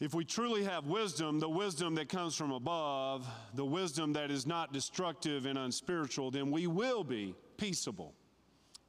If 0.00 0.12
we 0.12 0.26
truly 0.26 0.64
have 0.64 0.86
wisdom, 0.86 1.40
the 1.40 1.48
wisdom 1.48 1.94
that 1.94 2.10
comes 2.10 2.34
from 2.34 2.52
above, 2.52 3.26
the 3.54 3.64
wisdom 3.64 4.12
that 4.12 4.30
is 4.30 4.46
not 4.46 4.74
destructive 4.74 5.46
and 5.46 5.56
unspiritual, 5.56 6.30
then 6.30 6.50
we 6.50 6.66
will 6.66 7.02
be 7.02 7.34
peaceable. 7.56 8.12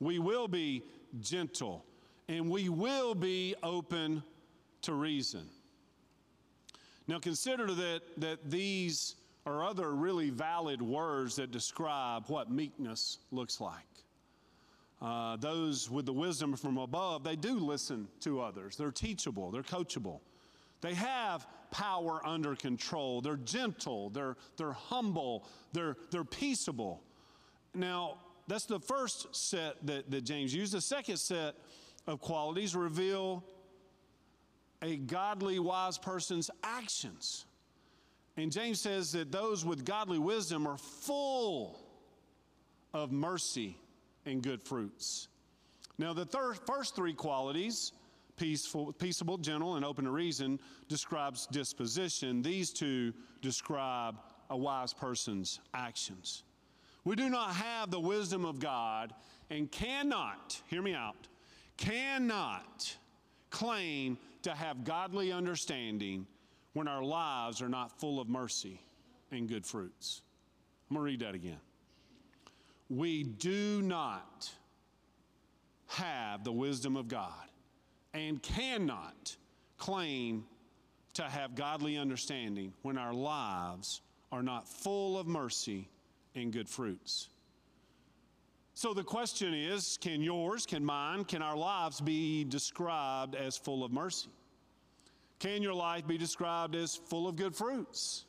We 0.02 0.20
will 0.20 0.50
be 0.50 0.84
gentle. 1.22 1.86
And 2.28 2.50
we 2.50 2.68
will 2.68 3.16
be 3.16 3.56
open 3.64 4.22
to 4.84 4.94
reason. 4.94 5.48
Now 7.08 7.20
consider 7.20 7.68
that, 7.74 8.02
that 8.18 8.50
these 8.50 9.16
or 9.46 9.64
other 9.64 9.94
really 9.94 10.30
valid 10.30 10.82
words 10.82 11.38
that 11.38 11.52
describe 11.52 12.26
what 12.28 12.52
meekness 12.52 13.20
looks 13.32 13.62
like. 13.62 13.86
Uh, 15.02 15.38
those 15.38 15.90
with 15.90 16.06
the 16.06 16.14
wisdom 16.14 16.56
from 16.56 16.78
above, 16.78 17.24
they 17.24 17.36
do 17.36 17.60
listen 17.60 18.08
to 18.20 18.42
others. 18.42 18.76
They're 18.76 18.92
teachable, 18.92 19.52
they're 19.52 19.64
coachable. 19.64 20.20
They 20.82 20.94
have 20.94 21.48
power 21.72 22.22
under 22.26 22.56
control. 22.56 23.22
They're 23.22 23.38
gentle, 23.38 24.10
they're, 24.10 24.36
they're 24.58 24.74
humble, 24.74 25.48
they're, 25.74 25.98
they're 26.12 26.24
peaceable. 26.24 27.02
Now, 27.74 28.18
that's 28.48 28.66
the 28.66 28.80
first 28.80 29.36
set 29.36 29.86
that, 29.86 30.10
that 30.10 30.24
James 30.24 30.54
used. 30.54 30.74
The 30.74 30.82
second 30.82 31.18
set 31.18 31.56
of 32.06 32.22
qualities 32.22 32.76
reveal 32.76 33.44
a 34.82 34.98
godly, 34.98 35.60
wise 35.60 35.98
person's 35.98 36.50
actions. 36.64 37.46
And 38.36 38.52
James 38.52 38.80
says 38.80 39.12
that 39.14 39.32
those 39.32 39.66
with 39.66 39.84
godly 39.84 40.20
wisdom 40.20 40.68
are 40.68 40.78
full 40.78 41.80
of 42.94 43.12
mercy 43.12 43.78
and 44.26 44.42
good 44.42 44.62
fruits. 44.62 45.28
Now, 45.98 46.14
the 46.14 46.26
third, 46.26 46.60
first 46.68 46.96
three 46.96 47.14
qualities, 47.14 47.94
peaceful, 48.36 48.94
peaceable, 48.94 49.40
gentle, 49.40 49.76
and 49.76 49.84
open 49.84 50.06
to 50.06 50.12
reason, 50.12 50.60
describes 50.88 51.48
disposition. 51.48 52.44
These 52.44 52.72
two 52.72 53.14
describe 53.42 54.20
a 54.52 54.58
wise 54.58 54.94
person's 54.94 55.60
actions. 55.74 56.44
We 57.04 57.16
do 57.16 57.30
not 57.30 57.56
have 57.56 57.90
the 57.90 58.00
wisdom 58.00 58.46
of 58.46 58.60
God 58.60 59.14
and 59.50 59.72
cannot, 59.72 60.62
hear 60.68 60.82
me 60.82 60.94
out, 60.94 61.28
cannot 61.78 62.96
claim 63.50 64.18
to 64.44 64.52
have 64.54 64.84
godly 64.84 65.32
understanding 65.32 66.26
when 66.74 66.88
our 66.88 67.04
lives 67.04 67.62
are 67.62 67.70
not 67.70 68.00
full 68.00 68.20
of 68.20 68.30
mercy 68.30 68.80
and 69.32 69.48
good 69.48 69.66
fruits. 69.66 70.22
I'm 70.90 70.96
going 70.96 71.06
to 71.06 71.12
read 71.12 71.20
that 71.22 71.36
again. 71.36 71.60
we 72.90 73.24
do 73.24 73.82
not 73.82 74.50
have 75.88 76.44
the 76.44 76.52
wisdom 76.52 76.96
of 76.96 77.08
God 77.08 77.50
and 78.14 78.42
cannot 78.42 79.36
claim 79.78 80.46
to 81.14 81.24
have 81.24 81.56
godly 81.56 81.98
understanding 81.98 82.74
when 82.84 82.98
our 82.98 83.14
lives 83.14 84.02
are 84.32 84.44
not 84.44 84.68
full 84.68 85.18
of 85.18 85.28
mercy 85.28 85.90
and 86.36 86.54
good 86.54 86.70
fruits. 86.70 87.30
So 88.78 88.94
the 88.94 89.04
question 89.04 89.56
is 89.56 89.98
can 90.00 90.22
yours, 90.22 90.68
can 90.68 90.86
mine, 90.86 91.24
can 91.24 91.42
our 91.42 91.58
lives 91.58 92.00
be 92.00 92.44
described 92.44 93.34
as 93.34 93.58
full 93.58 93.84
of 93.84 93.92
mercy? 93.92 94.30
Can 95.40 95.64
your 95.64 95.74
life 95.74 96.06
be 96.06 96.16
described 96.16 96.76
as 96.76 96.96
full 96.96 97.28
of 97.28 97.38
good 97.38 97.56
fruits? 97.56 98.26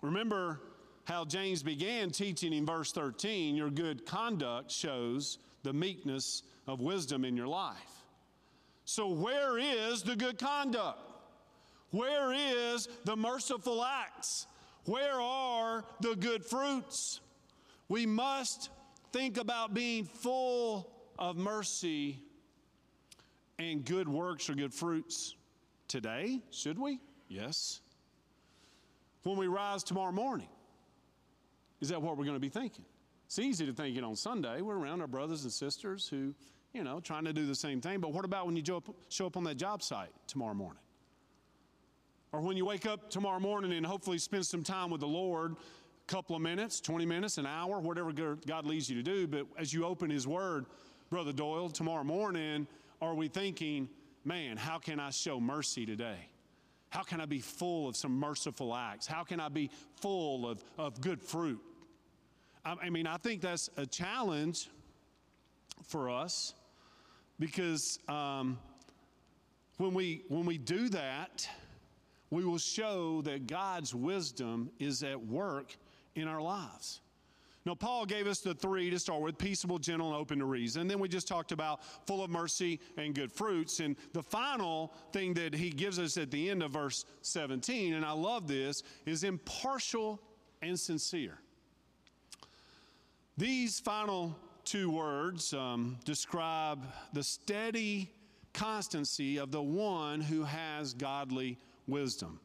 Remember 0.00 0.62
how 1.04 1.26
James 1.26 1.62
began 1.62 2.10
teaching 2.10 2.54
in 2.54 2.64
verse 2.64 2.90
13 2.90 3.54
your 3.54 3.68
good 3.68 4.06
conduct 4.06 4.70
shows 4.70 5.36
the 5.62 5.74
meekness 5.74 6.42
of 6.66 6.80
wisdom 6.80 7.26
in 7.26 7.36
your 7.36 7.48
life. 7.48 8.06
So, 8.86 9.08
where 9.08 9.58
is 9.58 10.02
the 10.02 10.16
good 10.16 10.38
conduct? 10.38 11.12
Where 11.90 12.32
is 12.32 12.88
the 13.04 13.16
merciful 13.16 13.84
acts? 13.84 14.46
Where 14.86 15.20
are 15.20 15.84
the 16.00 16.16
good 16.16 16.46
fruits? 16.46 17.20
We 17.90 18.06
must 18.06 18.70
think 19.12 19.36
about 19.36 19.74
being 19.74 20.04
full 20.04 20.90
of 21.18 21.36
mercy 21.36 22.18
and 23.58 23.84
good 23.84 24.08
works 24.08 24.48
or 24.48 24.54
good 24.54 24.72
fruits 24.72 25.36
today, 25.86 26.40
should 26.50 26.78
we? 26.78 26.98
Yes. 27.28 27.80
When 29.22 29.36
we 29.36 29.46
rise 29.46 29.84
tomorrow 29.84 30.12
morning, 30.12 30.48
is 31.80 31.90
that 31.90 32.00
what 32.00 32.16
we're 32.16 32.24
going 32.24 32.36
to 32.36 32.40
be 32.40 32.48
thinking? 32.48 32.84
It's 33.26 33.38
easy 33.38 33.66
to 33.66 33.72
think 33.72 33.96
it 33.96 34.04
on 34.04 34.16
Sunday. 34.16 34.62
We're 34.62 34.78
around 34.78 35.00
our 35.00 35.06
brothers 35.06 35.44
and 35.44 35.52
sisters 35.52 36.08
who, 36.08 36.34
you 36.72 36.82
know, 36.82 37.00
trying 37.00 37.24
to 37.24 37.32
do 37.32 37.46
the 37.46 37.54
same 37.54 37.80
thing. 37.80 38.00
But 38.00 38.12
what 38.12 38.24
about 38.24 38.46
when 38.46 38.56
you 38.56 38.62
show 39.08 39.26
up, 39.26 39.36
on 39.36 39.44
that 39.44 39.56
job 39.56 39.82
site 39.82 40.10
tomorrow 40.26 40.54
morning? 40.54 40.82
Or 42.32 42.40
when 42.40 42.56
you 42.56 42.64
wake 42.64 42.86
up 42.86 43.10
tomorrow 43.10 43.40
morning 43.40 43.72
and 43.72 43.84
hopefully 43.84 44.18
spend 44.18 44.46
some 44.46 44.64
time 44.64 44.90
with 44.90 45.00
the 45.00 45.06
Lord, 45.06 45.56
couple 46.06 46.36
of 46.36 46.42
minutes, 46.42 46.80
20 46.80 47.06
minutes, 47.06 47.38
an 47.38 47.46
hour, 47.46 47.80
whatever 47.80 48.12
God 48.12 48.66
leads 48.66 48.88
you 48.90 48.96
to 48.96 49.02
do. 49.02 49.26
But 49.26 49.46
as 49.58 49.72
you 49.72 49.84
open 49.84 50.10
His 50.10 50.26
Word, 50.26 50.66
Brother 51.10 51.32
Doyle, 51.32 51.68
tomorrow 51.68 52.04
morning, 52.04 52.66
are 53.00 53.14
we 53.14 53.28
thinking, 53.28 53.88
man, 54.24 54.56
how 54.56 54.78
can 54.78 55.00
I 55.00 55.10
show 55.10 55.40
mercy 55.40 55.86
today? 55.86 56.28
How 56.90 57.02
can 57.02 57.20
I 57.20 57.26
be 57.26 57.38
full 57.38 57.88
of 57.88 57.96
some 57.96 58.12
merciful 58.18 58.74
acts? 58.74 59.06
How 59.06 59.24
can 59.24 59.40
I 59.40 59.48
be 59.48 59.70
full 60.00 60.48
of, 60.48 60.62
of 60.76 61.00
good 61.00 61.22
fruit? 61.22 61.60
I, 62.64 62.76
I 62.82 62.90
mean, 62.90 63.06
I 63.06 63.16
think 63.16 63.40
that's 63.40 63.70
a 63.76 63.86
challenge 63.86 64.68
for 65.86 66.10
us 66.10 66.54
because 67.38 67.98
um, 68.08 68.58
when, 69.78 69.94
we, 69.94 70.22
when 70.28 70.44
we 70.44 70.58
do 70.58 70.88
that, 70.90 71.48
we 72.30 72.44
will 72.44 72.58
show 72.58 73.22
that 73.22 73.46
God's 73.46 73.94
wisdom 73.94 74.70
is 74.78 75.02
at 75.02 75.26
work 75.26 75.76
in 76.14 76.28
our 76.28 76.40
lives. 76.40 77.00
Now, 77.64 77.76
Paul 77.76 78.06
gave 78.06 78.26
us 78.26 78.40
the 78.40 78.54
three 78.54 78.90
to 78.90 78.98
start 78.98 79.20
with 79.22 79.38
peaceable, 79.38 79.78
gentle, 79.78 80.08
and 80.08 80.16
open 80.16 80.40
to 80.40 80.44
reason. 80.44 80.88
Then 80.88 80.98
we 80.98 81.08
just 81.08 81.28
talked 81.28 81.52
about 81.52 81.80
full 82.06 82.24
of 82.24 82.30
mercy 82.30 82.80
and 82.96 83.14
good 83.14 83.30
fruits. 83.30 83.78
And 83.78 83.94
the 84.12 84.22
final 84.22 84.92
thing 85.12 85.34
that 85.34 85.54
he 85.54 85.70
gives 85.70 85.98
us 86.00 86.16
at 86.16 86.32
the 86.32 86.50
end 86.50 86.64
of 86.64 86.72
verse 86.72 87.04
17, 87.22 87.94
and 87.94 88.04
I 88.04 88.12
love 88.12 88.48
this, 88.48 88.82
is 89.06 89.22
impartial 89.22 90.20
and 90.60 90.78
sincere. 90.78 91.38
These 93.36 93.78
final 93.78 94.36
two 94.64 94.90
words 94.90 95.54
um, 95.54 95.98
describe 96.04 96.84
the 97.12 97.22
steady 97.22 98.10
constancy 98.52 99.38
of 99.38 99.52
the 99.52 99.62
one 99.62 100.20
who 100.20 100.42
has 100.42 100.94
godly 100.94 101.58
wisdom. 101.86 102.40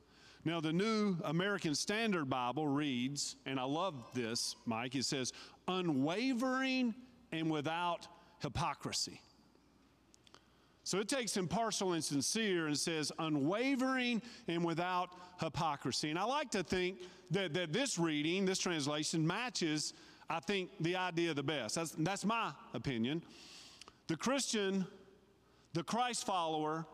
Now, 0.47 0.61
the 0.61 0.71
New 0.71 1.17
American 1.25 1.75
Standard 1.75 2.29
Bible 2.29 2.69
reads, 2.69 3.35
and 3.45 3.59
I 3.59 3.63
love 3.63 3.95
this, 4.13 4.55
Mike, 4.65 4.95
it 4.95 5.03
says, 5.03 5.33
unwavering 5.67 6.95
and 7.33 7.51
without 7.51 8.07
hypocrisy. 8.39 9.19
So 10.85 10.99
it 10.99 11.09
takes 11.09 11.35
impartial 11.35 11.91
and 11.91 12.01
sincere 12.01 12.67
and 12.67 12.77
says 12.77 13.11
unwavering 13.19 14.21
and 14.47 14.63
without 14.63 15.09
hypocrisy. 15.41 16.11
And 16.11 16.17
I 16.17 16.23
like 16.23 16.49
to 16.51 16.63
think 16.63 16.99
that, 17.31 17.53
that 17.53 17.73
this 17.73 17.99
reading, 17.99 18.45
this 18.45 18.59
translation, 18.59 19.27
matches, 19.27 19.93
I 20.29 20.39
think, 20.39 20.69
the 20.79 20.95
idea 20.95 21.33
the 21.33 21.43
best. 21.43 21.75
That's, 21.75 21.91
that's 21.91 22.23
my 22.23 22.53
opinion. 22.73 23.21
The 24.07 24.15
Christian, 24.15 24.87
the 25.73 25.83
Christ 25.83 26.25
follower, 26.25 26.85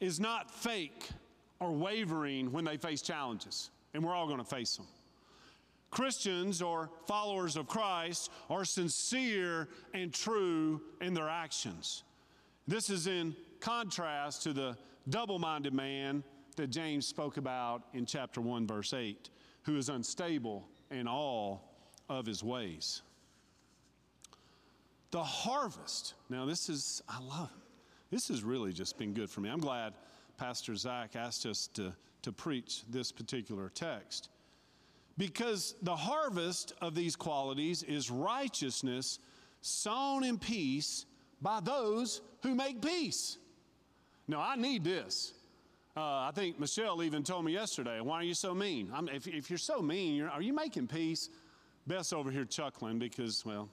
is 0.00 0.18
not 0.18 0.50
fake 0.50 1.08
are 1.60 1.70
wavering 1.70 2.52
when 2.52 2.64
they 2.64 2.76
face 2.76 3.02
challenges, 3.02 3.70
and 3.94 4.04
we're 4.04 4.14
all 4.14 4.26
going 4.26 4.38
to 4.38 4.44
face 4.44 4.76
them. 4.76 4.86
Christians 5.90 6.60
or 6.60 6.90
followers 7.06 7.56
of 7.56 7.66
Christ 7.66 8.30
are 8.50 8.64
sincere 8.64 9.68
and 9.94 10.12
true 10.12 10.80
in 11.00 11.14
their 11.14 11.28
actions. 11.28 12.02
This 12.68 12.90
is 12.90 13.06
in 13.06 13.34
contrast 13.60 14.42
to 14.42 14.52
the 14.52 14.76
double 15.08 15.38
minded 15.38 15.72
man 15.72 16.22
that 16.56 16.68
James 16.68 17.06
spoke 17.06 17.36
about 17.36 17.84
in 17.94 18.06
chapter 18.06 18.40
1, 18.40 18.66
verse 18.66 18.92
8, 18.92 19.30
who 19.62 19.76
is 19.76 19.88
unstable 19.88 20.66
in 20.90 21.06
all 21.06 21.72
of 22.08 22.26
his 22.26 22.42
ways. 22.42 23.02
The 25.12 25.22
harvest, 25.22 26.14
now 26.28 26.44
this 26.44 26.68
is, 26.68 27.02
I 27.08 27.20
love. 27.20 27.50
This 28.10 28.28
has 28.28 28.42
really 28.42 28.72
just 28.72 28.98
been 28.98 29.12
good 29.12 29.30
for 29.30 29.40
me. 29.40 29.48
I'm 29.48 29.60
glad 29.60 29.94
Pastor 30.36 30.74
Zach 30.76 31.16
asked 31.16 31.46
us 31.46 31.68
to, 31.74 31.92
to 32.22 32.32
preach 32.32 32.82
this 32.88 33.12
particular 33.12 33.68
text. 33.68 34.28
Because 35.18 35.74
the 35.82 35.96
harvest 35.96 36.74
of 36.80 36.94
these 36.94 37.16
qualities 37.16 37.82
is 37.82 38.10
righteousness 38.10 39.18
sown 39.62 40.24
in 40.24 40.38
peace 40.38 41.06
by 41.40 41.60
those 41.60 42.20
who 42.42 42.54
make 42.54 42.82
peace. 42.82 43.38
Now, 44.28 44.40
I 44.40 44.56
need 44.56 44.84
this. 44.84 45.32
Uh, 45.96 46.00
I 46.00 46.30
think 46.34 46.60
Michelle 46.60 47.02
even 47.02 47.22
told 47.22 47.44
me 47.44 47.52
yesterday, 47.52 48.00
why 48.00 48.16
are 48.16 48.22
you 48.22 48.34
so 48.34 48.54
mean? 48.54 48.92
If, 49.12 49.26
if, 49.26 49.48
you're 49.48 49.58
so 49.58 49.80
mean, 49.80 50.16
you're, 50.16 50.28
are 50.28 50.42
you 50.42 50.52
making 50.52 50.88
peace? 50.88 51.30
Beth's 51.86 52.12
over 52.12 52.30
here 52.30 52.44
chuckling 52.44 52.98
because, 52.98 53.46
well, 53.46 53.70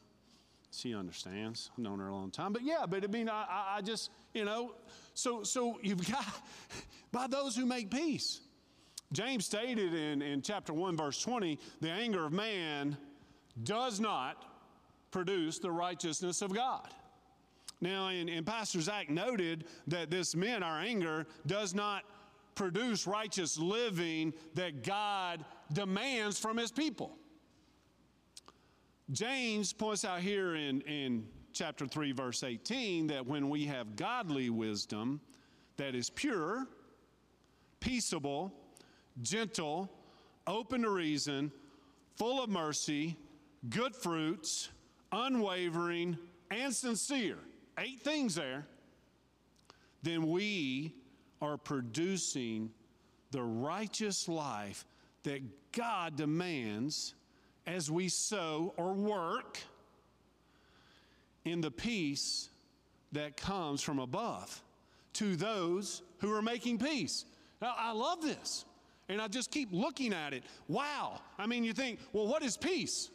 she 0.71 0.95
understands. 0.95 1.69
I've 1.73 1.83
known 1.83 1.99
her 1.99 2.07
a 2.07 2.13
long 2.13 2.31
time. 2.31 2.53
But 2.53 2.63
yeah, 2.63 2.85
but 2.87 3.03
I 3.03 3.07
mean, 3.07 3.27
I, 3.27 3.75
I 3.77 3.81
just, 3.81 4.09
you 4.33 4.45
know, 4.45 4.75
so, 5.13 5.43
so 5.43 5.79
you've 5.81 6.07
got, 6.11 6.25
by 7.11 7.27
those 7.27 7.55
who 7.55 7.65
make 7.65 7.91
peace. 7.91 8.41
James 9.11 9.45
stated 9.45 9.93
in, 9.93 10.21
in 10.21 10.41
chapter 10.41 10.73
1, 10.73 10.97
verse 10.97 11.21
20, 11.21 11.59
the 11.81 11.89
anger 11.89 12.25
of 12.25 12.33
man 12.33 12.97
does 13.63 13.99
not 13.99 14.43
produce 15.11 15.59
the 15.59 15.69
righteousness 15.69 16.41
of 16.41 16.53
God. 16.53 16.89
Now, 17.79 18.07
and, 18.07 18.29
and 18.29 18.45
Pastor 18.45 18.81
Zach 18.81 19.09
noted 19.09 19.65
that 19.87 20.09
this 20.09 20.35
meant 20.35 20.63
our 20.63 20.79
anger 20.79 21.27
does 21.45 21.75
not 21.75 22.03
produce 22.55 23.05
righteous 23.05 23.57
living 23.57 24.33
that 24.55 24.83
God 24.83 25.43
demands 25.71 26.39
from 26.39 26.57
his 26.57 26.71
people. 26.71 27.17
James 29.11 29.73
points 29.73 30.05
out 30.05 30.21
here 30.21 30.55
in, 30.55 30.81
in 30.81 31.27
chapter 31.53 31.85
3, 31.85 32.11
verse 32.11 32.43
18, 32.43 33.07
that 33.07 33.25
when 33.25 33.49
we 33.49 33.65
have 33.65 33.95
godly 33.95 34.49
wisdom 34.49 35.21
that 35.77 35.95
is 35.95 36.09
pure, 36.09 36.67
peaceable, 37.79 38.51
gentle, 39.21 39.89
open 40.47 40.81
to 40.81 40.89
reason, 40.89 41.51
full 42.15 42.43
of 42.43 42.49
mercy, 42.49 43.15
good 43.69 43.95
fruits, 43.95 44.69
unwavering, 45.11 46.17
and 46.49 46.73
sincere, 46.73 47.37
eight 47.77 48.01
things 48.01 48.35
there, 48.35 48.65
then 50.01 50.29
we 50.29 50.93
are 51.41 51.57
producing 51.57 52.71
the 53.31 53.41
righteous 53.41 54.27
life 54.27 54.85
that 55.23 55.41
God 55.71 56.15
demands 56.15 57.13
as 57.65 57.89
we 57.89 58.09
sow 58.09 58.73
or 58.75 58.93
work 58.93 59.59
in 61.45 61.61
the 61.61 61.71
peace 61.71 62.49
that 63.11 63.37
comes 63.37 63.81
from 63.81 63.99
above 63.99 64.61
to 65.13 65.35
those 65.35 66.01
who 66.19 66.33
are 66.33 66.41
making 66.41 66.79
peace. 66.79 67.25
Now, 67.61 67.75
I 67.77 67.91
love 67.91 68.21
this. 68.21 68.65
And 69.09 69.21
I 69.21 69.27
just 69.27 69.51
keep 69.51 69.69
looking 69.71 70.13
at 70.13 70.33
it. 70.33 70.43
Wow. 70.67 71.19
I 71.37 71.45
mean, 71.45 71.63
you 71.63 71.73
think, 71.73 71.99
well, 72.13 72.27
what 72.27 72.41
is 72.41 72.55
peace? 72.55 73.09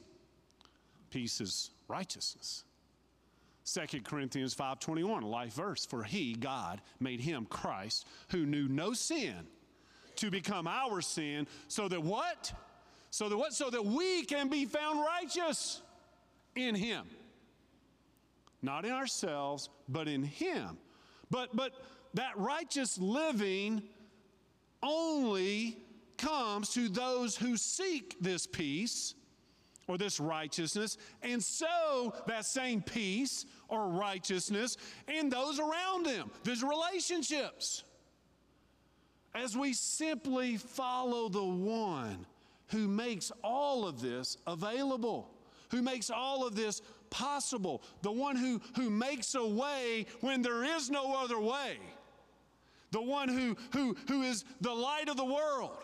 Peace 1.11 1.41
is 1.41 1.71
righteousness. 1.89 2.65
2 3.65 4.03
Corinthians 4.03 4.55
5:21, 4.55 5.23
a 5.23 5.27
life 5.27 5.55
verse, 5.55 5.85
for 5.85 6.03
he, 6.03 6.35
God, 6.35 6.81
made 7.01 7.21
him 7.21 7.47
Christ, 7.47 8.07
who 8.29 8.47
knew 8.47 8.69
no 8.69 8.93
sin, 8.93 9.47
to 10.17 10.31
become 10.31 10.67
our 10.67 11.01
sin, 11.01 11.47
so 11.69 11.89
that 11.89 12.03
what? 12.03 12.53
So 13.11 13.29
that 13.29 13.37
what? 13.37 13.53
So 13.53 13.71
that 13.71 13.85
we 13.85 14.25
can 14.25 14.49
be 14.49 14.65
found 14.65 15.01
righteous 15.01 15.83
in 16.55 16.75
Him. 16.75 17.07
Not 18.63 18.85
in 18.85 18.93
ourselves, 18.93 19.69
but 19.89 20.09
in 20.09 20.23
Him. 20.23 20.79
But, 21.31 21.55
but 21.55 21.73
that 22.15 22.37
righteous 22.37 22.99
living 22.99 23.83
only 24.83 25.79
comes 26.17 26.71
to 26.71 26.89
those 26.89 27.37
who 27.37 27.57
seek 27.57 28.17
this 28.21 28.47
peace 28.47 29.15
or 29.87 29.97
this 29.97 30.21
righteousness 30.21 30.99
and 31.23 31.43
sow 31.43 32.13
that 32.27 32.45
same 32.45 32.83
peace 32.83 33.47
or 33.69 33.89
righteousness 33.89 34.77
in 35.09 35.29
those 35.29 35.59
around 35.59 36.05
them. 36.05 36.31
There's 36.45 36.63
relationships. 36.63 37.85
As 39.35 39.57
we 39.57 39.73
simply 39.73 40.57
follow 40.57 41.29
the 41.29 41.43
one 41.43 42.27
who 42.69 42.89
makes 42.89 43.31
all 43.43 43.87
of 43.87 44.01
this 44.01 44.37
available, 44.47 45.31
who 45.71 45.83
makes 45.83 46.11
all 46.11 46.47
of 46.47 46.55
this 46.55 46.83
possible, 47.11 47.83
the 48.03 48.13
one 48.13 48.37
who, 48.37 48.61
who 48.77 48.91
makes 48.91 49.35
a 49.35 49.47
way 49.47 50.07
when 50.21 50.43
there 50.43 50.65
is 50.65 50.91
no 50.91 51.15
other 51.17 51.41
way, 51.41 51.79
the 52.91 53.03
one 53.03 53.29
who, 53.29 53.57
who, 53.73 53.97
who 54.09 54.23
is 54.23 54.45
the 54.61 54.73
light 54.73 55.09
of 55.09 55.17
the 55.17 55.25
world, 55.25 55.77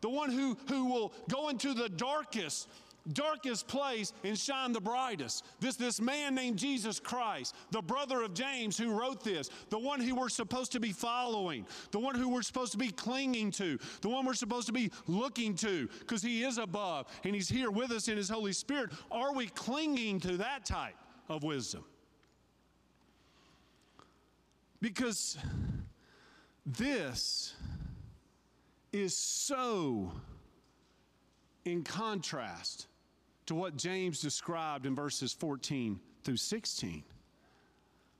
the 0.00 0.10
one 0.10 0.30
who, 0.30 0.56
who 0.68 0.86
will 0.86 1.12
go 1.28 1.48
into 1.48 1.74
the 1.74 1.88
darkest 1.88 2.68
darkest 3.12 3.68
place 3.68 4.12
and 4.24 4.38
shine 4.38 4.72
the 4.72 4.80
brightest. 4.80 5.44
This, 5.60 5.76
this 5.76 6.00
man 6.00 6.34
named 6.34 6.58
Jesus 6.58 7.00
Christ, 7.00 7.54
the 7.70 7.82
brother 7.82 8.22
of 8.22 8.34
James 8.34 8.76
who 8.76 8.98
wrote 8.98 9.22
this, 9.22 9.50
the 9.68 9.78
one 9.78 10.00
who 10.00 10.14
we're 10.14 10.28
supposed 10.28 10.72
to 10.72 10.80
be 10.80 10.92
following, 10.92 11.66
the 11.90 11.98
one 11.98 12.14
who 12.14 12.28
we're 12.28 12.42
supposed 12.42 12.72
to 12.72 12.78
be 12.78 12.90
clinging 12.90 13.50
to, 13.52 13.78
the 14.00 14.08
one 14.08 14.24
we're 14.24 14.34
supposed 14.34 14.66
to 14.66 14.72
be 14.72 14.90
looking 15.06 15.54
to 15.56 15.88
because 16.00 16.22
he 16.22 16.44
is 16.44 16.58
above 16.58 17.06
and 17.24 17.34
he's 17.34 17.48
here 17.48 17.70
with 17.70 17.90
us 17.90 18.08
in 18.08 18.16
his 18.16 18.28
Holy 18.28 18.52
Spirit. 18.52 18.90
Are 19.10 19.34
we 19.34 19.46
clinging 19.46 20.20
to 20.20 20.36
that 20.38 20.64
type 20.64 20.96
of 21.28 21.42
wisdom? 21.42 21.84
Because 24.80 25.36
this 26.64 27.54
is 28.92 29.16
so 29.16 30.12
in 31.64 31.82
contrast 31.82 32.86
to 33.50 33.56
what 33.56 33.74
James 33.74 34.20
described 34.20 34.86
in 34.86 34.94
verses 34.94 35.32
14 35.32 35.98
through 36.22 36.36
16 36.36 37.02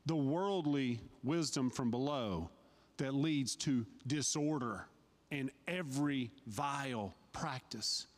the 0.07 0.17
worldly 0.17 0.99
wisdom 1.23 1.71
from 1.71 1.89
below 1.89 2.51
that 2.97 3.15
leads 3.15 3.55
to 3.55 3.87
disorder 4.09 4.89
and 5.31 5.53
every 5.69 6.33
vile 6.49 7.15
practice. 7.31 8.09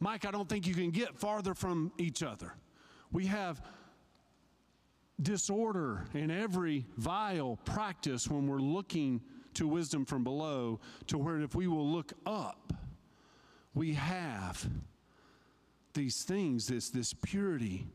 Mike, 0.00 0.26
I 0.26 0.32
don't 0.32 0.48
think 0.48 0.66
you 0.66 0.74
can 0.74 0.90
get 0.90 1.16
farther 1.16 1.54
from 1.54 1.92
each 1.96 2.24
other. 2.24 2.54
We 3.12 3.26
have 3.26 3.62
disorder 5.22 6.06
in 6.12 6.32
every 6.32 6.86
vile 6.96 7.56
practice 7.64 8.28
when 8.28 8.48
we're 8.48 8.58
looking 8.58 9.20
to 9.54 9.68
wisdom 9.68 10.04
from 10.04 10.24
below, 10.24 10.80
to 11.06 11.18
where 11.18 11.40
if 11.40 11.54
we 11.54 11.68
will 11.68 11.88
look 11.88 12.14
up, 12.26 12.72
we 13.74 13.94
have 13.94 14.68
these 15.96 16.22
things, 16.22 16.68
this, 16.68 16.90
this 16.90 17.12
purity, 17.12 17.88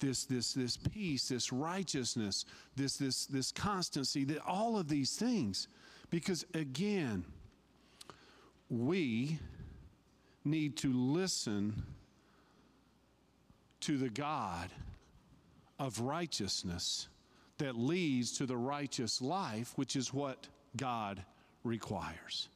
this, 0.00 0.24
this, 0.24 0.52
this 0.52 0.76
peace, 0.76 1.28
this 1.28 1.52
righteousness, 1.52 2.44
this, 2.74 2.96
this, 2.96 3.26
this 3.26 3.52
constancy, 3.52 4.24
that 4.24 4.40
all 4.44 4.76
of 4.76 4.88
these 4.88 5.14
things. 5.14 5.68
Because 6.10 6.44
again, 6.54 7.24
we 8.68 9.38
need 10.44 10.76
to 10.78 10.92
listen 10.92 11.84
to 13.80 13.96
the 13.98 14.08
God 14.08 14.70
of 15.78 16.00
righteousness 16.00 17.08
that 17.58 17.76
leads 17.76 18.32
to 18.38 18.46
the 18.46 18.56
righteous 18.56 19.22
life, 19.22 19.72
which 19.76 19.94
is 19.94 20.12
what 20.12 20.48
God 20.76 21.22
requires. 21.64 22.48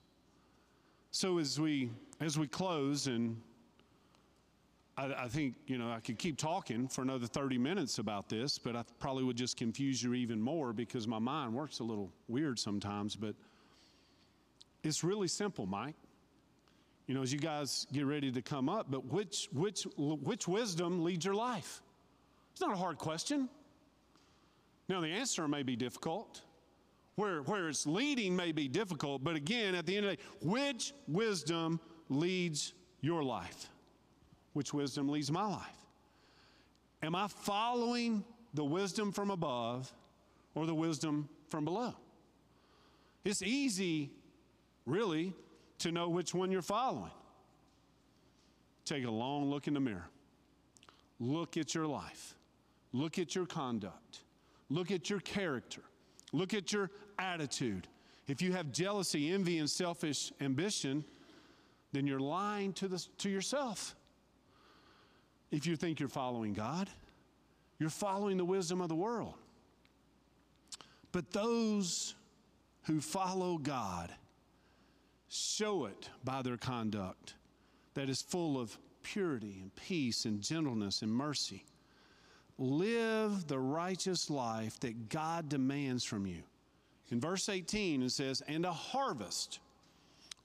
So 1.10 1.38
as 1.38 1.60
we 1.60 1.90
as 2.20 2.38
we 2.38 2.46
close 2.46 3.06
and 3.06 3.40
I, 4.96 5.24
I, 5.24 5.28
think, 5.28 5.54
you 5.66 5.78
know, 5.78 5.90
I 5.90 6.00
could 6.00 6.18
keep 6.18 6.38
talking 6.38 6.88
for 6.88 7.02
another 7.02 7.26
30 7.26 7.58
minutes 7.58 7.98
about 7.98 8.28
this, 8.28 8.58
but 8.58 8.74
I 8.74 8.84
probably 8.98 9.24
would 9.24 9.36
just 9.36 9.56
confuse 9.56 10.02
you 10.02 10.14
even 10.14 10.40
more 10.40 10.72
because 10.72 11.06
my 11.06 11.18
mind 11.18 11.52
works 11.52 11.80
a 11.80 11.84
little 11.84 12.10
weird 12.28 12.58
sometimes. 12.58 13.14
But 13.14 13.34
it's 14.82 15.04
really 15.04 15.28
simple, 15.28 15.66
Mike. 15.66 15.96
You 17.06 17.14
know, 17.14 17.22
as 17.22 17.32
you 17.32 17.38
guys 17.38 17.86
get 17.92 18.06
ready 18.06 18.32
to 18.32 18.42
come 18.42 18.68
up, 18.68 18.86
but 18.90 19.04
which, 19.06 19.48
which, 19.52 19.86
which 19.96 20.48
wisdom 20.48 21.04
leads 21.04 21.24
your 21.24 21.34
life? 21.34 21.82
It's 22.52 22.60
not 22.60 22.72
a 22.72 22.76
hard 22.76 22.98
question. 22.98 23.48
Now, 24.88 25.00
the 25.00 25.08
answer 25.08 25.46
may 25.46 25.62
be 25.62 25.76
difficult. 25.76 26.42
Where, 27.16 27.42
where 27.42 27.68
it's 27.68 27.86
leading 27.86 28.36
may 28.36 28.52
be 28.52 28.68
difficult, 28.68 29.24
but 29.24 29.36
again, 29.36 29.74
at 29.74 29.86
the 29.86 29.96
end 29.96 30.04
of 30.04 30.10
the 30.10 30.16
day, 30.16 30.22
which 30.42 30.92
wisdom 31.08 31.80
leads 32.10 32.74
your 33.00 33.22
life? 33.22 33.70
Which 34.56 34.72
wisdom 34.72 35.10
leads 35.10 35.30
my 35.30 35.44
life? 35.44 35.84
Am 37.02 37.14
I 37.14 37.28
following 37.28 38.24
the 38.54 38.64
wisdom 38.64 39.12
from 39.12 39.30
above 39.30 39.92
or 40.54 40.64
the 40.64 40.74
wisdom 40.74 41.28
from 41.48 41.66
below? 41.66 41.94
It's 43.22 43.42
easy, 43.42 44.10
really, 44.86 45.34
to 45.80 45.92
know 45.92 46.08
which 46.08 46.32
one 46.32 46.50
you're 46.50 46.62
following. 46.62 47.10
Take 48.86 49.04
a 49.04 49.10
long 49.10 49.50
look 49.50 49.68
in 49.68 49.74
the 49.74 49.80
mirror. 49.80 50.08
Look 51.20 51.58
at 51.58 51.74
your 51.74 51.86
life. 51.86 52.34
Look 52.94 53.18
at 53.18 53.34
your 53.34 53.44
conduct. 53.44 54.20
Look 54.70 54.90
at 54.90 55.10
your 55.10 55.20
character. 55.20 55.82
Look 56.32 56.54
at 56.54 56.72
your 56.72 56.90
attitude. 57.18 57.88
If 58.26 58.40
you 58.40 58.52
have 58.52 58.72
jealousy, 58.72 59.32
envy, 59.32 59.58
and 59.58 59.68
selfish 59.68 60.32
ambition, 60.40 61.04
then 61.92 62.06
you're 62.06 62.20
lying 62.20 62.72
to, 62.74 62.88
the, 62.88 63.06
to 63.18 63.28
yourself 63.28 63.94
if 65.50 65.66
you 65.66 65.76
think 65.76 66.00
you're 66.00 66.08
following 66.08 66.52
God. 66.52 66.88
You're 67.78 67.90
following 67.90 68.36
the 68.36 68.44
wisdom 68.44 68.80
of 68.80 68.88
the 68.88 68.94
world. 68.94 69.34
But 71.12 71.30
those 71.32 72.14
who 72.84 73.00
follow 73.00 73.58
God 73.58 74.12
show 75.28 75.86
it 75.86 76.08
by 76.24 76.42
their 76.42 76.56
conduct 76.56 77.34
that 77.94 78.08
is 78.08 78.22
full 78.22 78.60
of 78.60 78.76
purity 79.02 79.58
and 79.60 79.74
peace 79.76 80.24
and 80.24 80.40
gentleness 80.40 81.02
and 81.02 81.12
mercy. 81.12 81.64
Live 82.58 83.46
the 83.46 83.58
righteous 83.58 84.30
life 84.30 84.80
that 84.80 85.08
God 85.08 85.48
demands 85.48 86.04
from 86.04 86.26
you. 86.26 86.42
In 87.10 87.20
verse 87.20 87.48
18, 87.48 88.02
it 88.02 88.10
says, 88.10 88.42
And 88.48 88.64
a 88.64 88.72
harvest 88.72 89.60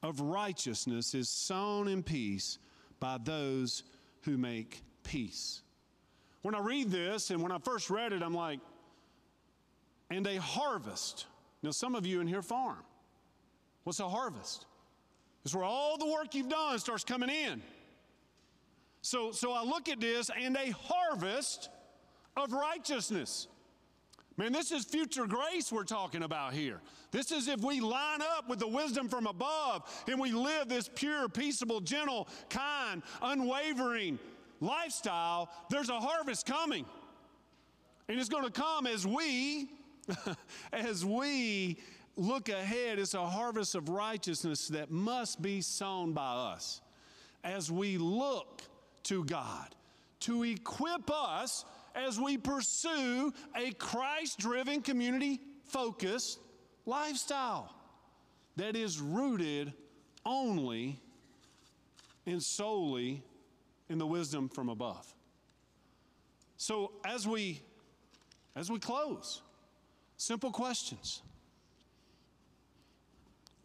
of 0.04 0.20
righteousness 0.20 1.14
is 1.16 1.30
sown 1.30 1.88
in 1.88 2.04
peace 2.04 2.60
by 3.00 3.18
those 3.24 3.84
who 4.22 4.38
make 4.38 4.84
peace. 5.12 5.62
When 6.42 6.56
I 6.56 6.60
read 6.60 6.90
this, 6.90 7.32
and 7.32 7.44
when 7.44 7.52
I 7.52 7.58
first 7.58 7.90
read 7.90 8.14
it, 8.14 8.24
I'm 8.24 8.34
like, 8.34 8.62
and 10.10 10.26
a 10.26 10.40
harvest. 10.40 11.26
Now, 11.62 11.72
some 11.72 11.96
of 11.96 12.06
you 12.06 12.22
in 12.22 12.28
here 12.28 12.42
farm. 12.42 12.84
What's 13.84 14.00
a 14.00 14.08
harvest? 14.08 14.66
It's 15.44 15.54
where 15.54 15.66
all 15.66 15.98
the 15.98 16.06
work 16.06 16.34
you've 16.34 16.50
done 16.50 16.80
starts 16.80 17.04
coming 17.04 17.30
in. 17.30 17.62
So, 19.02 19.32
so 19.32 19.52
I 19.52 19.64
look 19.64 19.90
at 19.90 20.00
this 20.00 20.30
and 20.40 20.56
a 20.56 20.72
harvest 20.72 21.70
of 22.38 22.54
righteousness. 22.54 23.48
Man, 24.38 24.54
this 24.54 24.72
is 24.72 24.86
future 24.86 25.28
grace 25.28 25.72
we're 25.72 25.84
talking 25.84 26.24
about 26.24 26.54
here. 26.54 26.80
This 27.12 27.32
is 27.32 27.50
if 27.50 27.62
we 27.62 27.82
line 27.82 28.22
up 28.22 28.48
with 28.48 28.60
the 28.60 28.68
wisdom 28.68 29.10
from 29.10 29.28
above 29.28 29.84
and 30.08 30.20
we 30.20 30.32
live 30.32 30.70
this 30.70 30.90
pure, 30.94 31.28
peaceable, 31.28 31.82
gentle, 31.82 32.30
kind, 32.50 33.04
unwavering, 33.22 34.18
lifestyle, 34.62 35.50
there's 35.70 35.90
a 35.90 36.00
harvest 36.00 36.46
coming. 36.46 36.86
And 38.08 38.20
it's 38.20 38.30
going 38.30 38.46
to 38.46 38.52
come 38.52 38.88
as 38.88 39.06
we, 39.06 39.70
as 40.74 41.04
we 41.04 41.78
look 42.16 42.50
ahead. 42.50 43.00
It's 43.00 43.14
a 43.14 43.26
harvest 43.26 43.76
of 43.76 43.90
righteousness 43.90 44.70
that 44.70 44.92
must 44.92 45.42
be 45.42 45.62
sown 45.62 46.14
by 46.14 46.54
us 46.54 46.82
as 47.44 47.72
we 47.72 47.98
look 47.98 48.62
to 49.04 49.26
God 49.26 49.76
to 50.22 50.44
equip 50.44 51.10
us 51.12 51.66
as 51.96 52.20
we 52.20 52.38
pursue 52.38 53.34
a 53.56 53.72
Christ 53.72 54.40
driven, 54.40 54.82
community 54.82 55.42
focused 55.66 56.40
lifestyle 56.86 57.74
that 58.56 58.76
is 58.76 59.00
rooted 59.00 59.74
only 60.26 61.00
and 62.26 62.42
solely 62.42 63.24
in 63.92 63.98
the 63.98 64.08
wisdom 64.08 64.48
from 64.50 64.70
above. 64.70 65.14
So 66.58 66.94
as 67.06 67.28
we 67.28 67.62
as 68.56 68.70
we 68.70 68.80
close, 68.80 69.42
simple 70.18 70.52
questions. 70.52 71.22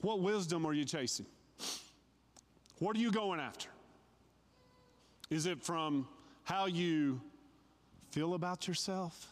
What 0.00 0.20
wisdom 0.20 0.64
are 0.66 0.72
you 0.72 0.84
chasing? 0.84 1.26
What 2.78 2.96
are 2.96 3.00
you 3.00 3.10
going 3.10 3.40
after? 3.40 3.68
Is 5.30 5.46
it 5.46 5.62
from 5.62 6.06
how 6.44 6.66
you 6.66 7.20
feel 8.10 8.34
about 8.34 8.68
yourself, 8.68 9.26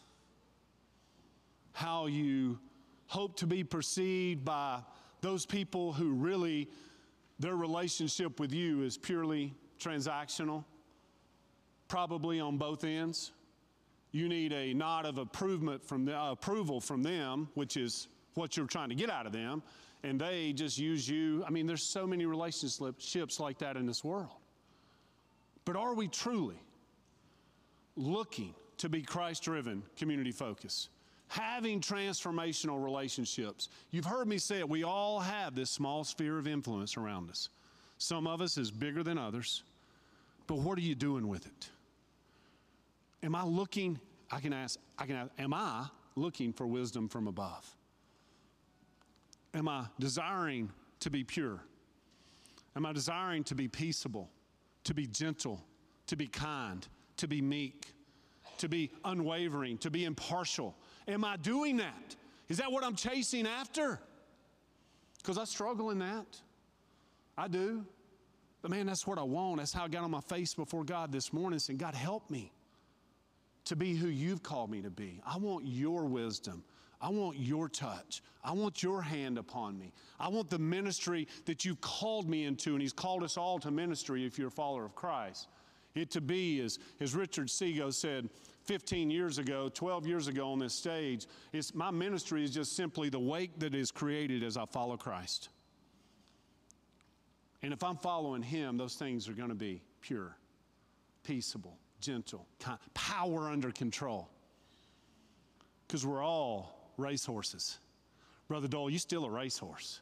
how 1.72 2.06
you 2.06 2.58
hope 3.06 3.36
to 3.36 3.46
be 3.46 3.62
perceived 3.62 4.44
by 4.44 4.80
those 5.20 5.46
people 5.46 5.92
who 5.92 6.12
really 6.12 6.68
their 7.38 7.54
relationship 7.54 8.40
with 8.40 8.52
you 8.52 8.82
is 8.82 8.96
purely 8.96 9.54
transactional, 9.78 10.64
probably 11.88 12.40
on 12.40 12.58
both 12.58 12.84
ends. 12.84 13.32
You 14.12 14.28
need 14.28 14.52
a 14.52 14.72
nod 14.74 15.06
of 15.06 15.18
approval 15.18 15.78
from, 15.84 16.04
the, 16.04 16.18
uh, 16.18 16.32
approval 16.32 16.80
from 16.80 17.02
them, 17.02 17.48
which 17.54 17.76
is 17.76 18.08
what 18.34 18.56
you're 18.56 18.66
trying 18.66 18.88
to 18.90 18.94
get 18.94 19.10
out 19.10 19.26
of 19.26 19.32
them, 19.32 19.62
and 20.02 20.20
they 20.20 20.52
just 20.52 20.78
use 20.78 21.08
you. 21.08 21.44
I 21.46 21.50
mean, 21.50 21.66
there's 21.66 21.82
so 21.82 22.06
many 22.06 22.26
relationships 22.26 23.40
like 23.40 23.58
that 23.58 23.76
in 23.76 23.86
this 23.86 24.04
world. 24.04 24.36
But 25.64 25.76
are 25.76 25.94
we 25.94 26.08
truly 26.08 26.60
looking 27.96 28.54
to 28.78 28.88
be 28.88 29.02
Christ 29.02 29.44
driven, 29.44 29.82
community 29.96 30.32
focused? 30.32 30.90
having 31.28 31.80
transformational 31.80 32.82
relationships. 32.82 33.68
You've 33.90 34.04
heard 34.04 34.28
me 34.28 34.38
say 34.38 34.60
it, 34.60 34.68
we 34.68 34.84
all 34.84 35.18
have 35.20 35.54
this 35.54 35.70
small 35.70 36.04
sphere 36.04 36.38
of 36.38 36.46
influence 36.46 36.96
around 36.96 37.30
us. 37.30 37.48
Some 37.98 38.26
of 38.26 38.40
us 38.40 38.56
is 38.56 38.70
bigger 38.70 39.02
than 39.02 39.18
others, 39.18 39.62
but 40.46 40.58
what 40.58 40.78
are 40.78 40.82
you 40.82 40.94
doing 40.94 41.26
with 41.26 41.46
it? 41.46 41.70
Am 43.24 43.34
I 43.34 43.42
looking, 43.42 43.98
I 44.30 44.38
can 44.38 44.52
ask, 44.52 44.78
I 44.98 45.06
can 45.06 45.16
ask, 45.16 45.30
am 45.38 45.52
I 45.52 45.88
looking 46.14 46.52
for 46.52 46.66
wisdom 46.66 47.08
from 47.08 47.26
above? 47.26 47.76
Am 49.54 49.66
I 49.68 49.86
desiring 49.98 50.70
to 51.00 51.10
be 51.10 51.24
pure? 51.24 51.60
Am 52.76 52.86
I 52.86 52.92
desiring 52.92 53.42
to 53.44 53.54
be 53.54 53.66
peaceable, 53.66 54.30
to 54.84 54.94
be 54.94 55.06
gentle, 55.06 55.64
to 56.06 56.16
be 56.16 56.26
kind, 56.26 56.86
to 57.16 57.26
be 57.26 57.40
meek, 57.40 57.94
to 58.58 58.68
be 58.68 58.92
unwavering, 59.04 59.78
to 59.78 59.90
be 59.90 60.04
impartial, 60.04 60.76
Am 61.06 61.24
I 61.24 61.36
doing 61.36 61.76
that? 61.78 62.16
Is 62.48 62.58
that 62.58 62.70
what 62.70 62.84
I'm 62.84 62.96
chasing 62.96 63.46
after? 63.46 64.00
Because 65.18 65.38
I 65.38 65.44
struggle 65.44 65.90
in 65.90 65.98
that. 65.98 66.26
I 67.36 67.48
do. 67.48 67.84
But 68.62 68.70
man, 68.70 68.86
that's 68.86 69.06
what 69.06 69.18
I 69.18 69.22
want. 69.22 69.58
That's 69.58 69.72
how 69.72 69.84
I 69.84 69.88
got 69.88 70.04
on 70.04 70.10
my 70.10 70.20
face 70.20 70.54
before 70.54 70.84
God 70.84 71.12
this 71.12 71.32
morning 71.32 71.58
saying, 71.58 71.78
God, 71.78 71.94
help 71.94 72.30
me 72.30 72.52
to 73.66 73.76
be 73.76 73.94
who 73.94 74.08
you've 74.08 74.42
called 74.42 74.70
me 74.70 74.82
to 74.82 74.90
be. 74.90 75.20
I 75.26 75.38
want 75.38 75.66
your 75.66 76.04
wisdom. 76.04 76.62
I 77.00 77.10
want 77.10 77.38
your 77.38 77.68
touch. 77.68 78.22
I 78.42 78.52
want 78.52 78.82
your 78.82 79.02
hand 79.02 79.36
upon 79.36 79.78
me. 79.78 79.92
I 80.18 80.28
want 80.28 80.48
the 80.48 80.58
ministry 80.58 81.28
that 81.44 81.64
you've 81.64 81.80
called 81.80 82.28
me 82.28 82.44
into, 82.44 82.72
and 82.72 82.80
He's 82.80 82.92
called 82.92 83.22
us 83.22 83.36
all 83.36 83.58
to 83.60 83.70
ministry 83.70 84.24
if 84.24 84.38
you're 84.38 84.48
a 84.48 84.50
follower 84.50 84.84
of 84.84 84.94
Christ. 84.94 85.48
It 85.94 86.10
to 86.12 86.20
be, 86.20 86.60
as, 86.60 86.78
as 87.00 87.14
Richard 87.14 87.48
Seago 87.48 87.92
said, 87.92 88.28
15 88.64 89.10
years 89.10 89.38
ago, 89.38 89.68
12 89.68 90.06
years 90.06 90.28
ago 90.28 90.50
on 90.50 90.58
this 90.58 90.74
stage, 90.74 91.26
is 91.52 91.74
my 91.74 91.90
ministry 91.90 92.42
is 92.42 92.50
just 92.50 92.74
simply 92.74 93.10
the 93.10 93.20
wake 93.20 93.58
that 93.58 93.74
is 93.74 93.90
created 93.90 94.42
as 94.42 94.56
I 94.56 94.64
follow 94.64 94.96
Christ. 94.96 95.50
And 97.62 97.72
if 97.72 97.82
I'm 97.84 97.96
following 97.96 98.42
Him, 98.42 98.76
those 98.76 98.94
things 98.94 99.28
are 99.28 99.34
going 99.34 99.50
to 99.50 99.54
be 99.54 99.82
pure, 100.00 100.36
peaceable, 101.22 101.78
gentle, 102.04 102.46
kind, 102.60 102.78
power 102.94 103.48
under 103.48 103.70
control. 103.70 104.28
Because 105.86 106.06
we're 106.06 106.24
all 106.24 106.92
racehorses. 106.96 107.78
Brother 108.48 108.68
Dole, 108.68 108.90
you're 108.90 108.98
still 108.98 109.24
a 109.24 109.30
racehorse. 109.30 110.00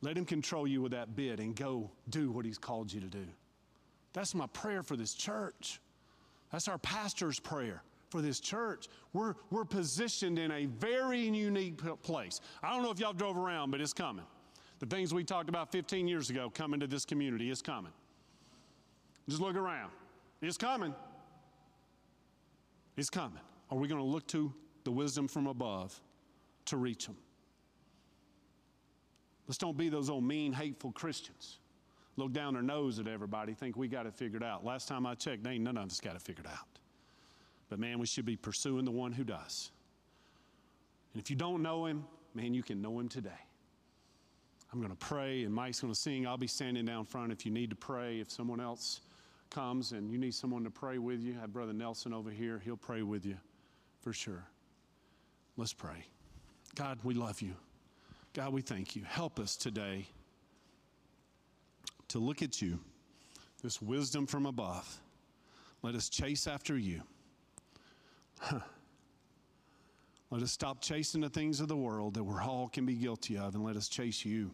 Let 0.00 0.16
Him 0.16 0.24
control 0.24 0.66
you 0.66 0.82
with 0.82 0.92
that 0.92 1.14
bit 1.14 1.38
and 1.38 1.54
go 1.54 1.90
do 2.08 2.30
what 2.30 2.44
He's 2.44 2.58
called 2.58 2.92
you 2.92 3.00
to 3.00 3.06
do. 3.06 3.26
That's 4.12 4.34
my 4.34 4.46
prayer 4.48 4.82
for 4.82 4.96
this 4.96 5.14
church. 5.14 5.80
That's 6.50 6.68
our 6.68 6.78
pastor's 6.78 7.38
prayer 7.38 7.82
for 8.10 8.20
this 8.20 8.40
church. 8.40 8.88
We're, 9.14 9.34
we're 9.50 9.64
positioned 9.64 10.38
in 10.38 10.50
a 10.50 10.66
very 10.66 11.20
unique 11.20 11.80
place. 12.02 12.40
I 12.62 12.70
don't 12.70 12.82
know 12.82 12.90
if 12.90 13.00
y'all 13.00 13.14
drove 13.14 13.38
around, 13.38 13.70
but 13.70 13.80
it's 13.80 13.94
coming. 13.94 14.24
The 14.80 14.86
things 14.86 15.14
we 15.14 15.24
talked 15.24 15.48
about 15.48 15.72
15 15.72 16.06
years 16.06 16.28
ago 16.28 16.50
coming 16.50 16.80
to 16.80 16.86
this 16.86 17.04
community 17.04 17.50
is 17.50 17.62
coming. 17.62 17.92
Just 19.28 19.40
look 19.40 19.56
around. 19.56 19.92
It's 20.42 20.58
coming. 20.58 20.94
He's 22.96 23.08
coming. 23.08 23.40
Are 23.70 23.78
we 23.78 23.88
going 23.88 24.00
to 24.00 24.06
look 24.06 24.26
to 24.28 24.52
the 24.84 24.90
wisdom 24.90 25.28
from 25.28 25.46
above 25.46 25.98
to 26.66 26.76
reach 26.76 27.06
them? 27.06 27.16
Let's 29.46 29.58
don't 29.58 29.76
be 29.76 29.88
those 29.88 30.10
old 30.10 30.24
mean, 30.24 30.52
hateful 30.52 30.92
Christians 30.92 31.58
look 32.16 32.32
down 32.32 32.54
their 32.54 32.62
nose 32.62 32.98
at 32.98 33.06
everybody, 33.06 33.54
think 33.54 33.76
we 33.76 33.88
got 33.88 34.06
it 34.06 34.14
figured 34.14 34.42
out. 34.42 34.64
Last 34.64 34.88
time 34.88 35.06
I 35.06 35.14
checked, 35.14 35.46
ain't 35.46 35.64
none 35.64 35.76
of 35.76 35.86
us 35.86 36.00
got 36.00 36.14
it 36.14 36.22
figured 36.22 36.46
out. 36.46 36.78
But 37.68 37.78
man, 37.78 37.98
we 37.98 38.06
should 38.06 38.26
be 38.26 38.36
pursuing 38.36 38.84
the 38.84 38.90
one 38.90 39.12
who 39.12 39.24
does. 39.24 39.70
And 41.14 41.22
if 41.22 41.30
you 41.30 41.36
don't 41.36 41.62
know 41.62 41.86
him, 41.86 42.04
man, 42.34 42.54
you 42.54 42.62
can 42.62 42.82
know 42.82 42.98
him 42.98 43.08
today. 43.08 43.30
I'm 44.72 44.78
going 44.78 44.90
to 44.90 44.96
pray, 44.96 45.44
and 45.44 45.54
Mike's 45.54 45.80
going 45.80 45.92
to 45.92 45.98
sing. 45.98 46.26
I'll 46.26 46.38
be 46.38 46.46
standing 46.46 46.84
down 46.84 47.04
front 47.04 47.32
if 47.32 47.44
you 47.44 47.52
need 47.52 47.70
to 47.70 47.76
pray. 47.76 48.20
If 48.20 48.30
someone 48.30 48.60
else 48.60 49.02
comes 49.52 49.92
and 49.92 50.10
you 50.10 50.18
need 50.18 50.34
someone 50.34 50.64
to 50.64 50.70
pray 50.70 50.98
with 50.98 51.20
you, 51.20 51.34
I 51.36 51.42
have 51.42 51.52
Brother 51.52 51.72
Nelson 51.72 52.12
over 52.12 52.30
here. 52.30 52.60
He'll 52.64 52.76
pray 52.76 53.02
with 53.02 53.26
you 53.26 53.36
for 54.00 54.12
sure. 54.12 54.44
Let's 55.56 55.72
pray. 55.72 56.06
God, 56.74 56.98
we 57.02 57.14
love 57.14 57.42
you. 57.42 57.54
God, 58.32 58.52
we 58.52 58.62
thank 58.62 58.96
you. 58.96 59.04
Help 59.04 59.38
us 59.38 59.56
today 59.56 60.06
to 62.08 62.18
look 62.18 62.42
at 62.42 62.62
you, 62.62 62.78
this 63.62 63.82
wisdom 63.82 64.26
from 64.26 64.46
above. 64.46 65.00
Let 65.82 65.94
us 65.94 66.08
chase 66.08 66.46
after 66.46 66.78
you. 66.78 67.02
Let 70.30 70.42
us 70.42 70.50
stop 70.50 70.80
chasing 70.80 71.20
the 71.20 71.28
things 71.28 71.60
of 71.60 71.68
the 71.68 71.76
world 71.76 72.14
that 72.14 72.24
we're 72.24 72.42
all 72.42 72.68
can 72.68 72.86
be 72.86 72.94
guilty 72.94 73.36
of 73.36 73.54
and 73.54 73.62
let 73.62 73.76
us 73.76 73.88
chase 73.88 74.24
you. 74.24 74.52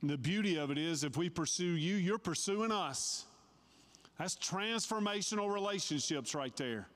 And 0.00 0.10
the 0.10 0.18
beauty 0.18 0.56
of 0.56 0.70
it 0.70 0.78
is, 0.78 1.04
if 1.04 1.16
we 1.16 1.28
pursue 1.28 1.64
you, 1.64 1.96
you're 1.96 2.18
pursuing 2.18 2.72
us. 2.72 3.26
That's 4.18 4.36
transformational 4.36 5.52
relationships 5.52 6.34
right 6.34 6.56
there. 6.56 6.88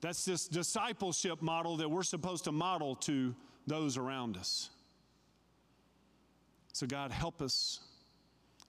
That's 0.00 0.24
this 0.24 0.46
discipleship 0.46 1.40
model 1.40 1.78
that 1.78 1.90
we're 1.90 2.02
supposed 2.02 2.44
to 2.44 2.52
model 2.52 2.96
to 2.96 3.34
those 3.66 3.96
around 3.96 4.36
us. 4.36 4.68
So, 6.72 6.86
God, 6.86 7.10
help 7.10 7.40
us. 7.40 7.80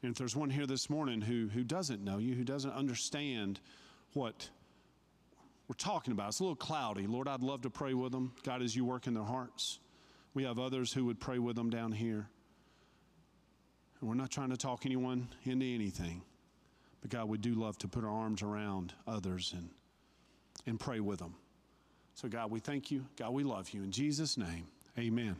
And 0.02 0.12
if 0.12 0.18
there's 0.18 0.36
one 0.36 0.50
here 0.50 0.68
this 0.68 0.89
morning 0.89 1.22
who, 1.22 1.48
who 1.48 1.64
doesn't 1.64 2.04
know 2.04 2.20
you, 2.20 2.36
who 2.36 2.43
doesn't 2.43 2.72
understand 2.72 3.60
what 4.14 4.50
we're 5.68 5.76
talking 5.76 6.14
about, 6.14 6.30
it's 6.30 6.39
a 6.39 6.43
little 6.43 6.56
cloudy. 6.56 7.08
Lord, 7.08 7.28
I'd 7.28 7.41
love 7.41 7.64
to 7.64 7.70
pray 7.70 7.93
with 7.93 8.12
them. 8.12 8.34
God, 8.43 8.62
as 8.62 8.76
you 8.76 8.86
work 8.86 9.08
in 9.08 9.14
their 9.14 9.24
hearts, 9.24 9.80
we 10.34 10.43
have 10.43 10.60
others 10.60 10.93
who 10.93 11.06
would 11.06 11.20
pray 11.20 11.39
with 11.39 11.56
them 11.56 11.70
down 11.70 11.91
here. 11.91 12.30
And 14.00 14.10
we're 14.10 14.16
not 14.16 14.32
trying 14.32 14.50
to 14.50 14.58
talk 14.58 14.86
anyone 14.86 15.28
into 15.43 15.66
anything. 15.66 16.22
But 17.02 17.12
God, 17.12 17.30
we 17.30 17.38
do 17.38 17.54
love 17.54 17.78
to 17.80 17.88
put 17.88 18.04
our 18.04 18.10
arms 18.10 18.41
around 18.41 18.93
others 19.08 19.54
and, 19.56 19.70
and 20.66 20.80
pray 20.80 21.00
with 21.00 21.20
them. 21.20 21.36
So, 22.16 22.28
God, 22.30 22.50
we 22.50 22.60
thank 22.60 22.91
you. 22.91 23.06
God, 23.18 23.32
we 23.34 23.43
love 23.43 23.70
you. 23.72 23.84
In 23.84 23.91
Jesus' 23.91 24.38
name, 24.38 24.68
amen. 24.98 25.36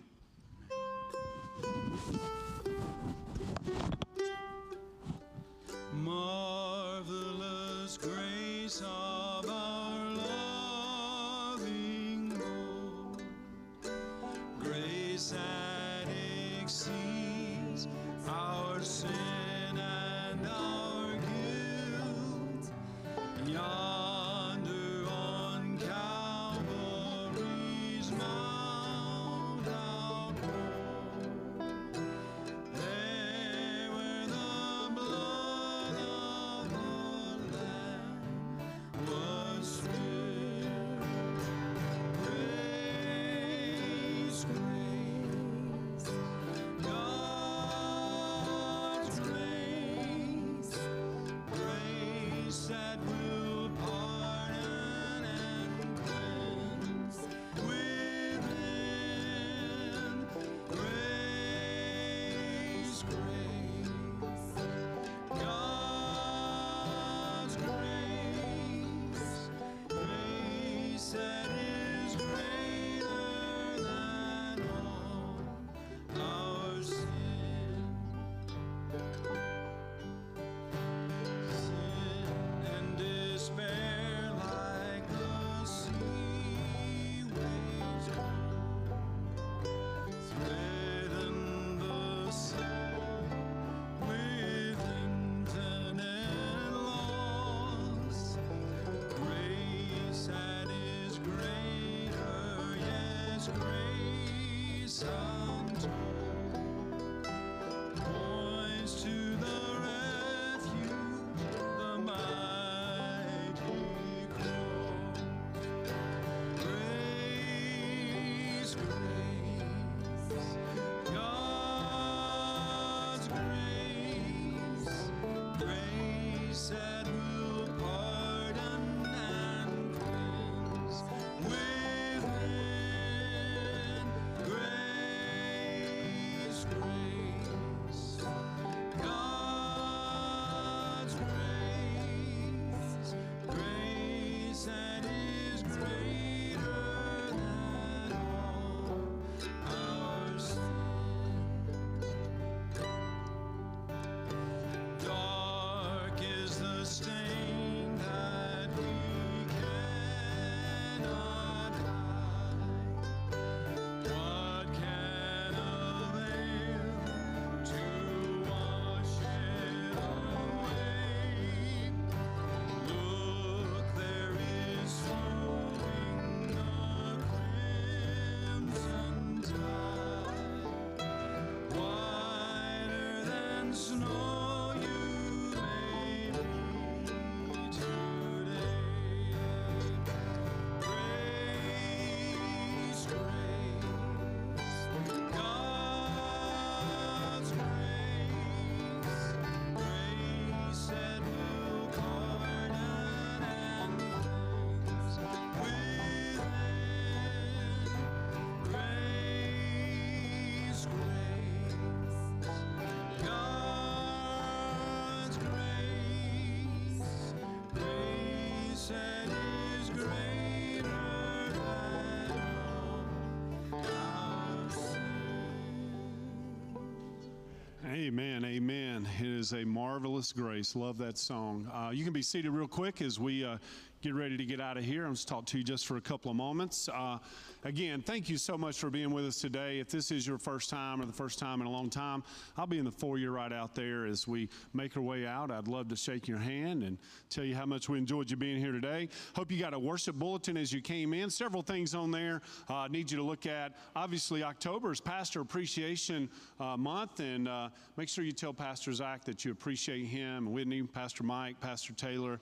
It 229.26 229.32
is 229.32 229.54
a 229.54 229.66
marvelous 229.66 230.15
grace. 230.16 230.76
Love 230.76 230.98
that 230.98 231.18
song. 231.18 231.70
Uh, 231.74 231.90
you 231.92 232.04
can 232.04 232.14
be 232.14 232.22
seated 232.22 232.52
real 232.52 232.68
quick 232.68 233.02
as 233.02 233.20
we 233.20 233.44
uh, 233.44 233.58
get 234.02 234.14
ready 234.14 234.38
to 234.38 234.46
get 234.46 234.62
out 234.62 234.78
of 234.78 234.84
here. 234.84 235.04
I'm 235.06 235.16
just 235.16 235.28
talk 235.28 235.48
to 235.48 235.58
you 235.58 235.64
just 235.64 235.88
for 235.88 235.98
a 235.98 236.02
couple 236.02 236.30
of 236.30 236.38
moments. 236.38 236.88
Uh, 236.88 237.18
again, 237.64 238.04
thank 238.04 238.30
you 238.30 238.38
so 238.38 238.56
much 238.56 238.78
for 238.78 238.92
being 238.92 239.10
with 239.10 239.26
us 239.26 239.42
today. 239.42 239.80
If 239.80 239.90
this 239.90 240.12
is 240.12 240.28
your 240.28 240.38
first 240.38 240.70
time 240.70 241.02
or 241.02 241.06
the 241.06 241.12
first 241.12 241.40
time 241.40 241.60
in 241.60 241.66
a 241.66 241.72
long 241.72 241.90
time, 241.90 242.24
I'll 242.56 242.68
be 242.68 242.78
in 242.78 242.86
the 242.86 242.92
foyer 242.92 243.32
right 243.32 243.52
out 243.52 243.74
there 243.74 244.06
as 244.06 244.28
we 244.28 244.48
make 244.76 244.96
our 244.96 245.02
way 245.02 245.26
out. 245.26 245.50
I'd 245.50 245.68
love 245.68 245.88
to 245.90 245.96
shake 245.96 246.28
your 246.28 246.38
hand 246.38 246.84
and 246.84 247.00
tell 247.32 247.44
you 247.44 247.56
how 247.56 247.66
much 247.66 247.90
we 247.90 247.98
enjoyed 247.98 248.30
you 248.30 248.38
being 248.38 248.60
here 248.60 248.72
today. 248.72 249.10
Hope 249.36 249.52
you 249.52 249.60
got 249.60 249.74
a 249.74 249.80
worship 249.80 250.16
bulletin 250.16 250.56
as 250.56 250.72
you 250.72 250.82
came 250.82 251.12
in. 251.12 251.32
Several 251.32 251.64
things 251.64 251.96
on 251.96 252.12
there 252.12 252.42
uh, 252.70 252.76
I 252.76 252.88
need 252.90 253.10
you 253.10 253.18
to 253.18 253.24
look 253.24 253.48
at. 253.48 253.74
Obviously, 253.96 254.44
October 254.44 254.92
is 254.92 255.02
Pastor 255.02 255.42
Appreciation 255.42 256.30
uh, 256.60 256.78
Month, 256.78 257.22
and 257.22 257.48
uh, 257.48 257.70
make 257.98 258.08
sure 258.08 258.24
you 258.24 258.32
tell 258.32 258.54
Pastor 258.54 258.94
Zach 258.94 259.26
that 259.26 259.44
you 259.44 259.52
appreciate 259.52 260.05
him, 260.06 260.52
Whitney, 260.52 260.84
Pastor 260.84 261.24
Mike, 261.24 261.60
Pastor 261.60 261.94
Taylor. 261.94 262.40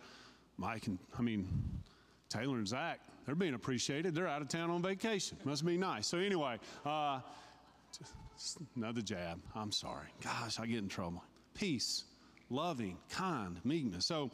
Mike 0.58 0.88
and, 0.88 1.00
I 1.18 1.22
mean, 1.22 1.48
Taylor 2.30 2.58
and 2.58 2.68
Zach, 2.68 3.00
they're 3.26 3.36
being 3.36 3.54
appreciated. 3.54 4.14
They're 4.14 4.28
out 4.28 4.42
of 4.42 4.50
town 4.50 4.70
on 4.70 4.82
vacation. 4.82 5.38
Must 5.44 5.66
be 5.66 5.78
nice. 5.78 6.08
So, 6.08 6.18
anyway, 6.18 6.60
uh, 6.86 7.20
another 8.76 9.02
jab. 9.02 9.40
I'm 9.56 9.72
sorry. 9.72 10.08
Gosh, 10.24 10.60
I 10.60 10.66
get 10.66 10.80
in 10.80 10.90
trouble. 10.90 11.24
Peace, 11.54 12.04
loving, 12.50 12.98
kind, 13.10 13.60
meekness. 13.64 14.06
So, 14.06 14.32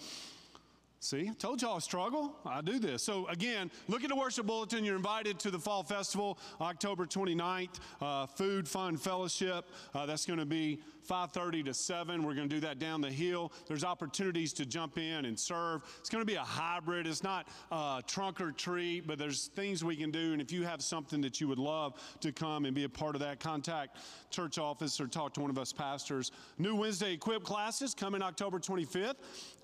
See, 1.01 1.29
I 1.29 1.33
told 1.33 1.61
y'all 1.61 1.77
I 1.77 1.79
struggle. 1.79 2.35
I 2.45 2.59
do 2.59 2.77
this. 2.77 3.03
So, 3.03 3.25
again, 3.27 3.71
look 3.87 4.03
at 4.03 4.09
the 4.09 4.17
worship 4.17 4.45
bulletin. 4.45 4.83
You're 4.83 4.97
invited 4.97 5.39
to 5.39 5.51
the 5.51 5.57
Fall 5.57 5.81
Festival, 5.81 6.37
October 6.59 7.05
29th. 7.05 7.79
Uh, 8.01 8.25
food, 8.25 8.67
fun, 8.67 8.97
fellowship. 8.97 9.65
Uh, 9.95 10.05
that's 10.05 10.25
going 10.25 10.39
to 10.39 10.45
be 10.45 10.81
5.30 11.09 11.65
to 11.65 11.73
7 11.73 12.23
we're 12.23 12.35
going 12.35 12.47
to 12.47 12.55
do 12.55 12.61
that 12.61 12.77
down 12.77 13.01
the 13.01 13.09
hill. 13.09 13.51
There's 13.67 13.83
opportunities 13.83 14.53
to 14.53 14.65
jump 14.65 14.99
in 14.99 15.25
and 15.25 15.37
serve. 15.39 15.81
It's 15.99 16.09
going 16.09 16.21
to 16.21 16.25
be 16.25 16.35
a 16.35 16.41
hybrid. 16.41 17.07
It's 17.07 17.23
not 17.23 17.47
uh, 17.71 18.01
trunk 18.05 18.39
or 18.39 18.51
treat 18.51 19.07
but 19.07 19.17
there's 19.17 19.47
things 19.47 19.83
we 19.83 19.95
can 19.95 20.11
do. 20.11 20.33
And 20.33 20.41
if 20.41 20.51
you 20.51 20.63
have 20.63 20.83
something 20.83 21.19
that 21.21 21.41
you 21.41 21.47
would 21.47 21.57
love 21.57 21.95
to 22.19 22.31
come 22.31 22.65
and 22.65 22.75
be 22.75 22.83
a 22.83 22.89
part 22.89 23.15
of 23.15 23.21
that 23.21 23.39
contact 23.39 23.97
church 24.29 24.59
office 24.59 25.01
or 25.01 25.07
talk 25.07 25.33
to 25.33 25.41
one 25.41 25.49
of 25.49 25.57
us 25.57 25.73
pastors. 25.73 26.31
New 26.59 26.75
wednesday 26.75 27.13
equip 27.13 27.43
classes 27.43 27.95
coming 27.95 28.21
october 28.21 28.59
25th 28.59 29.15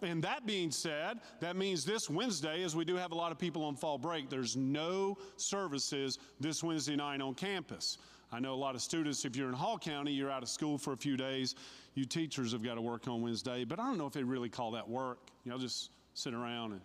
and 0.02 0.24
that 0.24 0.46
being 0.46 0.72
said 0.72 1.20
that 1.40 1.56
means 1.56 1.86
this 1.86 2.10
wednesday 2.10 2.64
as 2.64 2.76
we 2.76 2.84
do 2.86 2.96
have 2.96 3.12
a 3.12 3.16
lot 3.16 3.32
of 3.32 3.38
people 3.38 3.64
on 3.64 3.76
fall 3.76 3.98
break 3.98 4.30
there's 4.30 4.56
no 4.56 5.18
services 5.38 6.18
this 6.40 6.64
wednesday 6.64 6.96
night 6.96 7.22
on 7.22 7.34
campus 7.34 7.98
I 8.36 8.40
know 8.40 8.54
a 8.54 8.56
lot 8.56 8.76
of 8.76 8.82
students, 8.82 9.24
if 9.24 9.38
you're 9.38 9.48
in 9.48 9.54
Hall 9.54 9.80
County, 9.80 10.12
you're 10.12 10.30
out 10.30 10.44
of 10.44 10.50
school 10.50 10.78
for 10.78 10.92
a 10.92 10.98
few 10.98 11.16
days. 11.16 11.56
You 11.94 12.04
teachers 12.04 12.52
have 12.52 12.62
got 12.62 12.76
to 12.76 12.82
work 12.82 13.08
on 13.08 13.22
Wednesday, 13.22 13.64
but 13.64 13.80
I 13.80 13.84
don't 13.84 13.98
know 13.98 14.08
if 14.08 14.12
they 14.12 14.24
really 14.24 14.50
call 14.50 14.72
that 14.72 14.90
work. 14.90 15.20
Know, 15.46 15.58
just 15.58 15.92
sit 16.16 16.34
around 16.34 16.74
and 16.74 16.82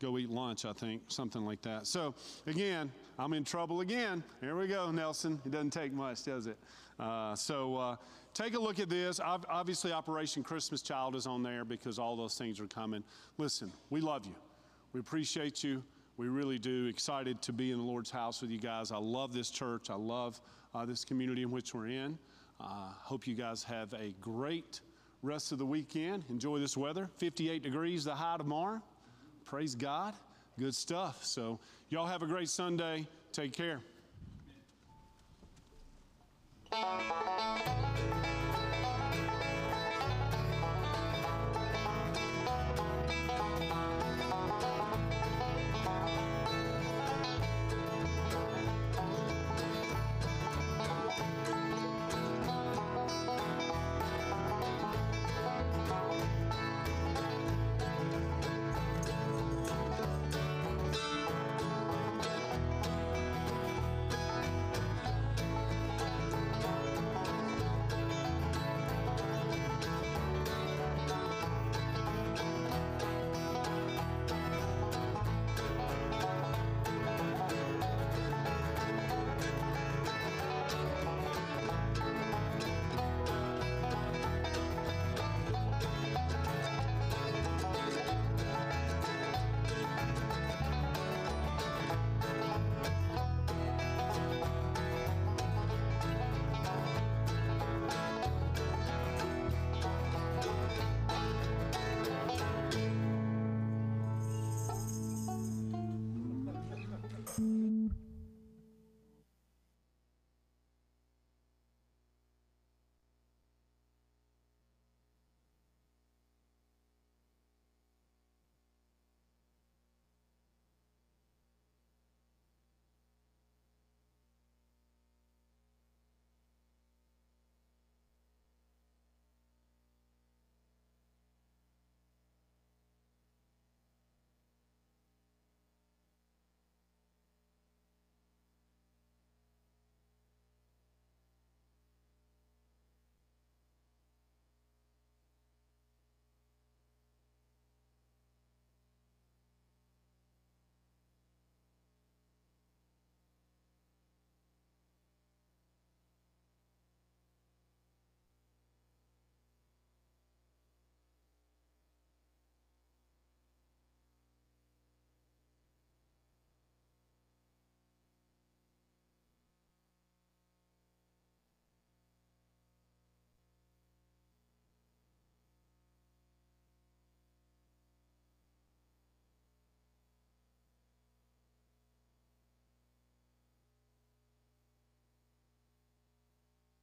go 0.00 0.18
eat 0.18 0.30
lunch, 0.30 0.64
I 0.64 0.72
think, 0.72 1.02
something 1.08 1.44
like 1.44 1.62
that. 1.62 1.88
So, 1.88 2.14
again, 2.46 2.92
I'm 3.18 3.32
in 3.32 3.42
trouble 3.42 3.80
again. 3.80 4.22
Here 4.40 4.54
we 4.56 4.68
go, 4.68 4.92
Nelson. 4.92 5.40
It 5.44 5.50
doesn't 5.50 5.72
take 5.72 5.92
much, 5.92 6.22
does 6.22 6.46
it? 6.46 6.56
Uh, 7.00 7.34
so, 7.34 7.76
uh, 7.76 7.96
take 8.32 8.54
a 8.54 8.60
look 8.60 8.78
at 8.78 8.88
this. 8.88 9.18
Obviously, 9.18 9.90
Operation 9.90 10.44
Christmas 10.44 10.80
Child 10.80 11.16
is 11.16 11.26
on 11.26 11.42
there 11.42 11.64
because 11.64 11.98
all 11.98 12.14
those 12.14 12.38
things 12.38 12.60
are 12.60 12.68
coming. 12.68 13.02
Listen, 13.36 13.72
we 13.90 14.00
love 14.00 14.26
you. 14.26 14.34
We 14.92 15.00
appreciate 15.00 15.64
you. 15.64 15.82
We 16.18 16.28
really 16.28 16.60
do. 16.60 16.86
Excited 16.86 17.42
to 17.42 17.52
be 17.52 17.72
in 17.72 17.78
the 17.78 17.84
Lord's 17.84 18.12
house 18.12 18.40
with 18.40 18.52
you 18.52 18.60
guys. 18.60 18.92
I 18.92 18.98
love 18.98 19.32
this 19.32 19.50
church. 19.50 19.90
I 19.90 19.96
love 19.96 20.40
uh, 20.74 20.84
this 20.84 21.04
community 21.04 21.42
in 21.42 21.50
which 21.50 21.74
we're 21.74 21.88
in. 21.88 22.18
Uh, 22.60 22.90
hope 23.02 23.26
you 23.26 23.34
guys 23.34 23.62
have 23.64 23.92
a 23.94 24.14
great 24.20 24.80
rest 25.22 25.52
of 25.52 25.58
the 25.58 25.66
weekend. 25.66 26.24
Enjoy 26.28 26.58
this 26.58 26.76
weather. 26.76 27.08
58 27.18 27.62
degrees 27.62 28.04
the 28.04 28.14
high 28.14 28.36
tomorrow. 28.36 28.80
Praise 29.44 29.74
God. 29.74 30.14
Good 30.58 30.74
stuff. 30.74 31.24
So, 31.24 31.58
y'all 31.88 32.06
have 32.06 32.22
a 32.22 32.26
great 32.26 32.48
Sunday. 32.48 33.06
Take 33.32 33.52
care. 33.52 33.80